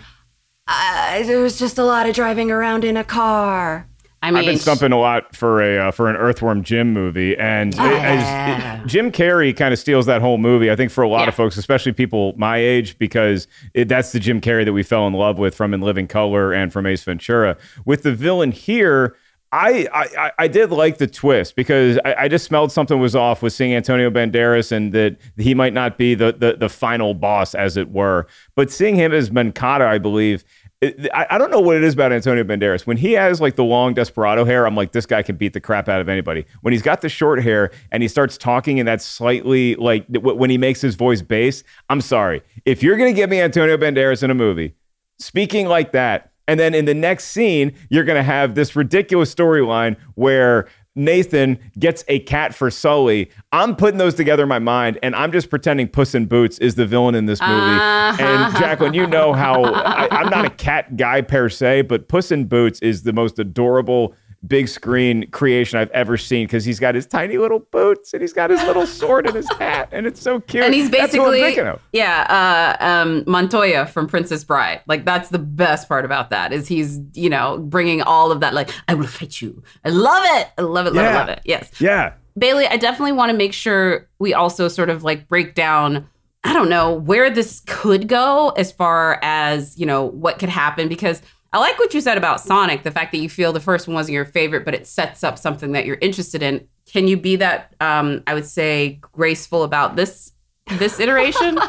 uh, 0.69 1.23
there 1.25 1.41
was 1.41 1.59
just 1.59 1.79
a 1.79 1.85
lot 1.85 2.09
of 2.09 2.15
driving 2.15 2.51
around 2.51 2.85
in 2.85 2.97
a 2.97 3.05
car. 3.05 3.87
I 4.21 4.33
mean, 4.33 4.41
I've 4.41 4.47
been 4.47 4.59
stumping 4.59 4.91
a 4.91 4.99
lot 4.99 5.37
for 5.37 5.63
a 5.63 5.89
uh, 5.89 5.91
for 5.93 6.09
an 6.11 6.17
Earthworm 6.17 6.65
Jim 6.65 6.93
movie, 6.93 7.37
and 7.39 7.73
it- 7.73 7.79
as- 7.81 8.83
it- 8.83 8.87
Jim 8.89 9.13
Carrey 9.13 9.57
kind 9.57 9.73
of 9.73 9.79
steals 9.79 10.07
that 10.07 10.21
whole 10.21 10.39
movie. 10.39 10.71
I 10.73 10.77
think 10.77 10.91
for 10.91 11.03
a 11.03 11.09
lot 11.09 11.29
of 11.29 11.35
folks, 11.37 11.57
especially 11.57 11.93
people 11.93 12.35
my 12.37 12.57
age, 12.59 12.99
because 12.99 13.47
it, 13.75 13.87
that's 13.89 14.11
the 14.11 14.19
Jim 14.19 14.41
Carrey 14.41 14.65
that 14.65 14.73
we 14.73 14.83
fell 14.83 15.07
in 15.07 15.13
love 15.13 15.39
with 15.39 15.55
from 15.55 15.73
In 15.73 15.81
Living 15.83 16.09
Color 16.09 16.53
and 16.53 16.73
from 16.73 16.85
Ace 16.87 17.05
Ventura. 17.05 17.57
With 17.85 18.03
the 18.03 18.13
villain 18.13 18.51
here. 18.53 19.17
I, 19.51 19.89
I 19.95 20.33
I 20.41 20.49
did 20.49 20.71
like 20.71 20.99
the 20.99 21.07
twist 21.07 21.57
because 21.57 21.99
I, 22.05 22.15
I 22.19 22.29
just 22.29 22.45
smelled 22.45 22.71
something 22.71 23.01
was 23.01 23.17
off 23.17 23.41
with 23.43 23.55
seeing 23.55 23.75
Antonio 23.75 24.11
Banderas 24.11 24.71
and 24.73 24.93
that 24.93 25.17
he 25.39 25.55
might 25.55 25.73
not 25.73 25.97
be 25.97 26.15
the, 26.15 26.33
the 26.33 26.57
the 26.59 26.69
final 26.69 27.15
boss 27.15 27.55
as 27.55 27.77
it 27.79 27.91
were. 27.91 28.27
But 28.57 28.71
seeing 28.71 28.95
him 28.95 29.13
as 29.13 29.31
Moncada, 29.31 29.87
I 29.87 29.97
believe, 29.97 30.45
it- 30.83 31.09
I, 31.15 31.27
I 31.31 31.39
don't 31.39 31.51
know 31.51 31.61
what 31.61 31.77
it 31.79 31.83
is 31.83 31.95
about 31.95 32.13
Antonio 32.13 32.45
Banderas. 32.45 32.87
When 32.87 32.99
he 32.99 33.13
has 33.13 33.41
like 33.41 33.57
the 33.57 33.65
long 33.65 33.95
desperado 33.95 34.45
hair, 34.45 34.67
I'm 34.67 34.75
like, 34.75 34.93
this 34.93 35.07
guy 35.07 35.23
can 35.23 35.37
beat 35.37 35.55
the 35.55 35.61
crap 35.61 35.89
out 35.89 36.03
of 36.03 36.11
anybody. 36.11 36.45
When 36.61 36.73
he's 36.73 36.83
got 36.83 37.01
the 37.01 37.09
short 37.09 37.43
hair 37.43 37.71
and 37.91 38.03
he 38.03 38.09
starts 38.09 38.37
talking 38.37 38.77
in 38.77 38.85
that 38.85 39.01
slightly 39.01 39.77
like 39.77 40.05
when 40.11 40.51
he 40.51 40.59
makes 40.59 40.83
his 40.83 40.95
voice 40.95 41.23
bass, 41.23 41.65
I'm 41.89 42.03
sorry. 42.03 42.43
If 42.67 42.83
you're 42.83 42.99
gonna 42.99 43.15
give 43.15 43.31
me 43.31 43.41
Antonio 43.41 43.79
Banderas 43.79 44.23
in 44.23 44.31
a 44.31 44.35
movie, 44.35 44.75
speaking 45.19 45.69
like 45.69 45.93
that, 45.93 46.33
and 46.49 46.59
then 46.59 46.75
in 46.75 46.87
the 46.87 46.95
next 46.95 47.27
scene, 47.27 47.73
you're 47.91 48.05
gonna 48.05 48.25
have 48.25 48.57
this 48.57 48.75
ridiculous 48.75 49.33
storyline 49.33 49.97
where 50.15 50.67
Nathan 50.97 51.59
gets 51.79 52.05
a 52.09 52.19
cat 52.21 52.55
for 52.55 52.71
Sully. 52.71 53.31
I'm 53.53 53.77
putting 53.77 53.99
those 53.99 54.15
together 54.15 54.43
in 54.43 54.49
my 54.49 54.59
mind, 54.59 54.99
and 55.03 55.15
I'm 55.15 55.31
just 55.31 55.49
pretending 55.49 55.87
Puss 55.87 56.15
in 56.15 56.27
Boots 56.27 56.59
is 56.59 56.75
the 56.75 56.87
villain 56.87 57.15
in 57.15 57.27
this 57.27 57.41
movie. 57.41 57.53
And 57.53 58.19
ah. 58.21 58.57
Jacqueline, 58.59 58.95
you 58.95 59.07
know 59.07 59.33
how 59.33 59.63
I, 59.63 60.09
I'm 60.11 60.29
not 60.29 60.45
a 60.45 60.51
cat 60.51 60.97
guy 60.97 61.21
per 61.21 61.49
se, 61.49 61.83
but 61.83 62.09
Puss 62.09 62.33
in 62.33 62.47
Boots 62.47 62.81
is 62.81 63.05
the 63.05 63.13
most 63.13 63.39
adorable 63.39 64.15
big 64.47 64.69
screen 64.69 65.29
creation 65.31 65.79
I've 65.79 65.91
ever 65.91 66.17
seen 66.17 66.47
because 66.47 66.65
he's 66.65 66.79
got 66.79 66.95
his 66.95 67.07
tiny 67.07 67.39
little 67.39 67.59
boots 67.59 68.13
and 68.13 68.23
he's 68.23 68.33
got 68.33 68.51
his 68.51 68.63
little 68.63 68.87
sword 68.87 69.27
in 69.27 69.35
his 69.35 69.49
hat, 69.59 69.89
and 69.93 70.07
it's 70.07 70.21
so 70.23 70.41
cute. 70.41 70.65
and 70.65 70.73
he's 70.75 70.91
That's 70.91 71.17
what 71.17 71.27
I'm 71.29 71.33
basically 71.33 71.81
yeah 71.93 72.77
uh 72.81 72.85
um 72.85 73.25
montoya 73.27 73.87
from 73.87 74.07
princess 74.07 74.45
bride. 74.45 74.83
Like 74.87 75.05
that's 75.05 75.31
the 75.31 75.39
best 75.39 75.89
part 75.89 76.05
about 76.05 76.31
that 76.31 76.53
is 76.53 76.69
he's 76.69 77.01
you 77.15 77.29
know 77.31 77.59
bringing 77.59 78.03
all 78.03 78.31
of 78.31 78.41
that 78.41 78.55
like 78.55 78.71
i 78.87 78.95
will 78.95 79.07
fight 79.07 79.41
you. 79.41 79.63
I 79.85 79.89
love 79.91 80.23
it. 80.25 80.49
I 80.57 80.63
love 80.63 80.87
it 80.87 80.93
love 80.93 81.07
it 81.07 81.15
love 81.15 81.29
it. 81.29 81.41
Yes. 81.45 81.71
Yeah. 81.81 82.13
bailey 82.39 82.67
i 82.69 82.77
definitely 82.77 83.13
want 83.13 83.31
to 83.31 83.37
make 83.37 83.53
sure 83.53 84.09
we 84.21 84.33
also 84.35 84.69
sort 84.69 84.91
of 84.91 85.03
like 85.03 85.27
break 85.27 85.57
down 85.57 86.07
i 86.45 86.53
don't 86.53 86.69
know 86.69 86.93
where 86.93 87.29
this 87.31 87.63
could 87.67 88.07
go 88.07 88.51
as 88.51 88.71
far 88.71 89.19
as 89.23 89.77
you 89.77 89.85
know 89.85 90.05
what 90.05 90.39
could 90.39 90.49
happen 90.49 90.89
because 90.89 91.21
I 91.53 91.59
like 91.59 91.79
what 91.79 91.95
you 91.95 92.01
said 92.01 92.19
about 92.19 92.41
Sonic, 92.41 92.83
the 92.83 92.91
fact 92.91 93.13
that 93.13 93.19
you 93.19 93.29
feel 93.29 93.53
the 93.53 93.61
first 93.61 93.89
one 93.89 93.95
wasn't 93.95 94.15
your 94.15 94.27
favorite, 94.27 94.65
but 94.65 94.75
it 94.75 94.87
sets 94.87 95.25
up 95.25 95.39
something 95.39 95.73
that 95.73 95.87
you're 95.87 95.99
interested 96.01 96.43
in. 96.43 96.69
Can 96.85 97.09
you 97.09 97.17
be 97.17 97.37
that, 97.37 97.75
um, 97.81 98.23
I 98.27 98.35
would 98.35 98.47
say, 98.47 98.99
graceful 99.01 99.63
about 99.63 99.97
this 99.97 100.33
this 100.79 101.01
iteration? 101.01 101.59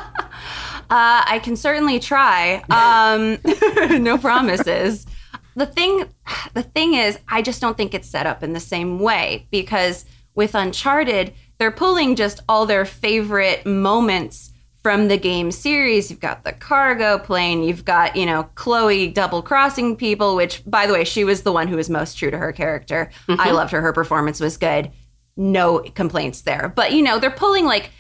Uh, 0.92 1.22
I 1.28 1.38
can 1.44 1.56
certainly 1.56 2.00
try. 2.00 2.64
Um, 2.72 3.38
no 4.04 4.18
promises. 4.18 5.06
The 5.56 5.68
thing, 5.68 6.06
the 6.56 6.64
thing 6.64 6.96
is, 6.96 7.20
I 7.28 7.44
just 7.44 7.62
don't 7.62 7.78
think 7.78 7.94
it's 7.94 8.10
set 8.10 8.26
up 8.26 8.42
in 8.42 8.54
the 8.54 8.60
same 8.60 8.98
way 8.98 9.46
because 9.52 10.06
with 10.34 10.56
Uncharted, 10.56 11.34
they're 11.60 11.70
pulling 11.70 12.16
just 12.16 12.40
all 12.50 12.66
their 12.66 12.86
favorite 12.86 13.68
moments 13.68 14.49
from 14.84 15.08
the 15.08 15.18
game 15.18 15.52
series. 15.52 16.10
You've 16.10 16.20
got 16.20 16.44
the 16.44 16.54
cargo 16.54 17.20
plane. 17.20 17.64
You've 17.64 17.86
got 17.86 18.16
you 18.16 18.26
know 18.26 18.44
Chloe 18.56 19.08
double 19.08 19.42
crossing 19.42 19.96
people. 19.96 20.36
Which, 20.36 20.64
by 20.66 20.88
the 20.88 20.94
way, 20.94 21.04
she 21.04 21.24
was 21.24 21.44
the 21.44 21.52
one 21.52 21.68
who 21.68 21.76
was 21.76 21.90
most 21.90 22.18
true 22.18 22.32
to 22.32 22.38
her 22.38 22.52
character. 22.52 23.10
I 23.28 23.32
mm-hmm. 23.34 23.56
loved 23.56 23.72
her. 23.72 23.82
Her 23.82 23.94
performance 23.94 24.40
was 24.40 24.58
good. 24.58 24.92
No 25.38 25.80
complaints 25.80 26.42
there. 26.42 26.72
But 26.76 26.94
you 26.94 27.02
know, 27.02 27.20
they're 27.20 27.32
pulling 27.32 27.66
like 27.66 27.92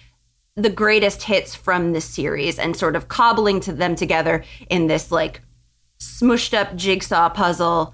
the 0.56 0.70
greatest 0.70 1.24
hits 1.24 1.56
from 1.56 1.94
the 1.94 2.02
series 2.02 2.60
and 2.60 2.76
sort 2.76 2.96
of 2.96 3.08
cobbling 3.08 3.60
to 3.62 3.74
them 3.74 3.96
together 3.96 4.44
in 4.70 4.88
this 4.88 5.12
like 5.12 5.42
smushed 6.02 6.54
up 6.54 6.76
jigsaw 6.76 7.30
puzzle 7.30 7.94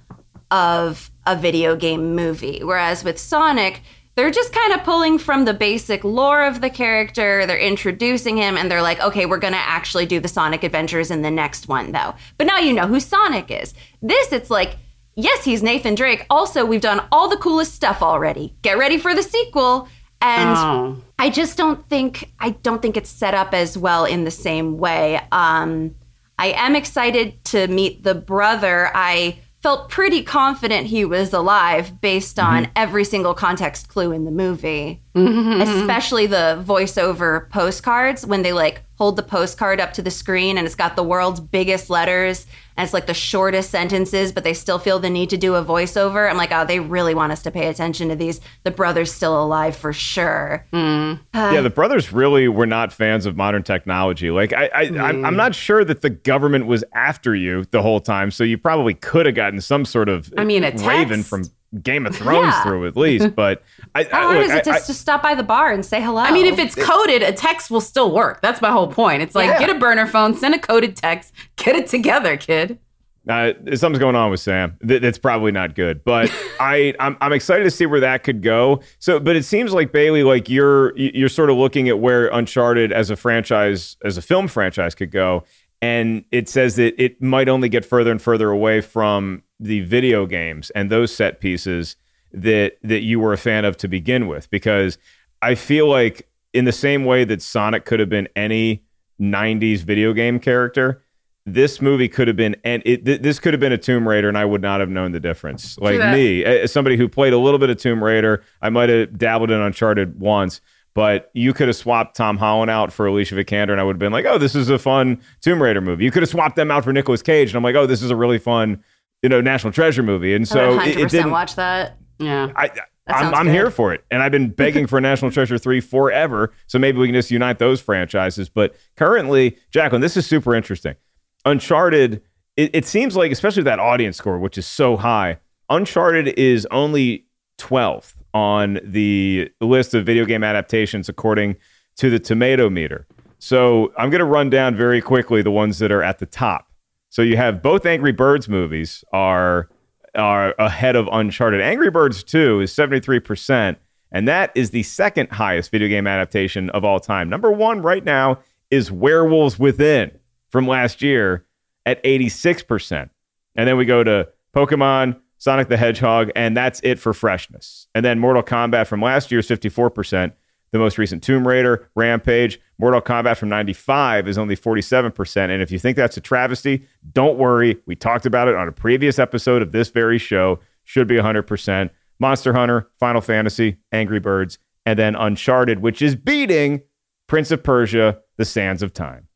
of 0.51 1.11
a 1.25 1.35
video 1.35 1.75
game 1.75 2.15
movie. 2.15 2.63
Whereas 2.63 3.03
with 3.03 3.19
Sonic, 3.19 3.81
they're 4.15 4.31
just 4.31 4.53
kind 4.53 4.73
of 4.73 4.83
pulling 4.83 5.17
from 5.19 5.45
the 5.45 5.53
basic 5.53 6.03
lore 6.03 6.43
of 6.45 6.61
the 6.61 6.69
character. 6.69 7.45
They're 7.45 7.57
introducing 7.57 8.37
him 8.37 8.57
and 8.57 8.71
they're 8.71 8.81
like, 8.81 9.01
okay, 9.01 9.25
we're 9.25 9.37
going 9.39 9.53
to 9.53 9.59
actually 9.59 10.05
do 10.05 10.19
the 10.19 10.27
Sonic 10.29 10.63
adventures 10.63 11.11
in 11.11 11.21
the 11.21 11.31
next 11.31 11.67
one, 11.67 11.91
though. 11.91 12.15
But 12.37 12.47
now 12.47 12.59
you 12.59 12.73
know 12.73 12.87
who 12.87 12.99
Sonic 12.99 13.51
is. 13.51 13.73
This, 14.01 14.31
it's 14.31 14.49
like, 14.49 14.77
yes, 15.15 15.43
he's 15.43 15.61
Nathan 15.61 15.95
Drake. 15.95 16.25
Also, 16.29 16.65
we've 16.65 16.81
done 16.81 17.05
all 17.11 17.27
the 17.27 17.37
coolest 17.37 17.73
stuff 17.73 18.01
already. 18.01 18.55
Get 18.61 18.77
ready 18.77 18.97
for 18.97 19.13
the 19.13 19.23
sequel. 19.23 19.87
And 20.21 20.57
Oh. 20.57 21.01
I 21.19 21.29
just 21.29 21.57
don't 21.57 21.85
think 21.87 22.31
I 22.39 22.51
don't 22.51 22.81
think 22.81 22.97
it's 22.97 23.09
set 23.09 23.33
up 23.33 23.53
as 23.53 23.77
well 23.77 24.05
in 24.05 24.23
the 24.23 24.31
same 24.31 24.77
way. 24.77 25.19
Um, 25.31 25.95
I 26.39 26.47
am 26.47 26.75
excited 26.75 27.43
to 27.45 27.67
meet 27.67 28.03
the 28.03 28.15
brother. 28.15 28.91
I 28.95 29.39
felt 29.65 29.89
pretty 29.89 30.21
confident 30.21 30.85
he 30.85 31.03
was 31.03 31.33
alive 31.33 31.99
based 31.99 32.37
on 32.37 32.65
mm-hmm. 32.65 32.71
every 32.75 33.03
single 33.03 33.33
context 33.33 33.89
clue 33.89 34.11
in 34.11 34.23
the 34.23 34.29
movie, 34.29 35.01
mm-hmm. 35.15 35.59
especially 35.59 36.27
the 36.27 36.63
voiceover 36.63 37.49
postcards 37.49 38.27
when 38.27 38.43
they 38.43 38.53
like 38.53 38.83
hold 38.97 39.15
the 39.15 39.23
postcard 39.23 39.79
up 39.79 39.93
to 39.93 40.01
the 40.01 40.11
screen 40.11 40.57
and 40.57 40.65
it's 40.65 40.75
got 40.75 40.95
the 40.95 41.03
world's 41.03 41.39
biggest 41.39 41.89
letters 41.89 42.45
and 42.77 42.83
it's 42.83 42.93
like 42.93 43.05
the 43.05 43.13
shortest 43.13 43.69
sentences, 43.69 44.31
but 44.31 44.43
they 44.43 44.53
still 44.53 44.79
feel 44.79 44.99
the 44.99 45.09
need 45.09 45.29
to 45.29 45.37
do 45.37 45.55
a 45.55 45.63
voiceover. 45.63 46.29
I'm 46.29 46.35
like, 46.35 46.51
oh, 46.51 46.65
they 46.65 46.81
really 46.81 47.15
want 47.15 47.31
us 47.31 47.41
to 47.43 47.51
pay 47.51 47.67
attention 47.67 48.09
to 48.09 48.15
these. 48.15 48.41
The 48.63 48.71
brother's 48.71 49.13
still 49.13 49.41
alive 49.41 49.77
for 49.77 49.93
sure. 49.93 50.65
Mm. 50.73 51.19
Uh, 51.33 51.51
yeah, 51.53 51.61
the 51.61 51.69
brothers 51.69 52.11
really 52.11 52.49
were 52.49 52.65
not 52.65 52.91
fans 52.91 53.25
of 53.25 53.37
modern 53.37 53.63
technology. 53.63 54.29
Like, 54.29 54.51
I, 54.51 54.65
I 54.73 54.81
I'm, 54.81 54.93
mm. 54.93 55.25
I'm 55.25 55.35
not 55.37 55.55
sure 55.55 55.85
that 55.85 56.01
the 56.01 56.09
government 56.09 56.65
was 56.65 56.83
after 56.93 57.33
you 57.33 57.63
the 57.71 57.81
whole 57.81 58.01
time, 58.01 58.29
so 58.29 58.43
you 58.43 58.57
probably 58.57 58.93
could 58.93 59.25
have 59.25 59.35
gotten 59.35 59.61
some 59.61 59.85
sort 59.85 60.09
of 60.09 60.33
I 60.37 60.43
mean, 60.43 60.65
a 60.65 60.71
raven 60.71 61.19
text. 61.19 61.29
from 61.29 61.43
Game 61.81 62.05
of 62.05 62.15
Thrones 62.15 62.47
Yeah. 62.53 62.63
through 62.63 62.87
at 62.87 62.95
least. 62.95 63.35
But 63.35 63.63
I, 63.93 64.03
How 64.03 64.19
I, 64.19 64.23
hard 64.23 64.35
look, 64.37 64.45
is 64.45 64.51
it 64.51 64.67
I- 64.67 64.79
to 64.79 64.85
just 64.87 65.01
stop 65.01 65.21
by 65.21 65.35
the 65.35 65.43
bar 65.43 65.71
and 65.71 65.85
say 65.85 66.01
hello? 66.01 66.21
I 66.21 66.31
mean, 66.31 66.45
if 66.45 66.57
it's 66.59 66.75
coded, 66.75 67.21
a 67.23 67.31
text 67.33 67.69
will 67.71 67.81
still 67.81 68.11
work. 68.13 68.41
That's 68.41 68.61
my 68.61 68.71
whole 68.71 68.87
point. 68.87 69.21
It's 69.21 69.35
like 69.35 69.47
Yeah. 69.49 69.59
get 69.59 69.69
a 69.69 69.79
burner 69.79 70.05
phone, 70.07 70.35
send 70.35 70.53
a 70.55 70.59
coded 70.59 70.95
text, 70.95 71.33
get 71.57 71.75
it 71.75 71.87
together, 71.87 72.37
kid. 72.37 72.79
Uh, 73.27 73.53
something's 73.73 73.97
going 73.97 74.15
on 74.15 74.29
with 74.29 74.39
Sam. 74.39 74.77
Th- 74.87 75.01
that's 75.01 75.17
probably 75.17 75.51
not 75.51 75.73
good. 75.73 76.03
But 76.03 76.31
I, 76.59 76.93
I'm, 76.99 77.17
I'm 77.21 77.33
excited 77.33 77.63
to 77.63 77.71
see 77.71 77.87
where 77.87 77.99
that 78.01 78.23
could 78.23 78.43
go. 78.43 78.81
So, 78.99 79.19
but 79.19 79.35
it 79.35 79.43
seems 79.43 79.73
like 79.73 79.91
Bailey, 79.91 80.21
like 80.21 80.47
you're, 80.47 80.95
you're 80.95 81.27
sort 81.27 81.49
of 81.49 81.57
looking 81.57 81.89
at 81.89 81.97
where 81.99 82.27
Uncharted 82.27 82.93
as 82.93 83.09
a 83.09 83.15
franchise, 83.15 83.97
as 84.05 84.17
a 84.17 84.21
film 84.21 84.47
franchise, 84.47 84.93
could 84.93 85.09
go, 85.09 85.43
and 85.81 86.25
it 86.31 86.49
says 86.49 86.75
that 86.75 87.01
it 87.01 87.21
might 87.21 87.49
only 87.49 87.69
get 87.69 87.85
further 87.85 88.11
and 88.11 88.21
further 88.21 88.49
away 88.49 88.81
from 88.81 89.43
the 89.59 89.81
video 89.81 90.25
games 90.25 90.69
and 90.71 90.89
those 90.89 91.13
set 91.13 91.39
pieces 91.39 91.95
that 92.31 92.77
that 92.83 93.01
you 93.01 93.19
were 93.19 93.33
a 93.33 93.37
fan 93.37 93.65
of 93.65 93.77
to 93.77 93.87
begin 93.87 94.27
with, 94.27 94.49
because 94.49 94.97
I 95.41 95.55
feel 95.55 95.87
like 95.87 96.29
in 96.53 96.65
the 96.65 96.71
same 96.71 97.05
way 97.05 97.23
that 97.25 97.41
Sonic 97.41 97.85
could 97.85 97.99
have 97.99 98.09
been 98.09 98.27
any 98.35 98.83
90s 99.19 99.79
video 99.79 100.13
game 100.13 100.39
character 100.39 101.01
this 101.45 101.79
movie 101.81 102.09
could 102.09 102.27
have 102.27 102.37
been 102.37 102.55
and 102.63 102.81
it, 102.85 103.05
th- 103.05 103.21
this 103.21 103.39
could 103.39 103.53
have 103.53 103.59
been 103.59 103.71
a 103.71 103.77
Tomb 103.77 104.07
Raider 104.07 104.27
and 104.27 104.37
I 104.37 104.45
would 104.45 104.61
not 104.61 104.79
have 104.79 104.89
known 104.89 105.11
the 105.11 105.19
difference. 105.19 105.77
Like 105.77 105.99
me, 106.13 106.43
as 106.43 106.71
somebody 106.71 106.97
who 106.97 107.07
played 107.07 107.33
a 107.33 107.37
little 107.37 107.59
bit 107.59 107.69
of 107.69 107.77
Tomb 107.77 108.03
Raider, 108.03 108.43
I 108.61 108.69
might 108.69 108.89
have 108.89 109.17
dabbled 109.17 109.51
in 109.51 109.59
Uncharted 109.59 110.19
once, 110.19 110.59
but 110.95 111.29
you 111.33 111.53
could 111.53 111.67
have 111.67 111.75
swapped 111.75 112.15
Tom 112.15 112.37
Holland 112.37 112.71
out 112.71 112.91
for 112.91 113.05
Alicia 113.05 113.35
Vikander 113.35 113.71
and 113.71 113.79
I 113.79 113.83
would 113.83 113.95
have 113.95 113.99
been 113.99 114.13
like, 114.13 114.25
"Oh, 114.25 114.39
this 114.39 114.55
is 114.55 114.69
a 114.69 114.79
fun 114.79 115.21
Tomb 115.41 115.61
Raider 115.61 115.81
movie." 115.81 116.03
You 116.03 116.11
could 116.11 116.23
have 116.23 116.29
swapped 116.29 116.55
them 116.55 116.71
out 116.71 116.83
for 116.83 116.91
Nicolas 116.91 117.21
Cage 117.21 117.49
and 117.49 117.57
I'm 117.57 117.63
like, 117.63 117.75
"Oh, 117.75 117.85
this 117.85 118.01
is 118.01 118.09
a 118.09 118.15
really 118.15 118.39
fun, 118.39 118.83
you 119.21 119.29
know, 119.29 119.41
National 119.41 119.71
Treasure 119.71 120.01
movie." 120.01 120.33
And 120.33 120.47
so 120.47 120.79
it, 120.79 120.95
100% 120.95 121.05
it 121.05 121.09
didn't 121.09 121.31
watch 121.31 121.55
that. 121.55 121.97
Yeah. 122.17 122.51
I, 122.55 122.71
I'm, 123.07 123.35
I'm 123.35 123.47
here 123.47 123.69
for 123.69 123.93
it. 123.93 124.03
And 124.09 124.23
I've 124.23 124.31
been 124.31 124.49
begging 124.49 124.87
for 124.87 124.99
National 124.99 125.29
Treasure 125.29 125.57
3 125.57 125.79
forever. 125.79 126.51
So 126.67 126.79
maybe 126.79 126.97
we 126.97 127.07
can 127.07 127.13
just 127.13 127.29
unite 127.29 127.59
those 127.59 127.79
franchises. 127.79 128.49
But 128.49 128.75
currently, 128.95 129.57
Jacqueline, 129.69 130.01
this 130.01 130.17
is 130.17 130.25
super 130.25 130.55
interesting. 130.55 130.95
Uncharted, 131.43 132.23
it, 132.57 132.71
it 132.73 132.85
seems 132.85 133.15
like, 133.15 133.31
especially 133.31 133.59
with 133.61 133.65
that 133.65 133.79
audience 133.79 134.17
score, 134.17 134.39
which 134.39 134.57
is 134.57 134.65
so 134.65 134.97
high, 134.97 135.37
Uncharted 135.69 136.29
is 136.29 136.67
only 136.71 137.25
12th 137.59 138.15
on 138.35 138.81
the 138.83 139.49
list 139.61 139.93
of 139.93 140.05
video 140.05 140.25
game 140.25 140.43
adaptations 140.43 141.07
according 141.07 141.55
to 141.95 142.09
the 142.09 142.19
tomato 142.19 142.69
meter. 142.69 143.07
So 143.39 143.93
I'm 143.97 144.09
going 144.09 144.19
to 144.19 144.25
run 144.25 144.49
down 144.49 144.75
very 144.75 145.01
quickly 145.01 145.41
the 145.41 145.51
ones 145.51 145.79
that 145.79 145.89
are 145.91 146.03
at 146.03 146.19
the 146.19 146.25
top. 146.25 146.69
So 147.09 147.21
you 147.21 147.37
have 147.37 147.63
both 147.63 147.85
Angry 147.85 148.11
Birds 148.11 148.49
movies 148.49 149.05
are 149.13 149.69
are 150.15 150.53
ahead 150.59 150.95
of 150.95 151.09
Uncharted. 151.11 151.61
Angry 151.61 151.89
Birds 151.89 152.23
2 152.23 152.61
is 152.61 152.73
73%, 152.73 153.75
and 154.11 154.27
that 154.27 154.51
is 154.55 154.71
the 154.71 154.83
second 154.83 155.29
highest 155.31 155.71
video 155.71 155.87
game 155.87 156.07
adaptation 156.07 156.69
of 156.69 156.85
all 156.85 156.99
time. 156.99 157.29
Number 157.29 157.51
1 157.51 157.81
right 157.81 158.03
now 158.03 158.39
is 158.69 158.91
Werewolves 158.91 159.59
Within 159.59 160.11
from 160.49 160.67
last 160.67 161.01
year 161.01 161.45
at 161.85 162.01
86%. 162.03 163.09
And 163.55 163.67
then 163.67 163.77
we 163.77 163.85
go 163.85 164.03
to 164.03 164.29
Pokemon, 164.55 165.19
Sonic 165.45 165.67
the 165.67 165.77
Hedgehog, 165.77 166.31
and 166.35 166.57
that's 166.57 166.79
it 166.83 166.97
for 166.97 167.13
freshness. 167.13 167.85
And 167.93 168.03
then 168.03 168.17
Mortal 168.17 168.41
Kombat 168.41 168.87
from 168.87 168.99
last 168.99 169.29
year 169.29 169.41
is 169.41 169.47
54%. 169.47 170.33
The 170.71 170.79
most 170.79 170.97
recent 170.97 171.21
Tomb 171.21 171.47
Raider, 171.47 171.87
Rampage, 171.93 172.59
Mortal 172.79 172.99
Kombat 172.99 173.37
from 173.37 173.49
95 173.49 174.27
is 174.27 174.39
only 174.39 174.55
47%. 174.57 175.37
And 175.51 175.61
if 175.61 175.69
you 175.71 175.77
think 175.77 175.97
that's 175.97 176.17
a 176.17 176.19
travesty, 176.19 176.87
don't 177.13 177.37
worry. 177.37 177.77
We 177.85 177.95
talked 177.95 178.25
about 178.25 178.47
it 178.47 178.55
on 178.55 178.67
a 178.67 178.71
previous 178.71 179.19
episode 179.19 179.61
of 179.61 179.71
this 179.71 179.89
very 179.89 180.17
show. 180.17 180.61
Should 180.83 181.07
be 181.07 181.17
100%. 181.17 181.91
Monster 182.19 182.51
Hunter, 182.53 182.89
Final 182.99 183.21
Fantasy, 183.21 183.77
Angry 183.91 184.19
Birds, 184.19 184.57
and 184.83 184.97
then 184.97 185.13
Uncharted, 185.13 185.77
which 185.79 186.01
is 186.01 186.15
beating 186.15 186.81
Prince 187.27 187.51
of 187.51 187.61
Persia, 187.61 188.17
The 188.37 188.45
Sands 188.45 188.81
of 188.81 188.93
Time. 188.93 189.27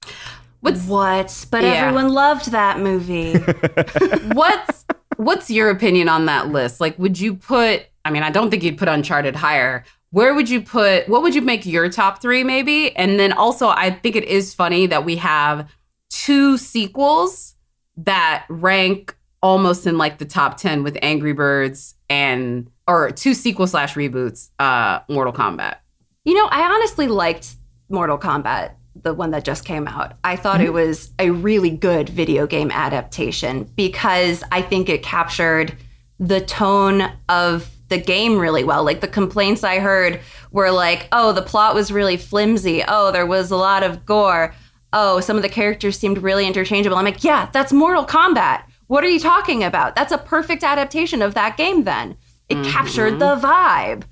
What's 0.62 0.88
What? 0.88 1.46
But 1.52 1.62
Yeah. 1.62 1.70
everyone 1.74 2.10
loved 2.10 2.52
that 2.52 2.80
movie. 2.80 3.34
what's 4.34 4.79
what's 5.20 5.52
your 5.52 5.70
opinion 5.70 6.08
on 6.08 6.28
that 6.28 6.48
list? 6.48 6.80
Like, 6.80 6.98
would 6.98 7.20
you 7.20 7.36
put? 7.36 7.86
I 8.06 8.12
mean, 8.12 8.24
I 8.24 8.32
don't 8.32 8.50
think 8.50 8.64
you'd 8.64 8.78
put 8.78 8.88
Uncharted 8.88 9.36
higher. 9.36 9.84
Where 10.12 10.34
would 10.34 10.50
you 10.50 10.62
put? 10.62 11.08
What 11.10 11.22
would 11.22 11.36
you 11.36 11.42
make 11.42 11.66
your 11.66 11.90
top 11.90 12.22
three, 12.22 12.44
maybe? 12.44 12.96
And 12.96 13.20
then 13.20 13.34
also, 13.34 13.68
I 13.68 13.92
think 13.92 14.16
it 14.16 14.24
is 14.24 14.54
funny 14.54 14.88
that 14.88 15.04
we 15.04 15.18
have 15.18 15.70
two 16.10 16.58
sequels 16.58 17.56
that 17.98 18.46
rank 18.50 19.16
almost 19.44 19.86
in 19.86 19.98
like 19.98 20.18
the 20.20 20.26
top 20.26 20.58
ten 20.58 20.84
with 20.84 20.98
Angry 21.02 21.34
Birds 21.34 21.96
and 22.10 22.72
or 22.88 23.12
two 23.12 23.34
sequel 23.34 23.68
slash 23.68 23.96
reboots, 23.96 24.50
uh, 24.58 25.02
Mortal 25.10 25.34
Kombat. 25.34 25.76
You 26.24 26.34
know, 26.34 26.48
I 26.50 26.64
honestly 26.64 27.08
liked 27.08 27.56
Mortal 27.90 28.18
Kombat, 28.18 28.72
the 29.04 29.14
one 29.14 29.32
that 29.32 29.44
just 29.44 29.66
came 29.66 29.88
out. 29.88 30.14
I 30.24 30.36
thought 30.36 30.62
it 30.62 30.66
mm-hmm. 30.66 30.74
was 30.74 31.12
a 31.20 31.32
really 31.32 31.70
good 31.70 32.10
video 32.10 32.48
game 32.48 32.72
adaptation 32.72 33.64
because 33.76 34.44
I 34.52 34.62
think 34.62 34.90
it 34.90 35.04
captured 35.04 35.76
the 36.20 36.42
tone 36.42 37.12
of 37.30 37.70
the 37.90 37.98
game 37.98 38.38
really 38.38 38.64
well. 38.64 38.84
Like 38.84 39.02
the 39.02 39.08
complaints 39.08 39.64
I 39.64 39.80
heard 39.80 40.20
were 40.52 40.72
like, 40.72 41.08
oh, 41.12 41.32
the 41.32 41.42
plot 41.42 41.76
was 41.76 41.92
really 41.92 42.18
flimsy. 42.18 42.84
Oh, 42.88 43.12
there 43.12 43.26
was 43.26 43.52
a 43.52 43.58
lot 43.58 43.84
of 43.84 44.06
gore. 44.06 44.54
Oh, 44.94 45.20
some 45.20 45.38
of 45.38 45.44
the 45.44 45.50
characters 45.50 45.98
seemed 45.98 46.20
really 46.20 46.48
interchangeable. 46.48 46.98
I'm 46.98 47.06
like, 47.06 47.24
yeah, 47.24 47.50
that's 47.52 47.74
Mortal 47.74 48.06
Kombat. 48.06 48.64
What 48.88 49.04
are 49.04 49.10
you 49.10 49.20
talking 49.20 49.64
about? 49.64 49.96
That's 49.96 50.12
a 50.12 50.18
perfect 50.18 50.64
adaptation 50.64 51.22
of 51.22 51.36
that 51.36 51.58
game 51.58 51.84
then. 51.84 52.18
It 52.50 52.64
captured 52.66 53.14
mm-hmm. 53.14 53.42
the 53.42 53.48
vibe. 53.48 54.04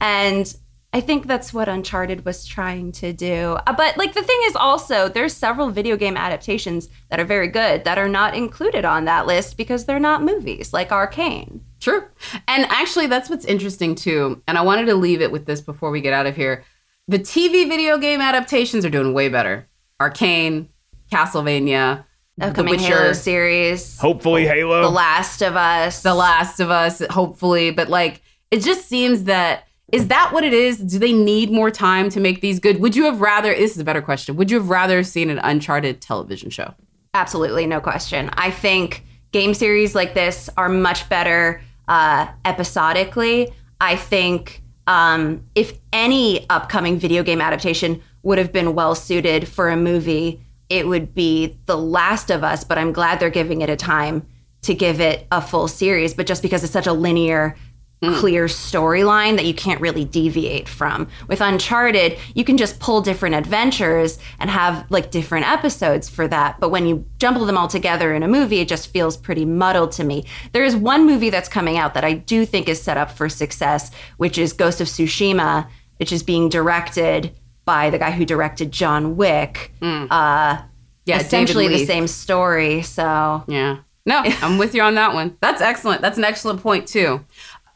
And 0.00 0.54
I 0.92 1.00
think 1.00 1.26
that's 1.28 1.54
what 1.54 1.68
Uncharted 1.68 2.24
was 2.24 2.44
trying 2.44 2.90
to 2.92 3.12
do. 3.12 3.56
Uh, 3.66 3.72
But 3.72 3.96
like 3.96 4.14
the 4.14 4.22
thing 4.22 4.40
is 4.44 4.56
also 4.56 5.08
there's 5.08 5.32
several 5.32 5.70
video 5.70 5.96
game 5.96 6.16
adaptations 6.16 6.88
that 7.10 7.20
are 7.20 7.24
very 7.24 7.46
good 7.46 7.84
that 7.84 7.96
are 7.98 8.08
not 8.08 8.34
included 8.34 8.84
on 8.84 9.04
that 9.04 9.26
list 9.26 9.56
because 9.56 9.84
they're 9.84 10.00
not 10.00 10.24
movies, 10.24 10.72
like 10.72 10.90
Arcane. 10.90 11.64
True. 11.80 12.04
And 12.48 12.66
actually, 12.66 13.06
that's 13.06 13.30
what's 13.30 13.44
interesting 13.44 13.94
too. 13.94 14.42
And 14.48 14.58
I 14.58 14.62
wanted 14.62 14.86
to 14.86 14.94
leave 14.94 15.22
it 15.22 15.32
with 15.32 15.46
this 15.46 15.60
before 15.60 15.90
we 15.90 16.00
get 16.00 16.12
out 16.12 16.26
of 16.26 16.34
here. 16.36 16.64
The 17.08 17.18
TV 17.18 17.68
video 17.68 17.96
game 17.96 18.20
adaptations 18.20 18.84
are 18.84 18.90
doing 18.90 19.14
way 19.14 19.28
better. 19.28 19.68
Arcane, 20.00 20.68
Castlevania, 21.10 22.04
Upcoming 22.40 22.72
The 22.72 22.78
Witcher, 22.82 22.98
Halo 22.98 23.12
series, 23.12 23.98
Hopefully, 23.98 24.46
Halo. 24.46 24.82
The 24.82 24.90
Last 24.90 25.42
of 25.42 25.56
Us. 25.56 26.02
The 26.02 26.14
Last 26.14 26.60
of 26.60 26.70
Us, 26.70 27.02
hopefully. 27.10 27.70
But 27.70 27.88
like, 27.88 28.22
it 28.50 28.62
just 28.62 28.88
seems 28.88 29.24
that 29.24 29.64
is 29.92 30.08
that 30.08 30.32
what 30.32 30.44
it 30.44 30.52
is? 30.52 30.78
Do 30.78 30.98
they 30.98 31.12
need 31.12 31.50
more 31.50 31.70
time 31.70 32.08
to 32.10 32.20
make 32.20 32.40
these 32.40 32.60
good? 32.60 32.80
Would 32.80 32.94
you 32.94 33.04
have 33.04 33.20
rather? 33.20 33.54
This 33.54 33.72
is 33.72 33.78
a 33.78 33.84
better 33.84 34.02
question. 34.02 34.36
Would 34.36 34.50
you 34.50 34.58
have 34.58 34.70
rather 34.70 35.02
seen 35.02 35.30
an 35.30 35.38
Uncharted 35.38 36.00
television 36.00 36.50
show? 36.50 36.74
Absolutely, 37.14 37.66
no 37.66 37.80
question. 37.80 38.30
I 38.34 38.50
think 38.50 39.04
game 39.32 39.54
series 39.54 39.94
like 39.94 40.14
this 40.14 40.48
are 40.56 40.68
much 40.68 41.08
better 41.08 41.60
uh, 41.88 42.28
episodically. 42.44 43.52
I 43.80 43.96
think 43.96 44.62
um, 44.86 45.44
if 45.54 45.78
any 45.92 46.48
upcoming 46.50 46.98
video 46.98 47.22
game 47.22 47.40
adaptation 47.40 48.02
would 48.22 48.38
have 48.38 48.52
been 48.52 48.74
well 48.74 48.94
suited 48.94 49.48
for 49.48 49.70
a 49.70 49.76
movie, 49.76 50.40
it 50.68 50.86
would 50.86 51.14
be 51.14 51.56
The 51.66 51.76
Last 51.76 52.30
of 52.30 52.44
Us. 52.44 52.62
But 52.62 52.78
I'm 52.78 52.92
glad 52.92 53.18
they're 53.18 53.30
giving 53.30 53.60
it 53.60 53.70
a 53.70 53.76
time 53.76 54.26
to 54.62 54.74
give 54.74 55.00
it 55.00 55.26
a 55.32 55.40
full 55.40 55.66
series. 55.68 56.14
But 56.14 56.26
just 56.26 56.42
because 56.42 56.62
it's 56.62 56.72
such 56.72 56.86
a 56.86 56.92
linear 56.92 57.56
clear 58.02 58.46
storyline 58.46 59.36
that 59.36 59.44
you 59.44 59.52
can't 59.52 59.80
really 59.80 60.04
deviate 60.06 60.66
from. 60.68 61.06
With 61.28 61.42
Uncharted, 61.42 62.16
you 62.34 62.44
can 62.44 62.56
just 62.56 62.80
pull 62.80 63.02
different 63.02 63.34
adventures 63.34 64.18
and 64.38 64.48
have 64.48 64.86
like 64.90 65.10
different 65.10 65.46
episodes 65.50 66.08
for 66.08 66.26
that. 66.28 66.58
But 66.60 66.70
when 66.70 66.86
you 66.86 67.04
jumble 67.18 67.44
them 67.44 67.58
all 67.58 67.68
together 67.68 68.14
in 68.14 68.22
a 68.22 68.28
movie, 68.28 68.60
it 68.60 68.68
just 68.68 68.88
feels 68.88 69.18
pretty 69.18 69.44
muddled 69.44 69.92
to 69.92 70.04
me. 70.04 70.24
There 70.52 70.64
is 70.64 70.74
one 70.74 71.04
movie 71.04 71.28
that's 71.28 71.48
coming 71.48 71.76
out 71.76 71.92
that 71.92 72.04
I 72.04 72.14
do 72.14 72.46
think 72.46 72.68
is 72.70 72.80
set 72.80 72.96
up 72.96 73.10
for 73.10 73.28
success, 73.28 73.90
which 74.16 74.38
is 74.38 74.54
Ghost 74.54 74.80
of 74.80 74.86
Tsushima, 74.86 75.68
which 75.98 76.10
is 76.12 76.22
being 76.22 76.48
directed 76.48 77.32
by 77.66 77.90
the 77.90 77.98
guy 77.98 78.12
who 78.12 78.24
directed 78.24 78.72
John 78.72 79.16
Wick. 79.16 79.72
Uh, 79.82 80.62
Yeah, 81.04 81.18
essentially 81.20 81.68
the 81.68 81.84
same 81.84 82.06
story. 82.06 82.80
So 82.82 83.44
Yeah. 83.46 83.78
No, 84.06 84.22
I'm 84.24 84.56
with 84.56 84.74
you 84.74 84.80
on 84.80 84.94
that 84.94 85.12
one. 85.12 85.36
That's 85.42 85.60
excellent. 85.60 86.00
That's 86.00 86.16
an 86.16 86.24
excellent 86.24 86.62
point 86.62 86.88
too. 86.88 87.22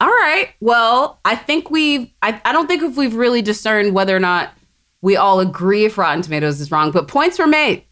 All 0.01 0.07
right. 0.07 0.49
Well, 0.59 1.19
I 1.23 1.35
think 1.35 1.69
we've 1.69 2.09
I, 2.21 2.41
I 2.43 2.51
don't 2.51 2.67
think 2.67 2.83
if 2.83 2.97
we've 2.97 3.15
really 3.15 3.41
discerned 3.41 3.93
whether 3.93 4.15
or 4.15 4.19
not 4.19 4.51
we 5.01 5.15
all 5.15 5.39
agree 5.39 5.85
if 5.85 5.97
Rotten 5.97 6.21
Tomatoes 6.21 6.59
is 6.59 6.71
wrong, 6.71 6.91
but 6.91 7.07
points 7.07 7.39
were 7.39 7.47
made. 7.47 7.83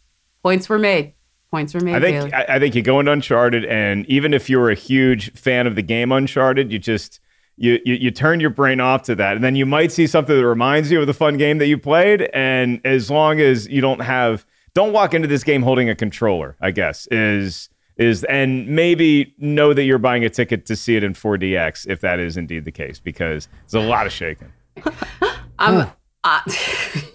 Points 0.43 0.67
were 0.67 0.79
made. 0.79 1.13
Points 1.51 1.73
were 1.73 1.79
made. 1.79 1.95
I 1.95 1.99
think 1.99 2.33
I, 2.33 2.45
I 2.49 2.59
think 2.59 2.73
you 2.73 2.81
go 2.81 2.99
into 2.99 3.11
Uncharted, 3.11 3.65
and 3.65 4.05
even 4.07 4.33
if 4.33 4.49
you're 4.49 4.71
a 4.71 4.75
huge 4.75 5.31
fan 5.33 5.67
of 5.67 5.75
the 5.75 5.83
game 5.83 6.11
Uncharted, 6.11 6.71
you 6.71 6.79
just 6.79 7.19
you, 7.55 7.79
you 7.85 7.93
you 7.93 8.11
turn 8.11 8.39
your 8.39 8.49
brain 8.49 8.79
off 8.79 9.03
to 9.03 9.15
that, 9.15 9.35
and 9.35 9.43
then 9.43 9.55
you 9.55 9.65
might 9.65 9.91
see 9.91 10.07
something 10.07 10.35
that 10.35 10.45
reminds 10.45 10.91
you 10.91 10.99
of 10.99 11.07
the 11.07 11.13
fun 11.13 11.37
game 11.37 11.59
that 11.59 11.67
you 11.67 11.77
played. 11.77 12.29
And 12.33 12.81
as 12.83 13.11
long 13.11 13.39
as 13.39 13.67
you 13.67 13.81
don't 13.81 14.01
have, 14.01 14.45
don't 14.73 14.91
walk 14.91 15.13
into 15.13 15.27
this 15.27 15.43
game 15.43 15.61
holding 15.61 15.89
a 15.89 15.95
controller. 15.95 16.57
I 16.59 16.71
guess 16.71 17.07
is 17.11 17.69
is 17.97 18.23
and 18.25 18.67
maybe 18.67 19.33
know 19.37 19.73
that 19.73 19.83
you're 19.83 19.97
buying 19.99 20.25
a 20.25 20.29
ticket 20.29 20.65
to 20.67 20.75
see 20.75 20.95
it 20.95 21.03
in 21.03 21.13
4DX 21.13 21.87
if 21.87 22.01
that 22.01 22.19
is 22.19 22.37
indeed 22.37 22.65
the 22.65 22.71
case, 22.71 22.99
because 22.99 23.47
it's 23.65 23.73
a 23.73 23.79
lot 23.79 24.05
of 24.05 24.11
shaking. 24.11 24.51
I'm 25.59 25.87
uh, 26.23 26.39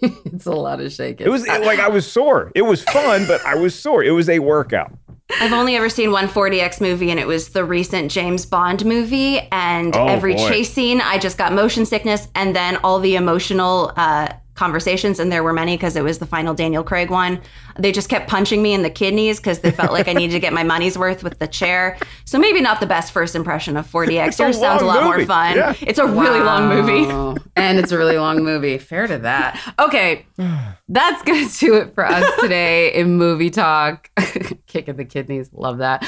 it's 0.03 0.47
a 0.47 0.53
lot 0.53 0.81
of 0.81 0.93
shaking. 0.93 1.27
It 1.27 1.31
was 1.31 1.47
like 1.47 1.79
I 1.79 1.89
was 1.89 2.11
sore. 2.11 2.53
It 2.55 2.63
was 2.63 2.83
fun, 2.85 3.27
but 3.27 3.45
I 3.45 3.55
was 3.55 3.75
sore. 3.75 4.05
It 4.05 4.11
was 4.11 4.29
a 4.29 4.39
workout. 4.39 4.93
I've 5.41 5.53
only 5.53 5.77
ever 5.77 5.89
seen 5.91 6.11
one 6.11 6.27
4DX 6.27 6.81
movie, 6.81 7.11
and 7.11 7.21
it 7.21 7.27
was 7.27 7.51
the 7.51 7.65
recent 7.65 8.11
James 8.11 8.47
Bond 8.47 8.85
movie. 8.87 9.41
And 9.53 9.95
Oh, 9.95 10.07
every 10.07 10.35
boy. 10.35 10.49
chase 10.49 10.73
scene, 10.73 11.01
I 11.03 11.19
just 11.19 11.37
got 11.37 11.53
motion 11.53 11.85
sickness, 11.85 12.29
and 12.35 12.55
then 12.57 12.77
all 12.85 12.99
the 12.99 13.17
emotional 13.17 13.93
uh, 13.97 14.29
conversations, 14.59 15.21
and 15.21 15.31
there 15.31 15.45
were 15.45 15.53
many 15.53 15.77
because 15.77 15.95
it 15.95 16.03
was 16.03 16.19
the 16.19 16.27
final 16.27 16.53
Daniel 16.53 16.83
Craig 16.83 17.11
one. 17.11 17.41
They 17.79 17.93
just 17.93 18.09
kept 18.09 18.29
punching 18.29 18.61
me 18.61 18.75
in 18.75 18.83
the 18.83 18.91
kidneys 18.91 19.39
because 19.39 19.61
they 19.61 19.71
felt 19.71 19.93
like 19.93 20.09
I 20.09 20.13
needed 20.13 20.33
to 20.33 20.41
get 20.41 20.53
my 20.53 20.65
money's 20.65 20.99
worth 20.99 21.23
with 21.23 21.39
the 21.39 21.47
chair. 21.47 21.97
So 22.25 22.39
maybe 22.39 22.61
not 22.61 22.81
the 22.81 22.87
best 22.87 23.13
first 23.13 23.37
impression 23.37 23.77
of 23.77 23.87
4DX. 23.87 24.29
It's 24.29 24.41
a 24.41 24.43
Yours 24.43 24.59
sounds 24.59 24.83
a 24.83 24.85
long 24.85 24.97
lot 24.97 25.05
more 25.05 25.25
fun. 25.25 25.57
Yeah. 25.57 25.75
It's 25.81 26.01
a 26.01 26.07
really 26.07 26.41
long 26.41 26.69
movie. 26.69 27.39
And 27.57 27.79
it's 27.79 27.91
a 27.91 27.99
really 27.99 28.17
long 28.19 28.45
movie. 28.45 28.79
Fair 28.79 29.09
to 29.09 29.19
that. 29.19 29.61
Okay, 29.81 30.27
that's 30.89 31.23
gonna 31.23 31.49
do 31.59 31.75
it 31.75 31.95
for 31.95 32.07
us 32.07 32.41
today 32.41 32.95
in 32.95 33.17
movie 33.17 33.51
talk. 33.51 34.11
Kick 34.67 34.87
of 34.89 34.97
the 34.97 35.05
kidneys, 35.05 35.51
love 35.53 35.79
that. 35.79 36.03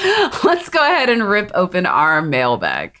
Let's 0.45 0.69
go 0.69 0.81
ahead 0.81 1.09
and 1.09 1.27
rip 1.27 1.51
open 1.53 1.85
our 1.85 2.21
mailbag. 2.21 3.00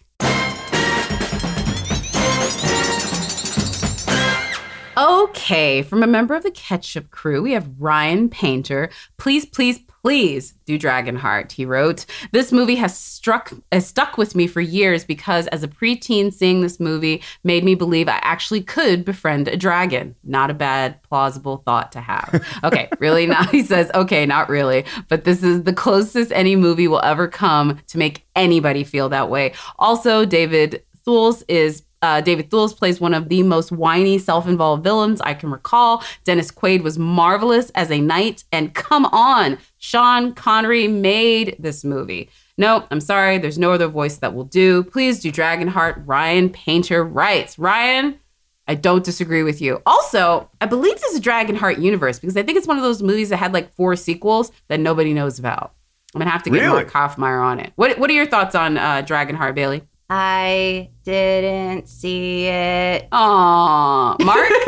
Okay, 4.97 5.83
from 5.83 6.03
a 6.03 6.07
member 6.07 6.35
of 6.35 6.43
the 6.43 6.51
Ketchup 6.51 7.11
crew, 7.11 7.41
we 7.41 7.53
have 7.53 7.69
Ryan 7.79 8.27
Painter. 8.27 8.89
Please, 9.17 9.45
please, 9.45 9.79
please 10.03 10.53
do 10.65 10.77
Dragonheart. 10.77 11.53
He 11.53 11.65
wrote, 11.65 12.05
"This 12.33 12.51
movie 12.51 12.75
has 12.75 12.97
struck 12.97 13.53
has 13.71 13.87
stuck 13.87 14.17
with 14.17 14.35
me 14.35 14.47
for 14.47 14.59
years 14.59 15.05
because 15.05 15.47
as 15.47 15.63
a 15.63 15.69
preteen, 15.69 16.33
seeing 16.33 16.61
this 16.61 16.77
movie 16.77 17.23
made 17.45 17.63
me 17.63 17.73
believe 17.73 18.09
I 18.09 18.19
actually 18.21 18.61
could 18.63 19.05
befriend 19.05 19.47
a 19.47 19.55
dragon. 19.55 20.15
Not 20.25 20.49
a 20.49 20.55
bad, 20.55 21.01
plausible 21.03 21.63
thought 21.65 21.93
to 21.93 22.01
have." 22.01 22.45
Okay, 22.65 22.89
really? 22.99 23.25
Now 23.27 23.43
he 23.43 23.63
says, 23.63 23.89
"Okay, 23.95 24.25
not 24.25 24.49
really, 24.49 24.83
but 25.07 25.23
this 25.23 25.41
is 25.41 25.63
the 25.63 25.73
closest 25.73 26.33
any 26.33 26.57
movie 26.57 26.89
will 26.89 27.03
ever 27.03 27.29
come 27.29 27.79
to 27.87 27.97
make 27.97 28.25
anybody 28.35 28.83
feel 28.83 29.07
that 29.09 29.29
way." 29.29 29.53
Also, 29.79 30.25
David 30.25 30.83
Thewlis 31.07 31.43
is 31.47 31.83
uh, 32.01 32.21
David 32.21 32.49
Thewlis 32.49 32.75
plays 32.75 32.99
one 32.99 33.13
of 33.13 33.29
the 33.29 33.43
most 33.43 33.71
whiny, 33.71 34.17
self-involved 34.17 34.83
villains 34.83 35.21
I 35.21 35.33
can 35.33 35.51
recall. 35.51 36.03
Dennis 36.23 36.51
Quaid 36.51 36.81
was 36.81 36.97
marvelous 36.97 37.69
as 37.71 37.91
a 37.91 37.99
knight, 37.99 38.43
and 38.51 38.73
come 38.73 39.05
on, 39.05 39.57
Sean 39.77 40.33
Connery 40.33 40.87
made 40.87 41.55
this 41.59 41.83
movie. 41.83 42.29
No, 42.57 42.85
I'm 42.91 43.01
sorry, 43.01 43.37
there's 43.37 43.57
no 43.57 43.71
other 43.71 43.87
voice 43.87 44.17
that 44.17 44.33
will 44.33 44.43
do. 44.43 44.83
Please 44.83 45.19
do 45.19 45.31
Dragonheart. 45.31 46.03
Ryan 46.05 46.49
Painter 46.49 47.03
writes. 47.03 47.57
Ryan, 47.57 48.19
I 48.67 48.75
don't 48.75 49.03
disagree 49.03 49.43
with 49.43 49.61
you. 49.61 49.81
Also, 49.85 50.49
I 50.59 50.65
believe 50.65 50.99
this 50.99 51.11
is 51.11 51.19
a 51.19 51.21
Dragonheart 51.21 51.81
universe 51.81 52.19
because 52.19 52.37
I 52.37 52.43
think 52.43 52.57
it's 52.57 52.67
one 52.67 52.77
of 52.77 52.83
those 52.83 53.01
movies 53.01 53.29
that 53.29 53.37
had 53.37 53.53
like 53.53 53.73
four 53.73 53.95
sequels 53.95 54.51
that 54.67 54.79
nobody 54.79 55.13
knows 55.13 55.39
about. 55.39 55.73
I'm 56.13 56.19
gonna 56.19 56.31
have 56.31 56.43
to 56.43 56.49
get 56.49 56.61
Really? 56.61 56.83
Mark 56.83 56.91
Hoffmeyer 56.91 57.43
on 57.43 57.59
it. 57.59 57.71
What 57.77 57.97
What 57.97 58.09
are 58.09 58.13
your 58.13 58.25
thoughts 58.25 58.53
on 58.53 58.77
uh, 58.77 59.01
Dragonheart, 59.01 59.55
Bailey? 59.55 59.81
I 60.13 60.89
didn't 61.05 61.87
see 61.87 62.45
it. 62.47 63.07
Aw, 63.11 64.15
Mark. 64.23 64.51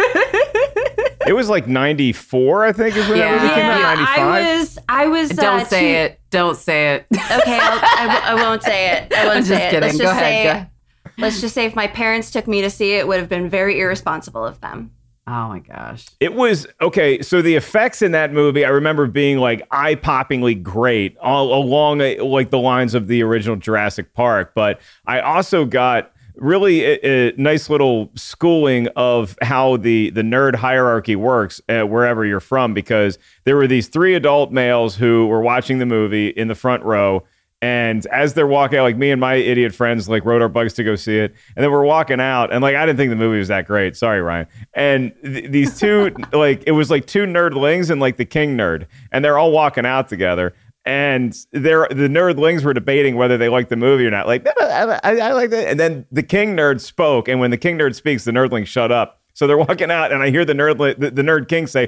It 1.25 1.31
was 1.31 1.47
like 1.49 1.67
94, 1.69 2.65
I 2.65 2.73
think, 2.73 2.97
is 2.97 3.07
when 3.07 3.17
Yeah. 3.17 3.31
that 3.37 3.41
movie 3.41 3.53
came 3.53 3.65
out. 3.71 3.95
95. 3.97 4.19
I 4.19 4.57
was. 4.57 4.77
I 4.89 5.07
was. 5.07 5.29
Don't 5.29 5.61
uh, 5.61 5.65
say 5.65 5.79
too- 5.93 5.97
it. 5.99 6.19
Don't 6.31 6.57
say 6.57 6.95
it. 6.95 7.05
Okay, 7.13 7.59
I'll, 7.61 7.79
I, 7.81 8.07
w- 8.13 8.25
I 8.25 8.43
won't 8.43 8.61
say 8.61 8.91
it. 8.91 9.13
I 9.13 9.23
won't 9.27 9.37
I'm 9.37 9.43
say 9.43 9.49
just 9.55 9.61
it. 9.63 9.69
kidding. 9.71 9.81
Let's 9.87 9.97
Go 9.99 10.03
just 10.03 10.19
ahead, 10.19 10.67
say. 10.67 10.69
go. 11.05 11.11
Let's 11.21 11.39
just 11.39 11.55
say 11.55 11.63
if 11.63 11.77
my 11.77 11.87
parents 11.87 12.29
took 12.29 12.45
me 12.45 12.61
to 12.61 12.69
see 12.69 12.95
it, 12.95 12.99
it 12.99 13.07
would 13.07 13.19
have 13.21 13.29
been 13.29 13.47
very 13.49 13.79
irresponsible 13.79 14.45
of 14.45 14.59
them. 14.59 14.91
Oh 15.25 15.47
my 15.47 15.59
gosh. 15.59 16.05
It 16.19 16.33
was 16.33 16.67
okay. 16.81 17.21
So 17.21 17.41
the 17.41 17.55
effects 17.55 18.01
in 18.01 18.11
that 18.11 18.33
movie, 18.33 18.65
I 18.65 18.69
remember 18.69 19.07
being 19.07 19.37
like 19.37 19.65
eye-poppingly 19.71 20.61
great, 20.61 21.17
all 21.19 21.53
along 21.53 22.01
uh, 22.01 22.21
like 22.21 22.49
the 22.49 22.59
lines 22.59 22.93
of 22.93 23.07
the 23.07 23.23
original 23.23 23.55
Jurassic 23.55 24.13
Park. 24.13 24.51
But 24.53 24.81
I 25.07 25.21
also 25.21 25.63
got 25.63 26.11
really 26.35 26.83
a, 26.83 27.29
a 27.29 27.33
nice 27.37 27.69
little 27.69 28.11
schooling 28.15 28.87
of 28.95 29.37
how 29.41 29.77
the 29.77 30.09
the 30.09 30.23
nerd 30.23 30.55
hierarchy 30.55 31.15
works 31.15 31.61
wherever 31.67 32.25
you're 32.25 32.41
from, 32.41 32.73
because 32.73 33.17
there 33.45 33.55
were 33.55 33.67
these 33.67 33.87
three 33.87 34.15
adult 34.15 34.51
males 34.51 34.97
who 34.97 35.27
were 35.27 35.41
watching 35.41 35.77
the 35.77 35.85
movie 35.85 36.29
in 36.29 36.49
the 36.49 36.55
front 36.55 36.83
row. 36.83 37.23
And 37.63 38.05
as 38.07 38.33
they're 38.33 38.45
walking 38.45 38.79
out, 38.79 38.83
like 38.83 38.97
me 38.97 39.09
and 39.09 39.21
my 39.21 39.35
idiot 39.35 39.73
friends, 39.73 40.09
like 40.09 40.25
rode 40.25 40.41
our 40.41 40.49
bikes 40.49 40.73
to 40.73 40.83
go 40.83 40.95
see 40.95 41.17
it, 41.17 41.33
and 41.55 41.63
then 41.63 41.71
we're 41.71 41.85
walking 41.85 42.19
out, 42.19 42.51
and 42.51 42.61
like 42.61 42.75
I 42.75 42.85
didn't 42.85 42.97
think 42.97 43.09
the 43.09 43.15
movie 43.15 43.37
was 43.37 43.47
that 43.47 43.67
great. 43.67 43.95
Sorry, 43.95 44.21
Ryan. 44.21 44.47
And 44.73 45.13
th- 45.23 45.49
these 45.49 45.79
two, 45.79 46.13
like 46.33 46.65
it 46.67 46.73
was 46.73 46.91
like 46.91 47.05
two 47.05 47.23
nerdlings 47.23 47.89
and 47.89 48.01
like 48.01 48.17
the 48.17 48.25
king 48.25 48.57
nerd, 48.57 48.87
and 49.13 49.23
they're 49.23 49.37
all 49.37 49.53
walking 49.53 49.85
out 49.85 50.09
together. 50.09 50.53
And 50.83 51.33
they're 51.53 51.87
the 51.89 52.09
nerdlings 52.09 52.65
were 52.65 52.73
debating 52.73 53.15
whether 53.15 53.37
they 53.37 53.47
liked 53.47 53.69
the 53.69 53.77
movie 53.77 54.05
or 54.05 54.11
not. 54.11 54.27
Like, 54.27 54.43
"No, 54.43 54.51
no, 54.59 54.67
I, 54.67 54.99
I, 55.01 55.17
I 55.29 55.31
like 55.31 55.49
that. 55.51 55.69
And 55.69 55.79
then 55.79 56.05
the 56.11 56.21
king 56.21 56.57
nerd 56.57 56.81
spoke, 56.81 57.29
and 57.29 57.39
when 57.39 57.49
the 57.49 57.57
king 57.57 57.79
nerd 57.79 57.95
speaks, 57.95 58.25
the 58.25 58.31
nerdlings 58.31 58.67
shut 58.67 58.91
up. 58.91 59.21
So 59.35 59.47
they're 59.47 59.57
walking 59.57 59.89
out, 59.89 60.11
and 60.11 60.21
I 60.21 60.31
hear 60.31 60.43
the 60.43 60.51
nerd 60.51 60.99
the, 60.99 61.11
the 61.11 61.21
nerd 61.21 61.47
king 61.47 61.67
say, 61.67 61.87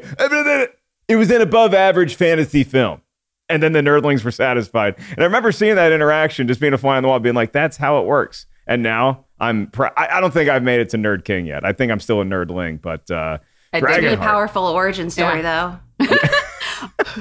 "It 1.09 1.17
was 1.17 1.30
an 1.32 1.41
above 1.41 1.73
average 1.73 2.15
fantasy 2.15 2.63
film." 2.63 3.01
And 3.50 3.62
then 3.62 3.74
the 3.74 3.82
nerdlings 3.82 4.24
were 4.24 4.32
satisfied. 4.32 4.96
And 5.12 5.20
I 5.20 5.24
remember 5.24 5.52
seeing 5.52 5.76
that 5.76 5.91
interaction, 5.91 6.48
just 6.48 6.60
being 6.60 6.74
a 6.74 6.78
fly 6.78 6.98
on 6.98 7.04
the 7.04 7.10
wall, 7.10 7.20
being 7.20 7.36
like, 7.36 7.52
that's 7.52 7.78
how 7.78 8.00
it 8.02 8.06
works. 8.08 8.48
And 8.68 8.82
now 8.82 9.26
I'm, 9.39 9.68
pr- 9.68 9.86
I, 9.96 10.08
I 10.18 10.22
don't 10.22 10.34
think 10.34 10.50
I've 10.50 10.64
made 10.64 10.80
it 10.80 10.89
to 10.89 10.98
Nerd 10.98 11.24
King 11.26 11.46
yet. 11.46 11.64
I 11.64 11.72
think 11.72 11.91
I'm 11.91 12.00
still 12.00 12.22
a 12.22 12.26
nerdling, 12.26 12.82
but 12.82 13.10
uh, 13.12 13.38
I 13.72 13.80
did 13.80 13.86
Really 13.86 14.02
Dragonheart. 14.16 14.20
powerful 14.20 14.64
origin 14.66 15.10
story, 15.12 15.41
though. 15.43 15.78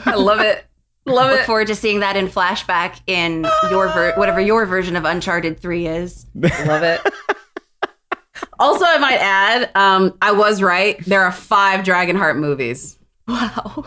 I 0.07 0.15
love 0.15 0.41
it. 0.41 0.65
Love 1.07 1.33
Look 1.33 1.41
it. 1.41 1.45
forward 1.47 1.67
to 1.67 1.75
seeing 1.75 2.01
that 2.01 2.17
in 2.17 2.29
flashback 2.29 3.01
in 3.07 3.47
your 3.71 3.89
ver- 3.89 4.15
whatever 4.17 4.41
your 4.41 4.65
version 4.65 4.97
of 4.97 5.05
Uncharted 5.05 5.61
Three 5.61 5.87
is. 5.87 6.25
Love 6.35 6.83
it. 6.83 7.01
also, 8.59 8.87
I 8.87 8.97
might 8.97 9.19
add, 9.21 9.71
um, 9.75 10.17
I 10.23 10.33
was 10.33 10.63
right. 10.63 10.99
There 11.05 11.21
are 11.23 11.33
five 11.33 11.85
Dragonheart 11.85 12.39
movies. 12.39 12.99
Wow. 13.29 13.85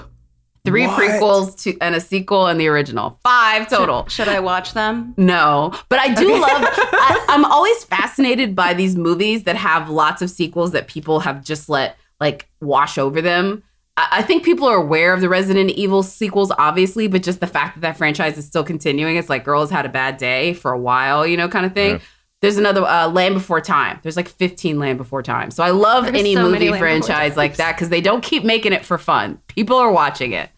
Three 0.67 0.85
What? 0.85 0.99
prequels 0.99 1.61
to 1.63 1.77
and 1.79 1.95
a 1.95 2.01
sequel 2.01 2.47
and 2.47 2.59
the 2.59 2.67
original. 2.67 3.19
Five 3.23 3.69
total. 3.69 4.05
Should 4.07 4.27
I 4.27 4.39
watch 4.39 4.73
them? 4.73 5.13
No, 5.17 5.73
but 5.89 5.99
I 5.99 6.13
do 6.13 6.31
love. 6.33 6.41
I, 6.51 7.25
I'm 7.29 7.45
always 7.45 7.83
fascinated 7.85 8.55
by 8.55 8.73
these 8.73 8.95
movies 8.95 9.43
that 9.43 9.55
have 9.55 9.89
lots 9.89 10.21
of 10.21 10.29
sequels 10.29 10.71
that 10.71 10.87
people 10.87 11.21
have 11.21 11.43
just 11.43 11.69
let 11.69 11.97
like 12.19 12.49
wash 12.61 12.97
over 12.97 13.21
them. 13.21 13.63
I, 13.95 14.07
I 14.11 14.21
think 14.23 14.43
people 14.43 14.67
are 14.67 14.75
aware 14.77 15.13
of 15.13 15.21
the 15.21 15.29
Resident 15.29 15.71
Evil 15.71 16.03
sequels, 16.03 16.51
obviously, 16.57 17.07
but 17.07 17.23
just 17.23 17.39
the 17.39 17.47
fact 17.47 17.75
that 17.75 17.81
that 17.81 17.97
franchise 17.97 18.37
is 18.37 18.45
still 18.45 18.63
continuing, 18.63 19.15
it's 19.15 19.29
like 19.29 19.43
girls 19.43 19.69
had 19.71 19.85
a 19.85 19.89
bad 19.89 20.17
day 20.17 20.53
for 20.53 20.71
a 20.71 20.77
while, 20.79 21.25
you 21.25 21.37
know, 21.37 21.47
kind 21.47 21.65
of 21.65 21.73
thing. 21.73 21.95
Yeah. 21.95 21.99
There's 22.41 22.57
another 22.57 22.83
uh, 22.83 23.07
Land 23.07 23.33
Before 23.33 23.61
Time. 23.61 23.99
There's 24.03 24.15
like 24.15 24.27
15 24.27 24.79
Land 24.79 24.97
Before 24.97 25.23
Time. 25.23 25.49
So 25.49 25.63
I 25.63 25.71
love 25.71 26.05
There's 26.05 26.17
any 26.17 26.35
so 26.35 26.43
movie 26.43 26.71
franchise 26.77 27.35
like 27.35 27.55
that 27.57 27.75
because 27.75 27.89
they 27.89 28.01
don't 28.01 28.23
keep 28.23 28.43
making 28.43 28.73
it 28.73 28.85
for 28.85 28.97
fun. 28.97 29.39
People 29.47 29.77
are 29.77 29.91
watching 29.91 30.33
it. 30.33 30.49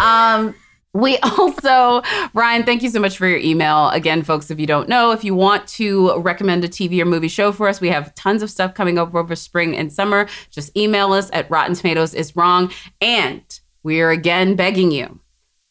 Um, 0.00 0.54
We 0.92 1.18
also, 1.22 2.02
Ryan, 2.34 2.64
thank 2.64 2.82
you 2.82 2.90
so 2.90 2.98
much 2.98 3.16
for 3.16 3.28
your 3.28 3.38
email. 3.38 3.90
Again, 3.90 4.22
folks, 4.22 4.50
if 4.50 4.58
you 4.58 4.66
don't 4.66 4.88
know, 4.88 5.12
if 5.12 5.22
you 5.22 5.34
want 5.34 5.68
to 5.68 6.18
recommend 6.18 6.64
a 6.64 6.68
TV 6.68 7.00
or 7.00 7.04
movie 7.04 7.28
show 7.28 7.52
for 7.52 7.68
us, 7.68 7.80
we 7.80 7.88
have 7.88 8.14
tons 8.14 8.42
of 8.42 8.50
stuff 8.50 8.74
coming 8.74 8.98
up 8.98 9.14
over 9.14 9.36
spring 9.36 9.76
and 9.76 9.92
summer. 9.92 10.26
Just 10.50 10.76
email 10.76 11.12
us 11.12 11.30
at 11.32 11.48
Rotten 11.50 11.76
Tomatoes 11.76 12.12
is 12.12 12.34
wrong. 12.34 12.72
And 13.00 13.42
we 13.82 14.00
are 14.00 14.10
again 14.10 14.56
begging 14.56 14.90
you, 14.90 15.20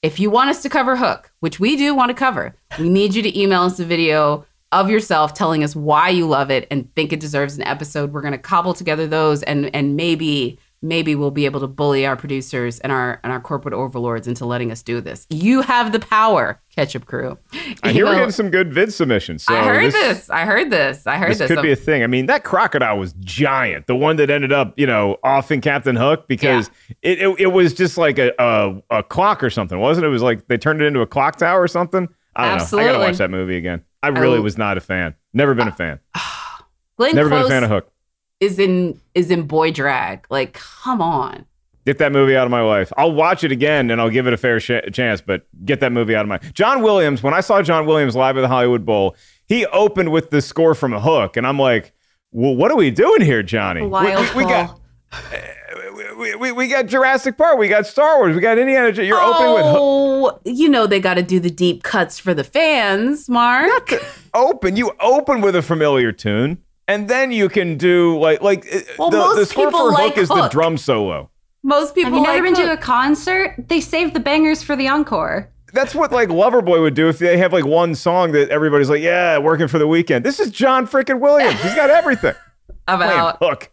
if 0.02 0.20
you 0.20 0.30
want 0.30 0.50
us 0.50 0.62
to 0.62 0.70
cover 0.70 0.96
Hook, 0.96 1.32
which 1.42 1.60
we 1.60 1.76
do 1.76 1.94
want 1.94 2.10
to 2.10 2.16
cover, 2.16 2.56
we 2.80 2.88
need 2.88 3.14
you 3.14 3.22
to 3.22 3.40
email 3.40 3.64
us 3.64 3.80
a 3.80 3.86
video 3.86 4.46
of 4.72 4.90
yourself 4.90 5.34
telling 5.34 5.64
us 5.64 5.76
why 5.76 6.10
you 6.10 6.28
love 6.28 6.52
it 6.52 6.68
and 6.70 6.94
think 6.96 7.12
it 7.12 7.20
deserves 7.20 7.58
an 7.58 7.64
episode. 7.64 8.14
We're 8.14 8.22
going 8.22 8.34
to 8.34 8.38
cobble 8.38 8.74
together 8.74 9.08
those 9.08 9.44
and 9.44 9.74
and 9.76 9.96
maybe 9.96 10.60
maybe 10.82 11.14
we'll 11.16 11.32
be 11.32 11.46
able 11.46 11.60
to 11.60 11.68
bully 11.68 12.06
our 12.06 12.16
producers 12.16 12.80
and 12.80 12.92
our 12.92 13.20
and 13.24 13.34
our 13.34 13.40
corporate 13.40 13.74
overlords 13.74 14.28
into 14.28 14.46
letting 14.46 14.72
us 14.72 14.82
do 14.82 15.02
this. 15.02 15.26
You 15.30 15.62
have 15.62 15.92
the 15.92 16.00
power, 16.00 16.62
Ketchup 16.74 17.06
Crew. 17.06 17.38
I 17.84 17.92
hear 17.92 18.06
we're 18.06 18.16
getting 18.16 18.32
some 18.32 18.50
good 18.50 18.74
vid 18.74 18.94
submissions. 18.94 19.44
So 19.44 19.56
I 19.56 19.64
heard 19.64 19.92
this, 19.92 20.30
I 20.30 20.46
heard 20.46 20.70
this. 20.70 21.06
I 21.06 21.18
heard 21.18 21.32
this 21.32 21.40
this. 21.40 21.52
could 21.52 21.62
be 21.62 21.72
a 21.72 21.76
thing. 21.76 22.04
I 22.04 22.08
mean, 22.08 22.28
that 22.28 22.44
crocodile 22.44 22.98
was 22.98 23.14
giant. 23.20 23.88
The 23.88 23.96
one 23.96 24.16
that 24.18 24.30
ended 24.30 24.54
up, 24.54 24.74
you 24.78 24.88
know, 24.88 25.18
off 25.24 25.52
in 25.52 25.62
Captain 25.62 25.96
Hook 25.96 26.28
because 26.28 26.70
it, 27.02 27.20
it 27.20 27.40
it 27.40 27.48
was 27.48 27.74
just 27.74 27.98
like 27.98 28.18
a, 28.18 28.32
a 28.40 28.82
a 29.00 29.04
clock 29.04 29.44
or 29.44 29.50
something, 29.50 29.80
wasn't 29.80 30.06
it? 30.06 30.08
It 30.08 30.12
was 30.12 30.24
like 30.24 30.48
they 30.48 30.58
turned 30.58 30.82
it 30.82 30.86
into 30.86 31.02
a 31.02 31.08
clock 31.08 31.38
tower 31.38 31.62
or 31.62 31.68
something. 31.68 32.08
I 32.36 32.58
don't 32.58 32.72
know. 32.72 32.80
I 32.80 32.84
gotta 32.86 33.00
watch 33.00 33.18
that 33.18 33.30
movie 33.32 33.58
again. 33.58 33.84
I 34.02 34.10
really 34.10 34.38
Oh. 34.38 34.42
was 34.42 34.58
not 34.58 34.78
a 34.78 34.82
fan. 34.82 35.16
Never 35.34 35.54
been 35.54 35.68
a 35.68 35.72
uh, 35.72 35.76
fan. 35.76 36.00
Glenn 36.98 37.16
Never 37.16 37.30
been 37.30 37.42
a 37.44 37.48
fan 37.50 37.64
of 37.64 37.70
Hook. 37.70 37.92
is 38.40 38.60
in 38.60 39.00
is 39.14 39.32
in 39.32 39.44
boy 39.44 39.72
drag. 39.72 40.26
Like, 40.30 40.54
come 40.54 41.02
on. 41.02 41.46
Get 41.86 41.98
that 42.00 42.12
movie 42.12 42.36
out 42.36 42.46
of 42.46 42.52
my 42.52 42.62
life. 42.62 42.92
I'll 42.98 43.14
watch 43.14 43.44
it 43.44 43.52
again 43.52 43.90
and 43.90 44.00
I'll 44.00 44.10
give 44.10 44.28
it 44.28 44.34
a 44.34 44.38
fair 44.38 44.60
sh- 44.60 44.72
chance, 44.94 45.22
but 45.22 45.48
get 45.66 45.80
that 45.80 45.92
movie 45.92 46.16
out 46.16 46.22
of 46.24 46.28
my. 46.30 46.38
John 46.54 46.82
Williams. 46.84 47.24
When 47.24 47.34
I 47.34 47.40
saw 47.42 47.62
John 47.62 47.86
Williams 47.86 48.16
live 48.16 48.38
at 48.38 48.42
the 48.42 48.48
Hollywood 48.48 48.86
Bowl, 48.86 49.16
he 49.48 49.66
opened 49.68 50.12
with 50.12 50.30
the 50.30 50.42
score 50.42 50.76
from 50.76 50.94
a 50.94 51.00
Hook, 51.02 51.36
and 51.38 51.48
I'm 51.48 51.58
like, 51.58 51.94
"Well, 52.32 52.56
what 52.56 52.70
are 52.70 52.76
we 52.78 52.92
doing 52.92 53.22
here, 53.22 53.42
Johnny? 53.42 53.82
We- 53.82 53.88
Wild 53.88 54.36
we, 54.36 54.44
we 54.44 54.50
got. 54.50 54.80
we, 56.20 56.36
we, 56.36 56.52
we 56.52 56.68
got 56.68 56.88
Jurassic 56.88 57.38
Park, 57.38 57.58
we 57.58 57.68
got 57.68 57.88
Star 57.88 58.20
Wars, 58.20 58.36
we 58.36 58.42
got 58.42 58.58
Indiana. 58.58 58.92
Jones. 58.92 59.08
You're 59.08 59.22
opening 59.22 59.54
with 59.54 59.64
Hook. 59.64 59.78
Oh, 59.80 60.40
you 60.46 60.68
know 60.70 60.86
they 60.86 61.00
got 61.00 61.14
to 61.16 61.24
do 61.24 61.40
the 61.40 61.50
deep 61.50 61.84
cuts 61.84 62.20
for 62.20 62.34
the 62.34 62.44
fans, 62.44 63.30
Mark. 63.30 63.94
open. 64.34 64.76
You 64.76 64.92
open 65.00 65.42
with 65.42 65.56
a 65.56 65.62
familiar 65.62 66.12
tune, 66.12 66.60
and 66.88 67.08
then 67.08 67.32
you 67.32 67.48
can 67.50 67.78
do 67.78 68.20
like 68.20 68.42
like 68.42 68.66
uh, 68.74 68.80
Well, 68.98 69.10
the, 69.10 69.40
the 69.40 69.46
score 69.46 69.68
people 69.68 69.80
for 69.80 69.92
like 69.92 70.16
Hook 70.16 70.24
is 70.24 70.30
the 70.30 70.50
drum 70.50 70.78
solo. 70.78 71.30
Most 71.64 71.96
people 71.96 72.12
Have 72.12 72.18
you 72.18 72.24
never 72.24 72.46
like 72.46 72.56
been 72.56 72.66
to 72.68 72.74
a 72.74 72.78
concert? 72.78 73.56
They 73.68 73.82
save 73.82 74.14
the 74.14 74.20
bangers 74.20 74.62
for 74.64 74.76
the 74.76 74.88
encore. 74.88 75.50
That's 75.74 75.94
what 75.94 76.12
like 76.12 76.30
Loverboy 76.30 76.82
would 76.82 76.94
do 76.96 77.10
if 77.10 77.20
they 77.20 77.38
have 77.38 77.54
like 77.54 77.66
one 77.66 77.96
song 77.96 78.32
that 78.32 78.50
everybody's 78.50 78.90
like, 78.90 79.02
yeah, 79.02 79.38
working 79.38 79.68
for 79.68 79.78
the 79.78 79.88
weekend. 79.88 80.26
This 80.26 80.40
is 80.40 80.52
John 80.52 80.88
freaking 80.88 81.20
Williams. 81.20 81.62
He's 81.62 81.76
got 81.76 81.90
everything. 81.90 82.36
I'm 82.88 82.98
Playing 82.98 83.20
out. 83.20 83.38
Hook. 83.40 83.72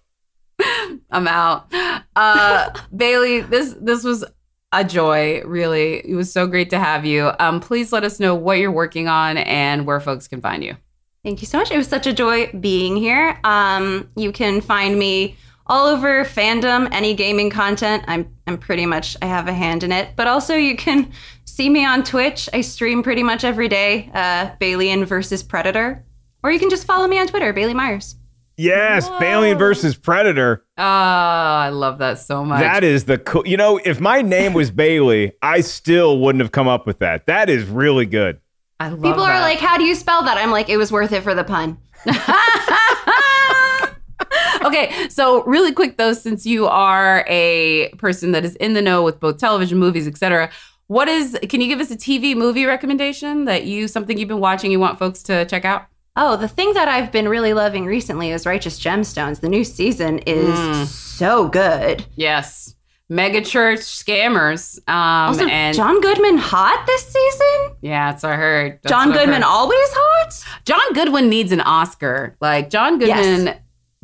I'm 1.11 1.29
out. 1.29 1.73
Uh, 2.15 2.71
Bailey, 2.95 3.41
this 3.41 3.75
this 3.81 4.05
was 4.05 4.25
a 4.73 4.85
joy. 4.85 5.43
Really, 5.45 6.07
it 6.09 6.15
was 6.15 6.33
so 6.33 6.47
great 6.47 6.71
to 6.71 6.79
have 6.79 7.05
you. 7.05 7.31
Um, 7.39 7.61
please 7.61 7.93
let 7.93 8.05
us 8.05 8.21
know 8.21 8.35
what 8.35 8.59
you're 8.59 8.73
working 8.73 9.09
on 9.09 9.39
and 9.39 9.87
where 9.87 10.01
folks 10.01 10.29
can 10.29 10.41
find 10.41 10.65
you. 10.65 10.77
Thank 11.25 11.41
you 11.41 11.47
so 11.47 11.59
much. 11.59 11.71
It 11.71 11.77
was 11.77 11.89
such 11.89 12.07
a 12.07 12.13
joy 12.13 12.53
being 12.53 12.97
here. 12.97 13.39
Um, 13.43 14.09
you 14.17 14.31
can 14.33 14.61
find 14.61 14.99
me 14.99 15.37
all 15.67 15.87
over 15.87 16.25
fandom, 16.25 16.89
any 16.93 17.15
gaming 17.15 17.51
content. 17.51 18.05
I'm 18.07 18.33
I'm 18.47 18.59
pretty 18.59 18.87
much 18.87 19.17
I 19.21 19.27
have 19.27 19.49
a 19.49 19.53
hand 19.53 19.83
in 19.83 19.93
it. 19.93 20.11
But 20.17 20.29
also 20.29 20.55
you 20.55 20.77
can 20.77 21.11
see 21.45 21.69
me 21.69 21.85
on 21.85 22.05
Twitch. 22.05 22.49
I 22.53 22.61
stream 22.61 23.03
pretty 23.03 23.23
much 23.23 23.45
every 23.45 23.69
day. 23.69 24.11
Uh, 24.15 24.51
Balian 24.61 25.05
versus 25.05 25.43
Predator, 25.43 26.05
or 26.43 26.53
you 26.53 26.59
can 26.59 26.71
just 26.71 26.87
follow 26.87 27.09
me 27.09 27.19
on 27.19 27.27
Twitter, 27.27 27.53
Bailey 27.53 27.75
Myers. 27.75 28.17
Yes, 28.57 29.09
Balian 29.09 29.59
versus 29.59 29.97
Predator. 29.97 30.65
Oh, 30.79 30.83
I 30.83 31.69
love 31.69 31.99
that 31.99 32.19
so 32.19 32.43
much. 32.43 32.61
That 32.61 32.85
is 32.85 33.05
the 33.05 33.19
cool. 33.19 33.47
You 33.47 33.59
know, 33.59 33.79
if 33.85 34.01
my 34.01 34.23
name 34.23 34.55
was 34.55 34.71
Bailey, 34.71 35.33
I 35.43 35.61
still 35.61 36.21
wouldn't 36.21 36.41
have 36.41 36.53
come 36.53 36.67
up 36.67 36.87
with 36.87 37.01
that. 37.01 37.27
That 37.27 37.51
is 37.51 37.65
really 37.65 38.07
good. 38.07 38.41
I 38.81 38.89
love 38.89 39.03
People 39.03 39.23
are 39.23 39.41
like, 39.41 39.59
"How 39.59 39.77
do 39.77 39.85
you 39.85 39.95
spell 39.95 40.23
that?" 40.23 40.39
I'm 40.39 40.51
like, 40.51 40.71
"It 40.71 40.79
was 40.79 40.91
worth 40.91 41.13
it 41.13 41.23
for 41.23 41.35
the 41.35 41.45
pun." 41.45 41.77
okay, 44.65 45.09
so 45.11 45.45
really 45.45 45.73
quick 45.73 45.99
though, 45.99 46.15
since 46.15 46.47
you 46.47 46.67
are 46.67 47.25
a 47.29 47.91
person 47.99 48.33
that 48.33 48.45
is 48.45 48.57
in 48.57 48.73
the 48.73 48.83
know 48.83 49.03
with 49.03 49.21
both 49.21 49.39
television, 49.39 49.79
movies, 49.79 50.07
etc., 50.07 50.51
what 50.87 51.09
is? 51.09 51.39
Can 51.49 51.61
you 51.61 51.69
give 51.69 51.81
us 51.81 51.91
a 51.91 51.97
TV 51.97 52.35
movie 52.35 52.65
recommendation 52.65 53.45
that 53.45 53.65
you 53.65 53.89
something 53.89 54.17
you've 54.17 54.29
been 54.29 54.41
watching 54.41 54.71
you 54.71 54.81
want 54.81 54.99
folks 54.99 55.23
to 55.25 55.45
check 55.45 55.67
out? 55.67 55.87
Oh, 56.19 56.37
the 56.37 56.49
thing 56.49 56.73
that 56.75 56.89
I've 56.89 57.13
been 57.13 57.29
really 57.29 57.53
loving 57.53 57.85
recently 57.85 58.31
is 58.31 58.47
Righteous 58.47 58.81
Gemstones. 58.81 59.41
The 59.41 59.49
new 59.49 59.65
season 59.65 60.19
is 60.21 60.59
Mm. 60.59 60.87
so 60.87 61.49
good. 61.49 62.07
Yes, 62.15 62.75
mega 63.11 63.43
church 63.43 63.81
scammers. 63.81 64.79
Um, 64.89 65.29
Also, 65.29 65.47
and 65.47 65.77
John 65.77 66.01
Goodman 66.01 66.39
hot 66.39 66.85
this 66.87 67.07
season? 67.07 67.77
yeah, 67.83 68.11
that's 68.13 68.23
what 68.23 68.33
I 68.33 68.37
heard. 68.37 68.79
That's 68.83 68.91
John 68.91 69.13
Goodman 69.13 69.43
heard. 69.43 69.49
always 69.49 69.89
hot? 69.93 70.45
John 70.65 70.93
Goodman 70.95 71.29
needs 71.29 71.53
an 71.53 71.61
Oscar. 71.61 72.37
Like 72.41 72.71
John 72.71 72.99
Goodman 72.99 73.55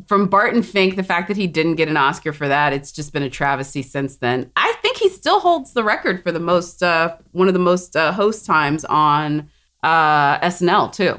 from 0.07 0.27
Barton 0.27 0.61
Fink, 0.61 0.95
the 0.97 1.03
fact 1.03 1.27
that 1.29 1.37
he 1.37 1.47
didn't 1.47 1.75
get 1.75 1.87
an 1.87 1.97
Oscar 1.97 2.31
for 2.31 2.47
that, 2.47 2.73
it's 2.73 2.91
just 2.91 3.11
been 3.11 3.23
a 3.23 3.29
travesty 3.29 3.81
since 3.81 4.17
then. 4.17 4.51
I 4.55 4.73
think 4.83 4.97
he 4.97 5.09
still 5.09 5.39
holds 5.39 5.73
the 5.73 5.83
record 5.83 6.21
for 6.21 6.31
the 6.31 6.39
most, 6.39 6.83
uh, 6.83 7.15
one 7.31 7.47
of 7.47 7.53
the 7.55 7.59
most 7.59 7.95
uh, 7.95 8.11
host 8.11 8.45
times 8.45 8.85
on 8.85 9.49
uh, 9.81 10.37
SNL 10.39 10.91
too. 10.93 11.15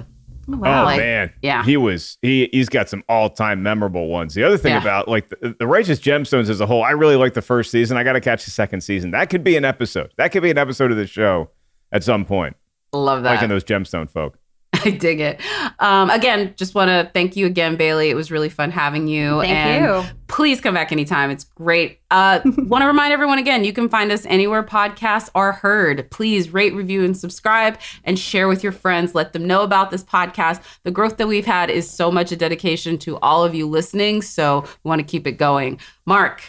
Oh 0.48 0.56
Like, 0.56 0.98
man, 0.98 1.32
yeah. 1.42 1.64
he 1.64 1.76
was 1.76 2.18
he 2.22 2.48
he's 2.52 2.68
got 2.68 2.88
some 2.88 3.02
all 3.08 3.30
time 3.30 3.62
memorable 3.62 4.08
ones. 4.08 4.34
The 4.34 4.44
other 4.44 4.56
thing 4.58 4.72
Yeah. 4.72 4.80
about 4.82 5.08
like 5.08 5.28
the, 5.30 5.54
the 5.58 5.66
Righteous 5.66 5.98
Gemstones 6.00 6.48
as 6.50 6.60
a 6.60 6.66
whole, 6.66 6.82
I 6.82 6.90
really 6.90 7.16
like 7.16 7.34
the 7.34 7.42
first 7.42 7.70
season. 7.70 7.96
I 7.96 8.04
got 8.04 8.12
to 8.14 8.20
catch 8.20 8.44
the 8.44 8.50
second 8.50 8.82
season. 8.82 9.10
That 9.12 9.30
could 9.30 9.42
be 9.44 9.56
an 9.56 9.64
episode. 9.64 10.12
That 10.18 10.32
could 10.32 10.42
be 10.42 10.50
an 10.50 10.58
episode 10.58 10.90
of 10.90 10.96
the 10.96 11.06
show 11.06 11.50
at 11.92 12.04
some 12.04 12.24
point. 12.24 12.56
Love 12.92 13.22
that. 13.22 13.34
Liking 13.34 13.48
those 13.48 13.64
gemstone 13.64 14.08
folk. 14.10 14.38
I 14.84 14.90
dig 14.90 15.20
it. 15.20 15.40
Um, 15.78 16.10
again, 16.10 16.54
just 16.56 16.74
want 16.74 16.88
to 16.88 17.10
thank 17.14 17.36
you 17.36 17.46
again, 17.46 17.76
Bailey. 17.76 18.10
It 18.10 18.14
was 18.14 18.30
really 18.30 18.48
fun 18.48 18.70
having 18.70 19.06
you. 19.06 19.40
Thank 19.40 19.52
and 19.52 19.84
you. 19.84 20.10
Please 20.26 20.60
come 20.60 20.74
back 20.74 20.90
anytime. 20.90 21.30
It's 21.30 21.44
great. 21.44 22.00
Uh, 22.10 22.40
want 22.44 22.82
to 22.82 22.86
remind 22.86 23.12
everyone 23.12 23.38
again, 23.38 23.62
you 23.64 23.72
can 23.72 23.88
find 23.88 24.10
us 24.10 24.26
anywhere 24.26 24.62
podcasts 24.62 25.30
are 25.34 25.52
heard. 25.52 26.10
Please 26.10 26.52
rate, 26.52 26.74
review, 26.74 27.04
and 27.04 27.16
subscribe 27.16 27.78
and 28.04 28.18
share 28.18 28.48
with 28.48 28.62
your 28.62 28.72
friends. 28.72 29.14
Let 29.14 29.32
them 29.32 29.46
know 29.46 29.62
about 29.62 29.90
this 29.90 30.02
podcast. 30.02 30.62
The 30.82 30.90
growth 30.90 31.18
that 31.18 31.28
we've 31.28 31.46
had 31.46 31.70
is 31.70 31.88
so 31.88 32.10
much 32.10 32.32
a 32.32 32.36
dedication 32.36 32.98
to 32.98 33.18
all 33.18 33.44
of 33.44 33.54
you 33.54 33.68
listening. 33.68 34.22
So 34.22 34.62
we 34.82 34.88
want 34.88 35.00
to 35.00 35.06
keep 35.06 35.26
it 35.26 35.32
going. 35.32 35.78
Mark, 36.06 36.42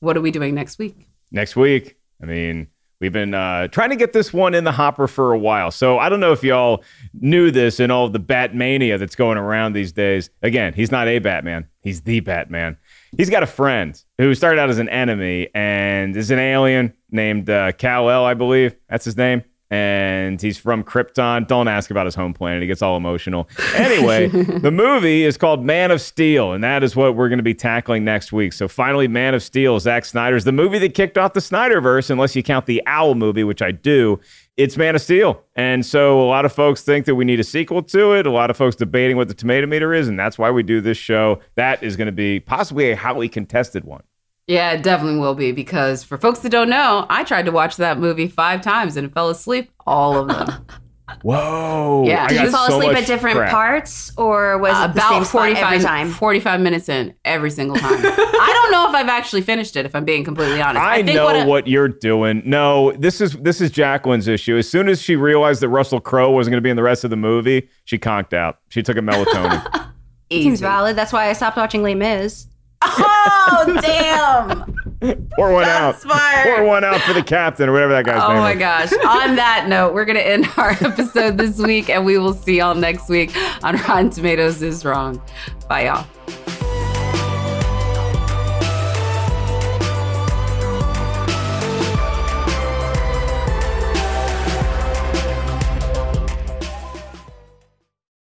what 0.00 0.16
are 0.16 0.20
we 0.20 0.30
doing 0.30 0.54
next 0.54 0.78
week? 0.78 1.08
next 1.32 1.56
week. 1.56 1.96
I 2.22 2.26
mean, 2.26 2.68
we've 3.02 3.12
been 3.12 3.34
uh, 3.34 3.66
trying 3.68 3.90
to 3.90 3.96
get 3.96 4.12
this 4.12 4.32
one 4.32 4.54
in 4.54 4.62
the 4.62 4.70
hopper 4.72 5.08
for 5.08 5.32
a 5.32 5.38
while. 5.38 5.72
So 5.72 5.98
I 5.98 6.08
don't 6.08 6.20
know 6.20 6.32
if 6.32 6.44
y'all 6.44 6.84
knew 7.14 7.50
this 7.50 7.80
and 7.80 7.90
all 7.90 8.08
the 8.08 8.20
Batmania 8.20 8.98
that's 8.98 9.16
going 9.16 9.36
around 9.36 9.72
these 9.72 9.90
days. 9.92 10.30
Again, 10.40 10.72
he's 10.72 10.92
not 10.92 11.08
a 11.08 11.18
Batman, 11.18 11.68
he's 11.80 12.02
the 12.02 12.20
Batman. 12.20 12.78
He's 13.18 13.28
got 13.28 13.42
a 13.42 13.46
friend 13.46 14.00
who 14.16 14.34
started 14.34 14.58
out 14.58 14.70
as 14.70 14.78
an 14.78 14.88
enemy 14.88 15.48
and 15.54 16.16
is 16.16 16.30
an 16.30 16.38
alien 16.38 16.94
named 17.10 17.50
uh, 17.50 17.72
Kal-El, 17.72 18.24
I 18.24 18.32
believe. 18.32 18.74
That's 18.88 19.04
his 19.04 19.18
name. 19.18 19.42
And 19.72 20.38
he's 20.38 20.58
from 20.58 20.84
Krypton. 20.84 21.46
Don't 21.46 21.66
ask 21.66 21.90
about 21.90 22.04
his 22.04 22.14
home 22.14 22.34
planet. 22.34 22.60
He 22.60 22.66
gets 22.66 22.82
all 22.82 22.96
emotional. 22.96 23.48
Anyway, 23.74 24.28
the 24.28 24.70
movie 24.70 25.24
is 25.24 25.38
called 25.38 25.64
Man 25.64 25.90
of 25.90 26.00
Steel, 26.00 26.52
and 26.52 26.62
that 26.62 26.82
is 26.82 26.94
what 26.94 27.16
we're 27.16 27.28
going 27.28 27.38
to 27.38 27.42
be 27.42 27.54
tackling 27.54 28.04
next 28.04 28.32
week. 28.32 28.52
So 28.52 28.68
finally, 28.68 29.08
Man 29.08 29.34
of 29.34 29.42
Steel, 29.42 29.80
Zack 29.80 30.04
Snyder's 30.04 30.44
the 30.44 30.52
movie 30.52 30.78
that 30.78 30.94
kicked 30.94 31.16
off 31.16 31.32
the 31.32 31.40
Snyderverse, 31.40 32.10
unless 32.10 32.36
you 32.36 32.42
count 32.42 32.66
the 32.66 32.82
Owl 32.86 33.14
movie, 33.14 33.44
which 33.44 33.62
I 33.62 33.70
do. 33.70 34.20
It's 34.58 34.76
Man 34.76 34.94
of 34.94 35.00
Steel. 35.00 35.42
And 35.56 35.84
so 35.86 36.20
a 36.20 36.28
lot 36.28 36.44
of 36.44 36.52
folks 36.52 36.82
think 36.82 37.06
that 37.06 37.14
we 37.14 37.24
need 37.24 37.40
a 37.40 37.44
sequel 37.44 37.82
to 37.84 38.12
it. 38.12 38.26
A 38.26 38.30
lot 38.30 38.50
of 38.50 38.56
folks 38.56 38.76
debating 38.76 39.16
what 39.16 39.28
the 39.28 39.34
tomato 39.34 39.66
meter 39.66 39.94
is, 39.94 40.06
and 40.06 40.18
that's 40.18 40.38
why 40.38 40.50
we 40.50 40.62
do 40.62 40.80
this 40.82 40.98
show. 40.98 41.40
That 41.54 41.82
is 41.82 41.96
going 41.96 42.06
to 42.06 42.12
be 42.12 42.40
possibly 42.40 42.90
a 42.90 42.96
highly 42.96 43.28
contested 43.28 43.84
one. 43.84 44.02
Yeah, 44.46 44.72
it 44.72 44.82
definitely 44.82 45.20
will 45.20 45.34
be 45.34 45.52
because 45.52 46.02
for 46.02 46.18
folks 46.18 46.40
that 46.40 46.50
don't 46.50 46.68
know, 46.68 47.06
I 47.08 47.24
tried 47.24 47.46
to 47.46 47.52
watch 47.52 47.76
that 47.76 47.98
movie 47.98 48.26
five 48.26 48.60
times 48.60 48.96
and 48.96 49.12
fell 49.12 49.30
asleep 49.30 49.70
all 49.86 50.18
of 50.18 50.28
them. 50.28 50.66
Whoa. 51.22 52.04
Yeah. 52.06 52.26
Did 52.26 52.40
you 52.40 52.50
fall 52.50 52.68
so 52.68 52.80
asleep 52.80 52.96
at 52.96 53.06
different 53.06 53.36
crap. 53.36 53.50
parts, 53.50 54.12
or 54.16 54.58
was 54.58 54.72
it 54.72 54.78
the 54.78 54.92
about 54.92 55.10
same 55.10 55.24
spot 55.24 55.40
45, 55.42 55.64
every 55.64 55.84
time? 55.84 56.10
45 56.10 56.60
minutes 56.60 56.88
in 56.88 57.14
every 57.24 57.50
single 57.50 57.76
time. 57.76 57.92
I 58.04 58.60
don't 58.62 58.72
know 58.72 58.88
if 58.88 58.94
I've 58.94 59.08
actually 59.08 59.42
finished 59.42 59.76
it, 59.76 59.84
if 59.84 59.94
I'm 59.94 60.04
being 60.04 60.24
completely 60.24 60.60
honest. 60.62 60.82
I, 60.82 61.02
think 61.02 61.16
know 61.16 61.26
I- 61.26 61.44
what 61.44 61.68
you're 61.68 61.88
doing. 61.88 62.42
No, 62.46 62.92
this 62.92 63.20
is 63.20 63.34
this 63.34 63.60
is 63.60 63.70
Jacqueline's 63.70 64.26
issue. 64.26 64.56
As 64.56 64.68
soon 64.68 64.88
as 64.88 65.02
she 65.02 65.16
realized 65.16 65.60
that 65.60 65.68
Russell 65.68 66.00
Crowe 66.00 66.30
wasn't 66.30 66.52
going 66.52 66.62
to 66.62 66.66
be 66.66 66.70
in 66.70 66.76
the 66.76 66.82
rest 66.82 67.04
of 67.04 67.10
the 67.10 67.16
movie, 67.16 67.68
she 67.84 67.98
conked 67.98 68.32
out. 68.32 68.58
She 68.70 68.82
took 68.82 68.96
a 68.96 69.00
melatonin. 69.00 69.90
Seems 70.32 70.60
valid. 70.60 70.96
That's 70.96 71.12
why 71.12 71.28
I 71.28 71.34
stopped 71.34 71.58
watching 71.58 71.82
Les 71.82 71.94
Mis. 71.94 72.46
Oh, 72.84 73.78
damn. 73.82 75.28
Pour 75.34 75.52
one 75.52 75.64
out. 75.64 76.00
smart. 76.00 76.44
Pour 76.44 76.64
one 76.64 76.84
out 76.84 77.00
for 77.02 77.12
the 77.12 77.22
captain 77.22 77.68
or 77.68 77.72
whatever 77.72 77.92
that 77.92 78.04
guy's 78.04 78.22
Oh 78.22 78.28
name 78.28 78.36
Oh 78.38 78.40
my 78.40 78.52
is. 78.52 78.58
gosh. 78.58 78.92
On 79.04 79.36
that 79.36 79.66
note, 79.68 79.94
we're 79.94 80.04
going 80.04 80.16
to 80.16 80.26
end 80.26 80.46
our 80.56 80.70
episode 80.80 81.38
this 81.38 81.58
week 81.58 81.88
and 81.90 82.04
we 82.04 82.18
will 82.18 82.34
see 82.34 82.58
y'all 82.58 82.74
next 82.74 83.08
week 83.08 83.34
on 83.64 83.76
Rotten 83.76 84.10
Tomatoes 84.10 84.62
is 84.62 84.84
Wrong. 84.84 85.20
Bye, 85.68 85.86
y'all. 85.86 86.06